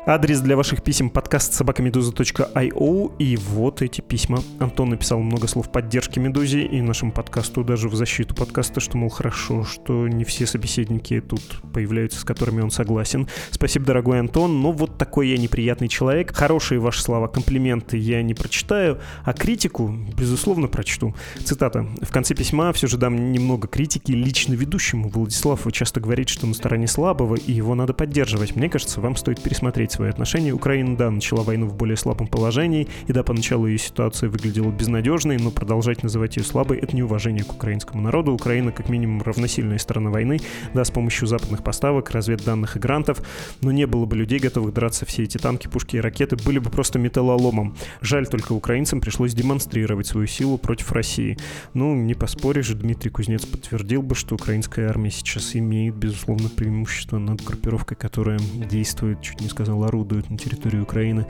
Адрес 0.05 0.41
для 0.41 0.57
ваших 0.57 0.83
писем 0.83 1.09
подкаст 1.09 1.53
собакамедуза.io 1.53 3.15
и 3.19 3.37
вот 3.37 3.81
эти 3.81 4.01
письма. 4.01 4.43
Антон 4.59 4.89
написал 4.89 5.21
много 5.21 5.47
слов 5.47 5.71
поддержки 5.71 6.19
Медузе 6.19 6.65
и 6.65 6.81
нашему 6.81 7.13
подкасту 7.13 7.63
даже 7.63 7.87
в 7.87 7.95
защиту 7.95 8.35
подкаста, 8.35 8.81
что, 8.81 8.97
мол, 8.97 9.07
хорошо, 9.07 9.63
что 9.63 10.09
не 10.09 10.25
все 10.25 10.45
собеседники 10.45 11.21
тут 11.21 11.41
появляются, 11.71 12.19
с 12.19 12.25
которыми 12.25 12.59
он 12.59 12.69
согласен. 12.69 13.29
Спасибо, 13.49 13.85
дорогой 13.85 14.19
Антон, 14.19 14.61
но 14.61 14.73
вот 14.73 14.97
такой 14.97 15.29
я 15.29 15.37
неприятный 15.37 15.87
человек. 15.87 16.35
Хорошие 16.35 16.81
ваши 16.81 17.01
слова, 17.01 17.29
комплименты 17.29 17.95
я 17.95 18.21
не 18.23 18.33
прочитаю, 18.33 18.99
а 19.23 19.31
критику, 19.31 19.95
безусловно, 20.17 20.67
прочту. 20.67 21.15
Цитата. 21.45 21.87
В 22.01 22.11
конце 22.11 22.35
письма 22.35 22.73
все 22.73 22.87
же 22.87 22.97
дам 22.97 23.31
немного 23.31 23.69
критики 23.69 24.11
лично 24.11 24.53
ведущему. 24.53 25.07
Владислав, 25.07 25.65
часто 25.71 26.01
говорите, 26.01 26.33
что 26.33 26.45
на 26.45 26.55
стороне 26.55 26.87
слабого, 26.87 27.35
и 27.35 27.53
его 27.53 27.73
надо 27.73 27.93
поддерживать. 27.93 28.57
Мне 28.57 28.67
кажется, 28.67 28.99
вам 28.99 29.15
стоит 29.15 29.41
пересмотреть 29.41 29.92
свои 29.93 30.09
отношения. 30.09 30.51
Украина, 30.51 30.97
да, 30.97 31.09
начала 31.09 31.43
войну 31.43 31.67
в 31.67 31.75
более 31.75 31.97
слабом 31.97 32.27
положении, 32.27 32.87
и 33.07 33.13
да, 33.13 33.23
поначалу 33.23 33.67
ее 33.67 33.77
ситуация 33.77 34.29
выглядела 34.29 34.71
безнадежной, 34.71 35.37
но 35.37 35.51
продолжать 35.51 36.03
называть 36.03 36.37
ее 36.37 36.43
слабой— 36.43 36.77
это 36.79 36.95
неуважение 36.95 37.43
к 37.43 37.53
украинскому 37.53 38.01
народу. 38.01 38.33
Украина, 38.33 38.71
как 38.71 38.89
минимум, 38.89 39.21
равносильная 39.21 39.77
сторона 39.77 40.09
войны, 40.09 40.39
да, 40.73 40.83
с 40.83 40.91
помощью 40.91 41.27
западных 41.27 41.63
поставок, 41.63 42.11
разведданных 42.11 42.75
и 42.75 42.79
грантов, 42.79 43.21
но 43.61 43.71
не 43.71 43.85
было 43.87 44.05
бы 44.05 44.15
людей, 44.15 44.39
готовых 44.39 44.73
драться 44.73 45.05
все 45.05 45.23
эти 45.23 45.37
танки, 45.37 45.67
пушки 45.67 45.97
и 45.97 45.99
ракеты, 45.99 46.35
были 46.35 46.59
бы 46.59 46.69
просто 46.69 46.99
металлоломом. 46.99 47.75
Жаль, 48.01 48.27
только 48.27 48.53
украинцам 48.53 49.01
пришлось 49.01 49.33
демонстрировать 49.33 50.07
свою 50.07 50.27
силу 50.27 50.57
против 50.57 50.91
России. 50.91 51.37
Ну, 51.73 51.95
не 51.95 52.13
поспоришь, 52.13 52.69
Дмитрий 52.69 53.11
Кузнец 53.11 53.45
подтвердил 53.45 54.01
бы, 54.01 54.15
что 54.15 54.35
украинская 54.35 54.89
армия 54.89 55.11
сейчас 55.11 55.55
имеет, 55.55 55.95
безусловно, 55.95 56.49
преимущество 56.49 57.17
над 57.19 57.43
группировкой, 57.43 57.97
которая 57.97 58.39
действует, 58.69 59.21
чуть 59.21 59.41
не 59.41 59.49
сказал, 59.49 59.82
орудуют 59.85 60.29
на 60.29 60.37
территории 60.37 60.79
Украины. 60.79 61.25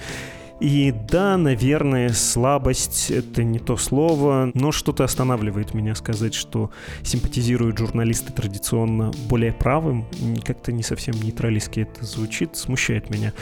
И 0.60 0.94
да, 1.10 1.36
наверное, 1.36 2.10
слабость— 2.10 3.12
это 3.12 3.44
не 3.44 3.60
то 3.60 3.76
слово, 3.76 4.52
но 4.54 4.72
что-то 4.72 5.04
останавливает 5.04 5.74
меня 5.74 5.94
сказать, 5.94 6.34
что 6.34 6.72
симпатизируют 7.02 7.78
журналисты 7.78 8.32
традиционно 8.32 9.12
более 9.28 9.52
правым. 9.52 10.06
Как-то 10.46 10.72
не 10.72 10.84
совсем 10.84 11.16
нейтралистски 11.16 11.82
это 11.82 12.06
звучит, 12.06 12.56
смущает 12.56 13.10
меня. 13.10 13.34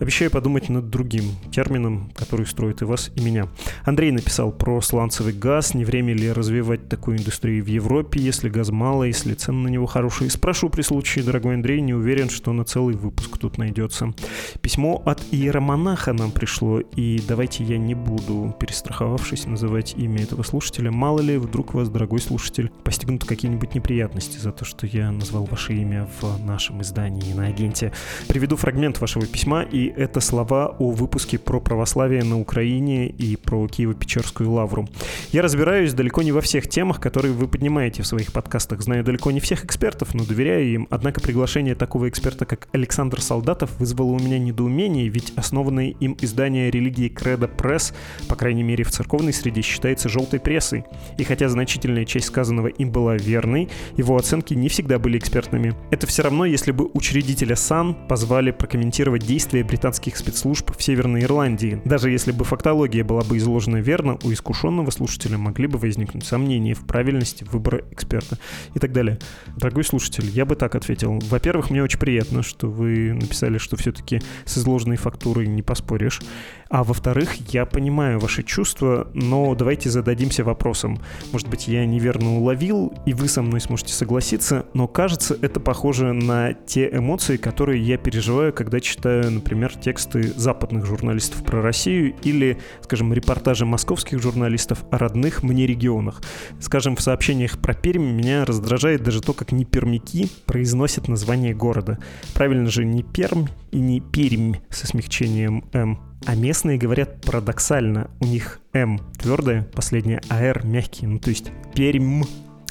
Обещаю 0.00 0.30
подумать 0.30 0.68
над 0.68 0.90
другим 0.90 1.24
термином, 1.50 2.10
который 2.14 2.46
строит 2.46 2.82
и 2.82 2.84
вас, 2.84 3.10
и 3.16 3.20
меня. 3.20 3.48
Андрей 3.84 4.12
написал 4.12 4.52
про 4.52 4.80
сланцевый 4.80 5.32
газ. 5.32 5.74
Не 5.74 5.84
время 5.84 6.14
ли 6.14 6.30
развивать 6.30 6.88
такую 6.88 7.18
индустрию 7.18 7.64
в 7.64 7.66
Европе, 7.66 8.20
если 8.20 8.48
газ 8.48 8.70
мало, 8.70 9.04
если 9.04 9.34
цены 9.34 9.64
на 9.64 9.68
него 9.68 9.86
хорошие? 9.86 10.30
Спрошу 10.30 10.68
при 10.70 10.82
случае, 10.82 11.24
дорогой 11.24 11.54
Андрей, 11.54 11.80
не 11.80 11.94
уверен, 11.94 12.30
что 12.30 12.52
на 12.52 12.64
целый 12.64 12.94
выпуск 12.94 13.38
тут 13.38 13.58
найдется. 13.58 14.14
Письмо 14.60 15.02
от 15.04 15.20
иеромонаха 15.32 16.12
нам 16.12 16.30
пришло, 16.30 16.78
и 16.80 17.20
давайте 17.26 17.64
я 17.64 17.76
не 17.76 17.94
буду, 17.94 18.54
перестраховавшись, 18.60 19.46
называть 19.46 19.94
имя 19.96 20.22
этого 20.22 20.44
слушателя. 20.44 20.92
Мало 20.92 21.20
ли, 21.20 21.38
вдруг 21.38 21.74
вас, 21.74 21.88
дорогой 21.88 22.20
слушатель, 22.20 22.70
постигнут 22.84 23.24
какие-нибудь 23.24 23.74
неприятности 23.74 24.38
за 24.38 24.52
то, 24.52 24.64
что 24.64 24.86
я 24.86 25.10
назвал 25.10 25.44
ваше 25.44 25.74
имя 25.74 26.08
в 26.20 26.44
нашем 26.44 26.82
издании 26.82 27.32
на 27.32 27.46
агенте. 27.46 27.92
Приведу 28.28 28.54
фрагмент 28.54 29.00
вашего 29.00 29.26
письма 29.26 29.62
и 29.62 29.87
это 29.88 30.20
слова 30.20 30.74
о 30.78 30.90
выпуске 30.90 31.38
про 31.38 31.60
православие 31.60 32.22
на 32.24 32.38
Украине 32.40 33.08
и 33.08 33.36
про 33.36 33.66
Киево-Печерскую 33.66 34.48
лавру. 34.48 34.88
Я 35.32 35.42
разбираюсь 35.42 35.92
далеко 35.92 36.22
не 36.22 36.32
во 36.32 36.40
всех 36.40 36.68
темах, 36.68 37.00
которые 37.00 37.32
вы 37.32 37.48
поднимаете 37.48 38.02
в 38.02 38.06
своих 38.06 38.32
подкастах. 38.32 38.82
Знаю 38.82 39.04
далеко 39.04 39.30
не 39.30 39.40
всех 39.40 39.64
экспертов, 39.64 40.14
но 40.14 40.24
доверяю 40.24 40.66
им. 40.66 40.86
Однако 40.90 41.20
приглашение 41.20 41.74
такого 41.74 42.08
эксперта, 42.08 42.44
как 42.44 42.68
Александр 42.72 43.20
Солдатов, 43.20 43.70
вызвало 43.78 44.12
у 44.12 44.18
меня 44.18 44.38
недоумение, 44.38 45.08
ведь 45.08 45.32
основанное 45.36 45.94
им 46.00 46.16
издание 46.20 46.70
религии 46.70 47.08
Кредо 47.08 47.48
Пресс, 47.48 47.92
по 48.28 48.36
крайней 48.36 48.62
мере 48.62 48.84
в 48.84 48.90
церковной 48.90 49.32
среде, 49.32 49.62
считается 49.62 50.08
желтой 50.08 50.40
прессой. 50.40 50.84
И 51.16 51.24
хотя 51.24 51.48
значительная 51.48 52.04
часть 52.04 52.26
сказанного 52.26 52.68
им 52.68 52.90
была 52.90 53.16
верной, 53.16 53.68
его 53.96 54.16
оценки 54.16 54.54
не 54.54 54.68
всегда 54.68 54.98
были 54.98 55.18
экспертными. 55.18 55.74
Это 55.90 56.06
все 56.06 56.22
равно, 56.22 56.44
если 56.44 56.72
бы 56.72 56.88
учредителя 56.94 57.56
САН 57.56 58.08
позвали 58.08 58.50
прокомментировать 58.50 59.26
действия 59.26 59.62
британских 59.78 60.16
спецслужб 60.16 60.76
в 60.76 60.82
Северной 60.82 61.22
Ирландии. 61.22 61.80
Даже 61.84 62.10
если 62.10 62.32
бы 62.32 62.44
фактология 62.44 63.04
была 63.04 63.22
бы 63.22 63.36
изложена 63.36 63.76
верно, 63.76 64.18
у 64.24 64.32
искушенного 64.32 64.90
слушателя 64.90 65.38
могли 65.38 65.68
бы 65.68 65.78
возникнуть 65.78 66.24
сомнения 66.24 66.74
в 66.74 66.84
правильности 66.84 67.44
выбора 67.44 67.84
эксперта 67.92 68.38
и 68.74 68.80
так 68.80 68.90
далее. 68.90 69.20
Дорогой 69.56 69.84
слушатель, 69.84 70.28
я 70.30 70.44
бы 70.44 70.56
так 70.56 70.74
ответил. 70.74 71.20
Во-первых, 71.30 71.70
мне 71.70 71.80
очень 71.80 72.00
приятно, 72.00 72.42
что 72.42 72.66
вы 72.68 73.12
написали, 73.12 73.58
что 73.58 73.76
все-таки 73.76 74.20
с 74.46 74.58
изложенной 74.58 74.96
фактурой 74.96 75.46
не 75.46 75.62
поспоришь. 75.62 76.22
А 76.70 76.84
во-вторых, 76.84 77.36
я 77.52 77.64
понимаю 77.64 78.18
ваши 78.18 78.42
чувства, 78.42 79.08
но 79.14 79.54
давайте 79.54 79.88
зададимся 79.90 80.44
вопросом. 80.44 81.00
Может 81.32 81.48
быть, 81.48 81.68
я 81.68 81.86
неверно 81.86 82.36
уловил, 82.36 82.92
и 83.06 83.14
вы 83.14 83.28
со 83.28 83.42
мной 83.42 83.60
сможете 83.60 83.94
согласиться, 83.94 84.66
но 84.74 84.86
кажется, 84.86 85.38
это 85.40 85.60
похоже 85.60 86.12
на 86.12 86.52
те 86.52 86.90
эмоции, 86.92 87.36
которые 87.36 87.82
я 87.82 87.96
переживаю, 87.96 88.52
когда 88.52 88.80
читаю, 88.80 89.30
например, 89.30 89.67
тексты 89.76 90.32
западных 90.36 90.86
журналистов 90.86 91.44
про 91.44 91.62
Россию 91.62 92.14
или, 92.22 92.58
скажем, 92.82 93.12
репортажи 93.12 93.64
московских 93.64 94.20
журналистов 94.20 94.84
о 94.90 94.98
родных 94.98 95.42
мне 95.42 95.66
регионах. 95.66 96.22
Скажем, 96.60 96.96
в 96.96 97.00
сообщениях 97.00 97.58
про 97.58 97.74
Пермь 97.74 98.12
меня 98.12 98.44
раздражает 98.44 99.02
даже 99.02 99.20
то, 99.20 99.32
как 99.32 99.52
непермяки 99.52 100.28
произносят 100.46 101.08
название 101.08 101.54
города. 101.54 101.98
Правильно 102.34 102.70
же 102.70 102.84
не 102.84 103.02
Пермь 103.02 103.46
и 103.70 103.78
не 103.78 104.00
Пермь 104.00 104.54
со 104.70 104.86
смягчением 104.86 105.64
М, 105.72 106.00
а 106.24 106.34
местные 106.34 106.78
говорят 106.78 107.20
парадоксально. 107.22 108.10
У 108.20 108.26
них 108.26 108.60
М 108.72 109.00
твердое, 109.18 109.62
последнее 109.62 110.20
АР 110.28 110.64
мягкий. 110.64 111.06
Ну, 111.06 111.18
то 111.18 111.30
есть 111.30 111.52
Пермь. 111.74 112.22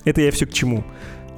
Это 0.05 0.21
я 0.21 0.31
все 0.31 0.45
к 0.45 0.53
чему. 0.53 0.85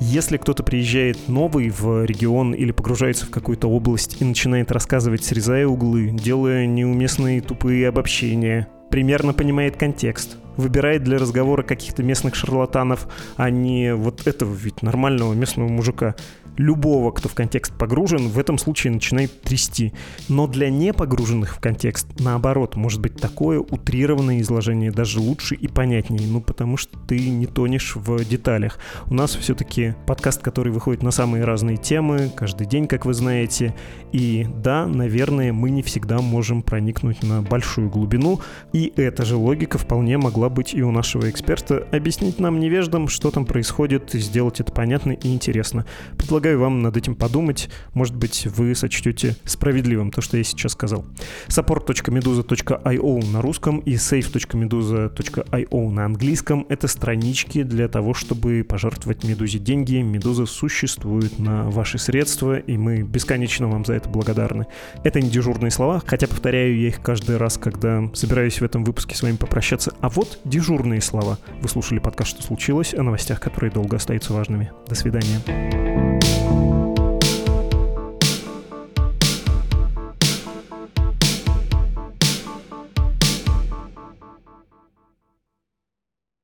Если 0.02 0.38
кто-то 0.38 0.64
приезжает 0.64 1.28
новый 1.28 1.70
в 1.70 2.06
регион 2.06 2.54
или 2.54 2.72
погружается 2.72 3.26
в 3.26 3.32
какую-то 3.32 3.68
область 3.68 4.22
и 4.22 4.26
начинает 4.26 4.72
рассказывать, 4.72 5.26
срезая 5.26 5.68
углы, 5.68 6.10
делая 6.12 6.66
неуместные 6.66 7.42
тупые 7.42 7.90
обобщения, 7.90 8.70
примерно 8.90 9.34
понимает 9.34 9.76
контекст, 9.76 10.38
выбирает 10.60 11.04
для 11.04 11.18
разговора 11.18 11.64
каких-то 11.64 12.04
местных 12.04 12.36
шарлатанов, 12.36 13.08
а 13.38 13.50
не 13.50 13.96
вот 13.96 14.28
этого 14.28 14.54
ведь 14.54 14.82
нормального 14.82 15.34
местного 15.34 15.70
мужика, 15.70 16.16
любого, 16.60 17.12
кто 17.12 17.30
в 17.30 17.34
контекст 17.34 17.74
погружен, 17.74 18.28
в 18.28 18.38
этом 18.38 18.58
случае 18.58 18.92
начинает 18.92 19.42
трясти. 19.42 19.94
Но 20.28 20.46
для 20.46 20.70
непогруженных 20.70 21.56
в 21.56 21.60
контекст, 21.60 22.08
наоборот, 22.20 22.76
может 22.76 23.00
быть 23.00 23.16
такое 23.16 23.60
утрированное 23.60 24.42
изложение 24.42 24.92
даже 24.92 25.22
лучше 25.22 25.56
и 25.56 25.68
понятнее, 25.68 26.28
ну 26.28 26.42
потому 26.42 26.76
что 26.76 27.00
ты 27.00 27.30
не 27.30 27.46
тонешь 27.46 27.96
в 27.96 28.24
деталях. 28.26 28.78
У 29.08 29.14
нас 29.14 29.36
все-таки 29.36 29.96
подкаст, 30.06 30.42
который 30.42 30.74
выходит 30.74 31.02
на 31.02 31.12
самые 31.12 31.46
разные 31.46 31.78
темы, 31.78 32.30
каждый 32.36 32.68
день, 32.68 32.88
как 32.88 33.06
вы 33.06 33.14
знаете, 33.14 33.74
и 34.12 34.46
да, 34.62 34.86
наверное, 34.86 35.54
мы 35.54 35.70
не 35.70 35.82
всегда 35.82 36.20
можем 36.20 36.62
проникнуть 36.62 37.24
на 37.24 37.42
большую 37.42 37.90
глубину, 37.90 38.42
и 38.74 38.92
эта 38.98 39.24
же 39.24 39.38
логика 39.38 39.78
вполне 39.78 40.18
могла 40.18 40.49
могла 40.50 40.56
быть 40.56 40.74
и 40.74 40.82
у 40.82 40.92
нашего 40.92 41.30
эксперта, 41.30 41.88
объяснить 41.92 42.40
нам 42.40 42.60
невеждам, 42.60 43.08
что 43.08 43.32
там 43.32 43.46
происходит, 43.46 44.16
и 44.16 44.20
сделать 44.20 44.60
это 44.60 44.72
понятно 44.72 45.12
и 45.12 45.34
интересно. 45.34 45.86
Предлагаю 46.18 46.60
вам 46.60 46.82
над 46.82 46.98
этим 46.98 47.16
подумать, 47.16 47.70
может 47.94 48.16
быть, 48.16 48.48
вы 48.48 48.76
сочтете 48.76 49.36
справедливым 49.46 50.12
то, 50.12 50.22
что 50.22 50.38
я 50.38 50.44
сейчас 50.44 50.74
сказал. 50.74 51.06
support.meduza.io 51.48 53.32
на 53.32 53.42
русском 53.42 53.80
и 53.80 53.94
save.meduza.io 53.94 55.92
на 55.92 56.06
английском— 56.06 56.66
это 56.70 56.88
странички 56.88 57.64
для 57.64 57.88
того, 57.88 58.14
чтобы 58.14 58.66
пожертвовать 58.68 59.24
Медузе 59.24 59.60
деньги. 59.60 59.98
Медуза 59.98 60.46
существует 60.46 61.40
на 61.40 61.70
ваши 61.70 61.98
средства, 61.98 62.58
и 62.58 62.78
мы 62.78 63.04
бесконечно 63.04 63.68
вам 63.68 63.86
за 63.86 63.94
это 63.94 64.10
благодарны. 64.10 64.66
Это 65.04 65.22
не 65.22 65.30
дежурные 65.30 65.72
слова, 65.72 66.02
хотя 66.06 66.28
повторяю 66.28 66.80
я 66.80 66.88
их 66.88 67.02
каждый 67.02 67.38
раз, 67.38 67.58
когда 67.58 68.10
собираюсь 68.14 68.62
в 68.62 68.64
этом 68.64 68.84
выпуске 68.84 69.16
с 69.16 69.22
вами 69.22 69.36
попрощаться. 69.36 69.94
А 70.02 70.10
вот 70.10 70.39
дежурные 70.44 71.02
слова. 71.02 71.38
Вы 71.62 71.70
слушали 71.70 72.00
подкаст 72.00 72.32
«Что 72.32 72.44
случилось?» 72.44 72.94
о 72.94 73.04
новостях, 73.04 73.40
которые 73.40 73.72
долго 73.72 73.98
остаются 73.98 74.34
важными. 74.34 74.72
До 74.88 74.96
свидания. 74.96 75.40